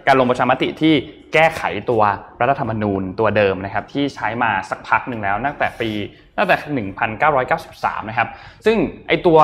[0.08, 0.94] การลงประชามติที่
[1.34, 2.02] แก้ไขตัว
[2.42, 5.90] รัฐธรรมนูญตัวเดิมนะครับที่ใช้มาสักพักหนึ่งแล้วตั้งแต่ปี
[6.38, 6.86] ตั้งแต่
[7.24, 8.28] 1993 นะครับ
[8.66, 8.78] ซึ่ง
[9.08, 9.40] ไอตัว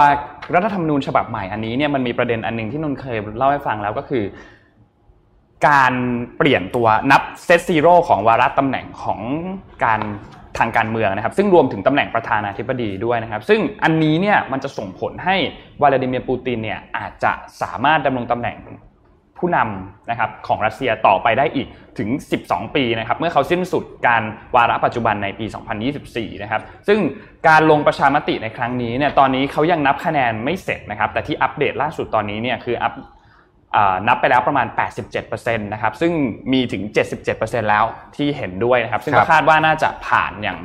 [0.56, 4.24] รัฐธรรมนูญฉบับใหม่อันนี้เนี่ยมันมีประเด็นอันหนึ่งที่นนเคยเล่าให้ฟังแล้วก็คือ
[5.68, 5.94] การ
[6.38, 9.20] เปลี่ยนตัวนับ set zero ของวาระตำแหน่งของ
[9.86, 10.02] การ
[10.58, 15.36] ทางการเมืองนะครับ ซึ่งรวมถึงตำแหน่งประธานาธิบดีด้วยนะครับ ซึ่งอันนี้เนี่ยมันจะส่งผลให้
[15.82, 17.32] วลาดิเมียร์ปูตินเนี่ยอาจจะ
[17.62, 18.58] สามารถดำรงตำแหน่ง
[19.40, 22.10] ผู้นำนะครับของรัสเซียต่อไปได้อีกถึง
[22.42, 24.24] 12 ปีนะครับเมื่อเขาสิ้นสุดการ
[24.56, 25.46] วาระปัจจุบันในปี
[25.94, 27.00] 2024 นะครับซึ่ง
[27.48, 32.94] การลงประชามติในครั้งนี้เนี่ยตอนนี้เขายังนับคะแนนไม่เสร็จนะครับแต่ที่อัปเดตล่าสุดตอนนี้เนี่ยคืออัป
[34.08, 34.68] นับไปแล้วประมาณ
[35.16, 36.12] 87%นะครับ ซึ่ง
[36.54, 36.84] มีถึง
[37.26, 37.86] 77%แล้ว
[38.16, 40.58] ที่เห็นด้วยนะครับ ซึ่งครัก็บคาดว่าน่าจะผ่านอย่าง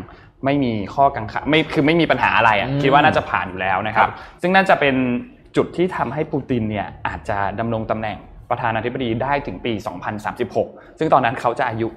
[0.44, 4.94] ไม่มีข้อกังขาไม่คือไม่มีปัญหาอะไรอะอืมคิดว่าน่าจะผ่านอยู่แล้วนะครับครับซึ่งน่าจะเป็น
[5.56, 8.18] จุดที่ทำให้ปูตินเนี่ยอาจจะดำรงตำแหน่ง
[8.50, 9.72] ประธานาธิบดีได้ถึงปี
[10.36, 11.88] 2036 ซึ่งตอนนั้นเขาจะอายุ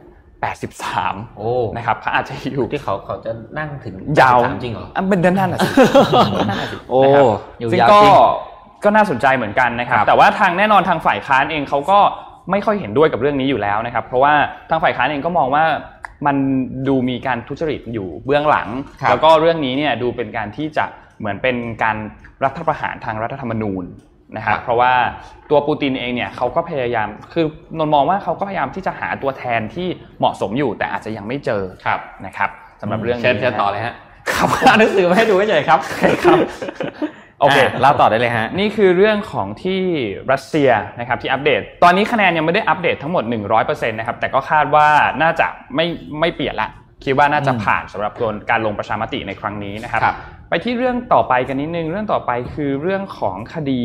[0.64, 5.70] 83 โอ้ นะครับเขาอาจจะอยู่ที่เขาเขาจะนั่งถึงยาวถมจริงเหรออะเป็นนั่นน่ะสิ
[6.50, 7.24] นั่นน่ะสิโอ้นะครับ
[7.60, 8.14] อยู่ซึ่งยาวก็จริง
[8.84, 12.00] ก็น่าสนใจเหมือนกันนะครับครับ แต่ว่าทางแน่นอนทางฝ่ายค้านเองเขาก็
[12.52, 14.34] ไม่ค่อยเห็นด้วยกับเรื่องนี้อยู่แล้วนะครับ เพราะว่า
[14.70, 15.64] ทางฝ่ายค้านเองก็มองว่า
[16.26, 16.36] มัน
[16.88, 18.68] ดูมีการทุจริตอยู่เบื้องหลัง
[19.02, 20.86] ครับแล้วก็เรื่องนี้เนี่ยดูเป็นการที่จะ
[21.20, 21.98] เหมือนเป็นการ
[22.44, 23.86] รัฐประหารทางรัฐธรรมนูญ
[24.36, 24.94] นะครับเพราะว่า
[25.50, 27.46] ตัวปูตินเองเนี่ยเขาก็พยายามคือ
[27.78, 29.88] นนท์มองว่าเขาก็พยายามที่จะหาตัวแทนที่
[30.20, 32.50] เหมาะสมอยู่แต่อาจจะยังไม่เจอครับนะครับ
[32.82, 33.96] สำหรับเรื่องนี้เชิญเชิญนะต่อเลยฮะ
[34.32, 35.80] ครับเอาหนังสือมาให้ดูเฉยๆครับ
[36.26, 36.38] ครับ
[37.44, 39.82] โอเคะเล่าต่อได้เลยฮะ นี่คือเรื่องของที่
[40.32, 40.70] รัสเซีย
[41.00, 43.24] นะครับที่อัปเดต ตอนนี้คะแนนยังไม่ได้อัปเดตทั้งหมด
[43.56, 44.88] 100%นะครับแต่ก็คาดว่า
[45.22, 45.86] น่าจะไม่
[46.20, 46.70] ไม่เปลี่ยนละ
[47.06, 50.16] คิดว่าน่าจะผ่านสำหรับตัวการลงประชามติในครั้งนี้นะครับครับ
[50.50, 53.82] ไปที่เรื่องต่อไปกันนิดนึง เรื่องต่อไปคือเรื่องของคดี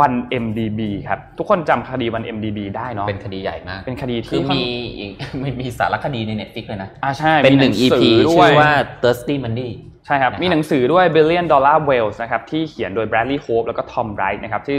[0.00, 0.12] วัน
[0.44, 4.62] MDB ครับ ทุกคนจำคดีวัน MDB ได้เนาะเป็นคดีใหญ่มาก เป็นคดีคืที่อมี
[4.98, 5.12] อีก
[5.42, 8.72] มันมีสารคดีใน Netflix เลยนะอ่าใช่เป็นหนึ่งมี EP ด้ชื่วยอว่า
[9.02, 9.70] Thirsty Money
[10.06, 14.78] ใช่ครับนะครับ มีหนังสือด้วย Billion Dollar Whales นะครับที่เขียนโดย Bradley Hope แล้วก็ Tom Wright นะครับที่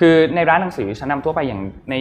[0.00, 1.60] คือในร้านหนังสือชั้นนำทั่วไปอย่าง
[1.90, 1.96] ใน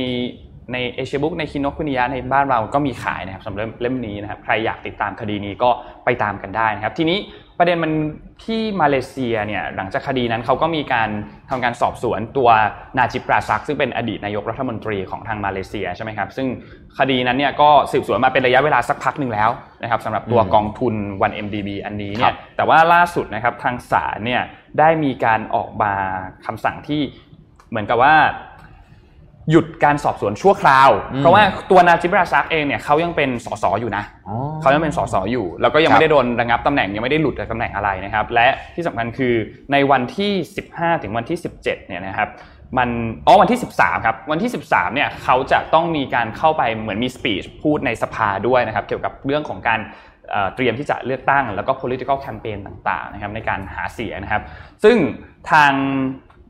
[0.73, 5.69] ในเอเชียบุ๊กในคินโนคุนิยะในบ้านเราก็มีขายนะครับสำหรับเล่มนี้นะครับใครอยากติดตามคดีนี้ก็
[6.05, 7.19] ไปตามกันได้นะครับ ทีนี้
[7.59, 7.93] ประเด็นมัน
[8.45, 11.09] ที่มาเลเซียเนี่ยหลังจากคดีนั้นเขาก็มีการ
[11.49, 12.49] ทำการสอบสวนตัว
[12.97, 16.47] นาจิปราซัก ซึ่งเป็นอดีตนายกรัฐมนตรีของทางมาเลเซียใช่ไหมครับซึ่ง
[16.99, 19.49] คดีนั้นเนี่ยก็สืบสวนมาเป็นระยะเวลาสักพักหนึ่งแล้ว
[19.83, 24.41] นะครับสำหรับตัวอืมกองทุน 1MDB อันนี้คเนี่รัยบแต่ว่าล่าสุดนะครับทางศาลเนี่ย
[24.79, 25.93] ได้มีการออกมา
[26.45, 27.01] คำสั่งที่
[27.69, 28.15] เหมือนกับว่า
[29.51, 39.33] หยุดการสอบสวนชั่วคราวอืมเพราะว่าตัวนาจิบราซักเองเนี่ยเขายังเป็นสสอยู่นะอ๋อเขายังเป็นสสอยู่ แล้วก็ยังครับไม่ได้โดนระงับตำแหน่งยังไม่ได้หลุดจากตำแหน่งอะไรนะครับ และที่สำคัญคือ
[39.71, 40.31] ในวันที่
[40.67, 42.29] 15 ถึงวันที่ 17เนี่ยนะครับ
[42.77, 42.89] มัน
[43.27, 49.79] อ๋อวันที่ 13ครับวันที่ 13เนี่ยเขาจะต้องมีการเข้าไปเหมือนมีสปีชพูดในสภาด้วยนะครับเกี่ยวกับเรื่องของการ
[50.31, 54.41] เอ่อเตรียมที่จะเลือกตั้ง แล้วก็ political campaign ต่างๆนะครับในการหาเสียงนะครับ
[54.83, 54.97] ซึ่ง
[55.51, 55.73] ทาง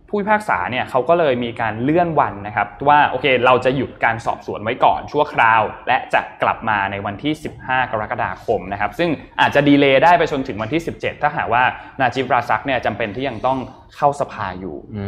[0.10, 7.34] ผู้พิพากษาเนี่ยเขาก็เลยมีการเลื่อนวันนะครับว่าโอเคเราจะหยุดการสอบสวนไว้ก่อนชั่วคราว และจะกลับมาในวันที่
[7.64, 9.10] 15 กรกฎาคมนะครับซึ่ง
[9.42, 11.64] อาจจะดีเลย์ได้ไปจนถึงวันที่ 17 ถ้าหากว่า
[12.00, 13.58] นาจิบราซักเนี่ยจำเป็นที่ยังต้อง
[13.98, 15.06] เข้าสภาอยู่อื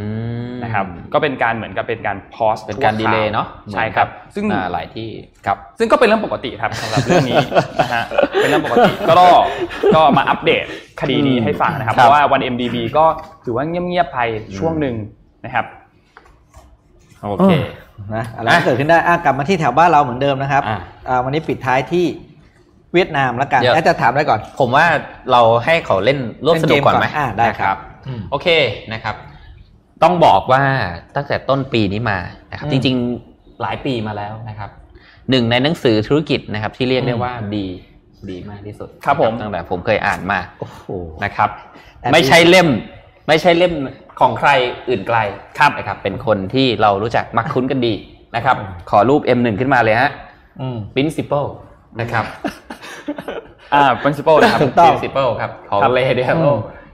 [0.52, 5.08] มนะครับก็เป็นการเหมือนกับเป็นการพอสเป็นการดีเลย์เนาะใช่ครับ ซึ่งอ่าหลายที่
[5.46, 7.38] ครับ ซึ่งก็เป็นเรื่องปกติครับสำหรับเรื่องนี้
[7.82, 8.04] นะฮะ
[8.40, 9.14] เป็นเรื่องปกติก็
[9.96, 10.64] ก็มาอัปเดต
[11.00, 13.04] คดีนี้ให้ฟังนะครับครับเพราะว่าวัน MDB ก็
[13.44, 14.18] ถือว่าเงียบๆไป
[14.58, 14.94] ช่วงหนึ่ง
[15.44, 15.64] นะครับ
[17.28, 17.52] โอเค
[18.14, 20.78] นะอะไรก็เกิดขึ้นได้อะกลับมาที่แถวบ้านเราเหมือนเดิมนะครับอะ
[21.08, 22.06] อ่าวันนี้ปิดท้ายที่
[22.94, 24.84] เวียดนามแล้วกันเดี๋ยวแล้วจะถามได้ก่อน ผมว่า
[25.32, 27.87] เราให้เขาเล่นร่วมสนุกก่อนไหมเล่นเกมก่อนอ่าได้ครับนะอืม
[28.30, 28.48] โอเค
[28.92, 29.16] นะครับ
[30.02, 30.62] ต้องบอกว่า
[31.16, 32.18] ตั้งแต่ต้นปีนี้มา
[32.50, 32.96] นะครับอืมจริง
[33.28, 34.70] ๆ หลายปีมาแล้วนะครับ
[35.30, 37.66] หนึ่งในหนังสือธุรกิจนะครับ ที่เรียกได้อืมว่าดี
[38.30, 40.84] ดีมากที่สุดครับผมตั้งแต่ผมเคยอ่านมาโอ้โห
[41.24, 41.48] นะครับ
[42.00, 42.68] แอบไม่ใช่เล่ม
[43.28, 43.72] ไม่ใช่เล่ม
[44.20, 44.50] ของใคร
[44.88, 45.18] อื่นไกล
[45.58, 47.94] ครับนะครับ เป็นคนที่เรารู้จักมักคุ้นกันดี
[48.36, 48.56] นะครับ
[48.90, 50.10] ขอรูป M1 ขึ้นมาเลยฮะ
[50.60, 51.48] อืม principle
[52.00, 52.24] นะครับ
[53.74, 56.48] อ่า principal นะครับถูกต้อง principle ครับ ของครับเลเดอืโม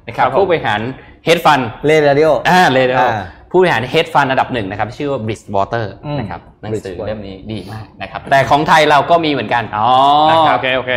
[0.06, 0.80] นะครับครับผมผู้บริหาร
[1.26, 9.88] hedge fund เลเดียอ่าเลเดอ่าผู้บริหาร hedge fund ระดับหนึ่งนะครับ ชื่อว่า Bridgewater อืมนะครับหนังสือ Bridgewater เล่มนี้ดีมากนะครับ แต่ของไทยเราก็มีเหมือนกันอ๋อ
[10.30, 10.90] นะครับโอเคโอเค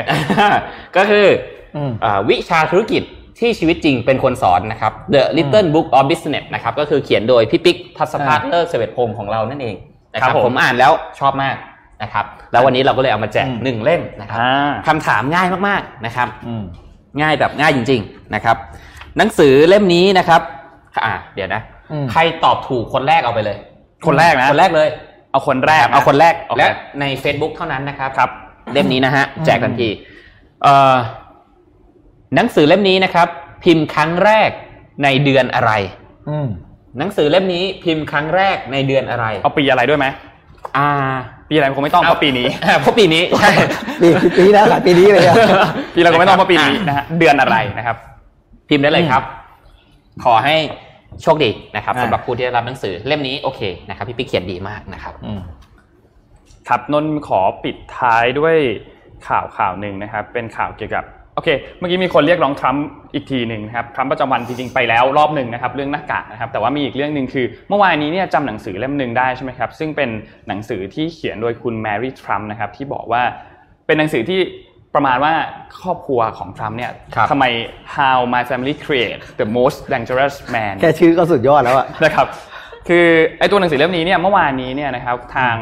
[0.97, 1.25] ก็คือ
[1.75, 3.03] อืมอ่าวิชาธุรกิจ
[3.39, 9.75] ที่ชีวิตจริงเป็นคนสอนนะครับ The Little Book of Business นะครับก็คือเขียนโดยพี่ปิ๊กทัศพัฒน์อ่าเลิศเสวตพงศ์ของเรานั่นเอง
[10.13, 11.55] นะคครัรับบผมผมอ่านแล้วชอบมาก
[12.03, 16.63] นะครับ แล้ววันนี้เราก็เลยเอามาแจกอืมหนึ่งเล่มนะครับอ่าคำถามง่ายมากๆนะครับอืม
[17.21, 18.57] ง่ายแบบง่ายจริง ๆ นะครับ
[19.17, 20.41] หนังสือเล่มนี้นะครับ
[21.05, 21.61] อ่า เดี๋ยวนะ
[21.91, 23.57] อืมใครตอบถูกคนแรกเอาไปเลย
[24.07, 24.89] คนแรกนะ คนแรกเลย
[25.31, 26.67] เอาคนแรกะเอาคนแรกโอเคและ
[26.99, 28.29] ใน Facebook เท่านั้นนะครับ ครับ
[28.73, 29.89] เล่มนี้นะฮะอืมแจกทันที
[30.63, 30.95] เอ่อ
[32.35, 33.27] หนังสือเล่มนี้นะครับ
[33.63, 34.49] พิมพ์ครั้งแรก
[35.03, 35.71] ในเดือนอะไร
[36.29, 36.47] อืม
[36.97, 40.05] หนังสือเล่มนี้พิมพ์ครั้งแรกในเดือนอะไร เอาปีอะไรด้วยไหม
[40.77, 40.89] อ่า
[41.49, 43.51] ปีอะไรคงไม่ต้องเพราะปีนี้อ่าเพราะปีนี้ ใช่
[44.01, 44.07] ปี
[44.37, 45.35] ปีนี้นะขายปีนี้เลยอะ
[45.95, 47.97] ปีเราก็ไม่ต้องเพราะปีนี้นะฮะ เดือนอะไรนะครับ
[48.69, 49.23] พิมพ์ได้เลยครับ
[50.23, 50.55] ขอให้
[51.21, 55.41] โชคดีนะครับอ่าสำหรับผู้ที่ได้รับหนังสือเล่มนี้โอเคนะครับพี่ปิ๊กเขียนดีมากนะครับอืม
[56.67, 58.55] ครับนนท์ขอปิดท้ายด้วย
[59.27, 61.05] ข่าวข่าวหนึ่งนะครับ เป็นข่าวเกี่ยวกับ
[61.35, 70.09] โอเค เมื่อกี้มีคนเรียกร้องทรัมป์อีกทีหนึ่งนะครับทรัมป์ประจำวันจริงๆไปแล้วรอบหนึ่งนะครับเรื่องหน้ากากนะครับ แต่ว่ามีอีกเรื่องหนึ่งคือ เมื่อวานนี้เนี่ยจำหนังสือเล่มหนึ่งได้ใช่ไหมครับ ซึ่งเป็น
[70.47, 73.21] หนังสือที่เขียนโดยคุณแมรี่ทรัมป์นะครับที่บอกว่า
[73.85, 74.39] เป็นหนังสือที่
[74.97, 75.33] ประมาณว่า
[75.81, 77.45] ครอบครัวของทรัมป์เนี่ยครับทำไม
[77.97, 82.27] how my family create the most dangerous man แค่ชื่อก็สุดยอดแล้วอะนะครับ
[82.87, 83.05] คือ
[83.39, 85.55] ไอ้ตัวหนังสือเล่มนี้เนี่ยเมื่อวานนี้เนี่ยนะครับทาง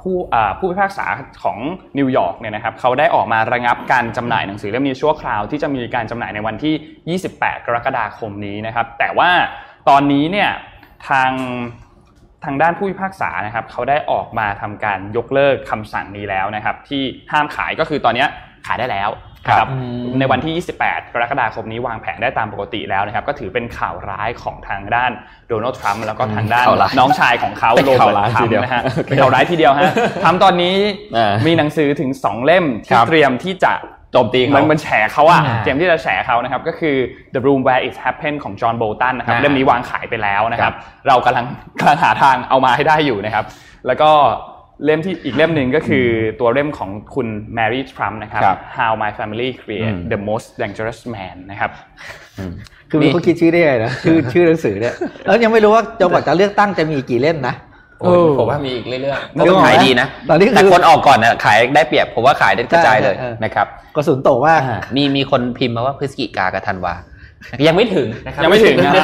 [0.00, 1.06] ผู้อ่าผู้พิพากษา
[1.42, 1.58] ของ
[1.98, 9.30] นิวยอร์กเนี่ยนะครับเขาได้ออกมาระงับการจำหน่ายหนังสือเล่มนี้ชั่วคราวที่จะมีการจำหน่ายในวันที่ 28 กรกฎาคมนี้นะครับ แต่ว่า
[9.88, 10.50] ตอนนี้เนี่ย
[11.08, 11.30] ทาง
[12.44, 18.28] ทางด้านผู้พิพากษานะครับเขาได้ออกมาทำการยกเลิกคำสั่งนี้แล้วนะครับ ที่ห้ามขายก็คือตอนเนี้ย
[18.68, 19.10] ขายได้แล้ว
[19.46, 25.10] นะครับอืมในวันที่ 28 กรกฎาคมนี้วางแผนได้ตามปกติแล้วนะครับ ก็ถือเป็นข่าวร้ายของทางด้าน
[25.48, 29.92] โดนัลด์ทรัมป์แล้วก็ทางด้านข่าวร้ายน้องชายของเขาเป็นโรข่าวเบิร์ร้ายตทรัทีมเดียวป์นะฮะเป็นข่าวร้ายทีเดียวฮะ
[30.22, 30.76] ทรัมป์ตอนนี้
[31.16, 33.72] อ่ามีมีหนังสือถึง 2 เล่มคที่รับเตรียมที่จะ
[34.12, 36.96] โจมตีมัเขานมันแฉเขาอะอ่าเตรียมที่จะแฉเขานะครับ ก็คือ
[37.34, 40.76] The Room Where It Happened ของจอห์นโบลตันนะครับอ่าเล่มนี้วางขายไปแล้วนะครัครับบ
[41.08, 41.44] เรากำลัง
[41.80, 43.44] กำลังหาทางเอามาให้ได้อยู่นะครับ
[43.86, 44.10] แล้วก็
[44.84, 46.06] เล่มที่อีกเล่มหนึ่งก็คือ
[46.40, 51.70] ตัวเล่มของคุณแมรี่ทรัมป์นะครับครับ How My Family Create อืม the Most Dangerous Man นะครับ
[52.38, 52.52] อืม
[52.90, 54.94] คือมีคนคิดชื่อได้ไงนะชื่อชื่อหนังสือเนี่ย
[55.26, 57.54] แล้วยังไม่รู้ว่าจนกว่าจะเลือกตั้งจะมีกี่เล่มนะ
[58.00, 63.66] โอ้ยเออผมว่ามีอีกเรื่อยๆนึกออกไหมขายดีนะตอนนี้คือแต่คนออกก่อนเนี่ยขายได้เปรียบผมว่าขายได้กระจายเลยใช่ใช่นะครับ
[63.96, 66.94] กระสุนตกมากอ่ามีมีคนพิมพ์มาว่าพฤศจิกากับธันวา
[67.66, 68.94] ยังไม่ถึงนะครับยังไม่ถึงนะ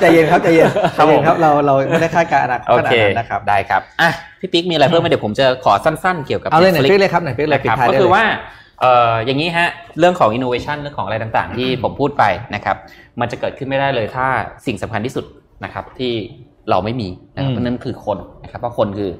[0.00, 4.10] ใจเย็นครับใจเย็นครัใจบผมเย็นครับเราเราไม่ได้คาดการณ์อนาคตโอขนาดเคนั้นนะครับได้ครับอะ
[4.40, 8.24] พี่ปิ๊กมีอะไรเพิ่มไหมเดี๋ยวผมจะขอสั้นๆเกี่ยวกับเอาเลยไหน Netflix ฟิกเลยครับไหนฟิกเลยปิดนะครับท้ายก็ได้คือเลยว่า
[8.80, 9.68] เอ่ออย่างนี้ฮะ
[9.98, 12.76] เรื่องของ innovation เรื่องของอะไรต่างๆ ที่ผมพูดไปนะครับ
[13.20, 14.26] มันจะเกิดขึ้นไม่ได้เลยถ้า
[14.66, 15.24] สิ่งสำคัญที่สุด
[15.64, 16.12] นะครับที่
[16.70, 19.10] เราไม่มีนะครับอืมนั่นคือคนนะครับเพราะคนคือ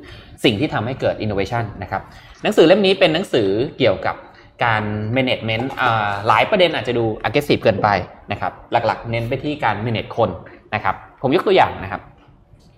[0.44, 2.02] สิ่งที่ทำให้เกิด innovation นะครับ
[2.42, 3.48] หนังสือเล่มนี้เป็นหนังสือ
[3.78, 4.16] เกี่ยวกับ
[4.64, 4.82] การ
[5.16, 7.88] management อ่าหลายประเด็นอาจจะดู aggressive เกินไป
[8.32, 10.30] นะครับ หลักๆ เน้นไปที่การ manage คน
[10.74, 12.02] นะครับ ผมยกตัวอย่างนะครับ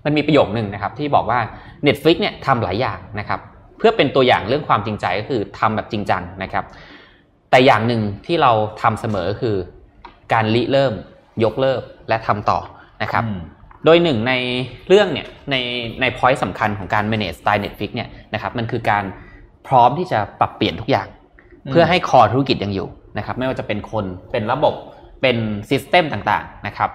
[0.05, 1.39] มันมีประโยคหนึ่งนะครับ ที่บอกว่า
[1.87, 3.41] Netflix เนี่ยทำหลายอย่างนะครับ
[3.79, 6.65] เพื่อเป็นตัวอย่างเรื่องความจริงใจก็คือทำแบบจริงจังนะครับ
[7.51, 8.53] แต่อย่างหนึ่งที่เรา
[8.83, 9.57] ทำเสมอคือ
[10.33, 10.95] การริเริ่ม
[11.45, 12.59] ยกเลิกและทำต่อ
[13.03, 13.41] นะครับอืม
[13.85, 14.33] โดยหนึ่งใน
[14.89, 15.57] เรื่องเนี่ยใน
[16.01, 19.05] ใน point สำคัญของการ manage สไตล์ Netflix เนี่ยนะครับมันคือการ
[19.69, 21.26] พร้อมที่จะปรับเปลี่ยนทุกอย่างอืม
[21.71, 22.89] เพื่อให้คอธุรกิจยังอยู่
[23.19, 24.75] นะครับ ไม่ว่าจะเป็นคนเป็นระบบ
[25.23, 25.37] เป็น
[25.71, 26.91] ซิสเต็มต่างๆนะครับ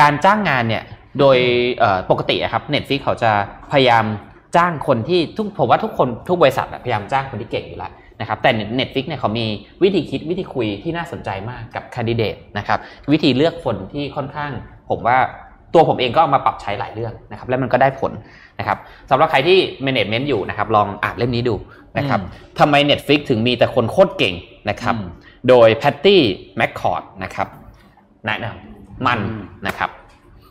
[0.00, 0.82] การจ้างงานเนี่ย
[1.18, 1.38] โดย
[1.78, 3.30] เอ่อปกติอะครับ Netflix เขาจะ
[3.72, 4.04] พยายาม
[4.56, 9.46] จ้างคนที่ทุกผมว่าทุกคนทุกบริษัทอะพยายามจ้างคนที่เก่งอยู่แล้วนะครับแต่ Netflix เนี่ยเขามี
[9.82, 12.78] วิธีคิดวิธีคุยที่น่าสนใจมากกับคนดิเดตนะครับ
[13.12, 14.50] วิธีเลือกคนที่ค่อนข้าง
[14.90, 15.18] ผมว่า
[15.74, 18.12] ตัวผมเองก็เอามาปรับใช้หลายเรื่องนะครับแล้วมันก็ได้ผล
[18.58, 18.78] นะครับ
[19.10, 21.54] สำหรับใครที่ management อยู่นะครับลองอ่านเล่มนี้ดู
[21.98, 22.20] นะครับ
[22.58, 24.34] ทำไม Netflix ถึงมีแต่คนโคตรเก่ง
[24.70, 25.06] นะครับอืม
[25.48, 26.22] โดยแพตตี้
[26.56, 27.48] แมคคอร์ดนะครับ
[28.26, 29.90] แนะนำมันอืมนะครับ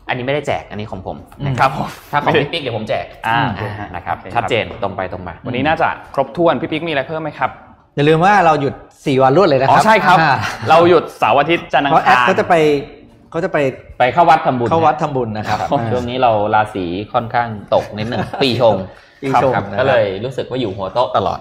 [0.08, 7.50] อันนี้ไม่ได้แจกอันนี้ของผมอืมนะครับผมถ้าของพี่ปิ๊กเดี๋ยวผมแจกอ่าอ่านะครับโอเคชัดเจนตรงไปตรงมา วันนี้น่าจะครบถ้วนพี่ปิ๊กมีอะไรเพิ่มไหมครับ
[7.96, 10.34] อย่าลืมว่าเราหยุด 4 วันรวดเลยนะคอ๋รัอบใช่ครับอ่า
[10.68, 12.54] เราหยุดเสาร์อาทิตย์จันทร์อังเพราะแอคาดรเขาจะไป
[13.30, 13.58] เขาจะไป
[13.98, 18.76] ไปเข้าวัดทำบุญ เข้าวัดทำบุญนะครับครับ ช่วงนี้เราราศีค่อนข้างตกนิดนึงปีชง
[19.22, 21.40] ปีครับชงครับนะครับก็เลยรู้สึกว่าอยู่หัวโต๊ะตลอด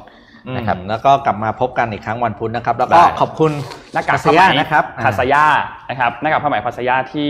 [0.56, 3.52] นะนะคครัรับบแล้วก็กลับมาพบกันอีกครั้งวันพุธนะครับ แล้วก็ได้ขอบคุณ
[3.94, 5.46] หน้ากากเซีผ้ายไหมนะครับพัสยา
[5.90, 7.30] นะครับหน้ากากผ้าไหมพัสยาที่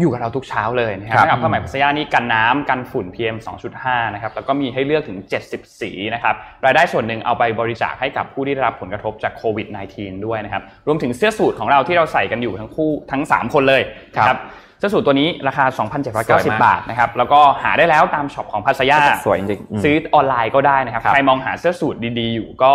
[0.00, 3.36] อยู่กับเราทุกเช้าเลยนะครับหครับน้ากากผ้าไหมพัสยานี่กันน้ำกันฝุ่น PM
[3.76, 9.66] 2.5นะครับแล้วก็มีให้เลือกถึง 70 สีนะครับรายได้ส่วนหนึ่งเอาไปบริจาคให้กับผู้ที่ได้รับผลกระทบจากโควิด
[9.96, 13.82] -19 ด้วยนะครับรวมถึงเสื้อสูทของเราที่เราใส่กันอยู่ทั้งคู่ทั้ง 3 คนเลย
[14.14, 14.38] นะครับ
[14.78, 22.74] เสื้อสูทตัวนี้ราคาสวย2,790มากบาทนะครับแล้วก็หาได้แล้วตามช็อปของพัสยาสวยจริงๆซื้อออนไลน์ก็ได้นะครับครับใครมองหาเสื้อสูทดีๆ อยู่ก็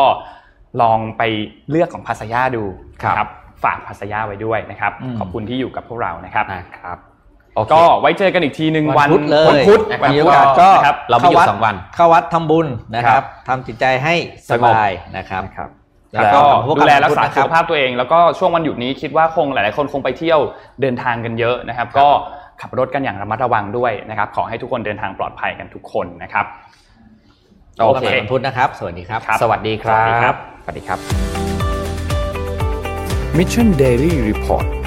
[0.82, 1.24] ลองไป
[1.70, 2.64] เลือกของพัสยาดู
[3.04, 3.30] ครับนะครับ
[3.64, 6.98] ฝากพัสยาไว้ด้วยนะครับอืมขอบคุณที่อยู่กับพวกเรานะครับนะครับ
[7.56, 14.14] โอเคก็ไว้เจอกันอีกทีหนึ่งวัวันนพุธเลยวันพุธนะครับวันมีพุโอธกาสก็นะครับเราไม่หยุดข้วัดสองวันเข้าวัดทำบุญนะคครัรับบทำจิตใจให้
[14.50, 15.70] สสงบบายนะครับครับ
[16.14, 20.40] แล้วก็พบดูนแลวันรักพุธษานะคสุบขภาพตัวเอง แล้วก็ช่วงวันหยุดนี้คิดว่าคงหลายๆคนคงไปเที่ยว
[20.82, 22.08] เดินทางกันเยอะนะครับ ก็
[22.62, 26.46] ขับรถกันอย่างระมัดระวังด้วยนะครับ ขอให้ทุกคนเดินทางปลอดภัยกันทุกคนนะครับ
[27.78, 31.00] โอพบกันเคใหม่วันพุธนะครับ สวัสดีครับครับสวัสดีครัสวัสดีครับบสวัสดีครับ
[33.38, 34.83] Mission Daily Report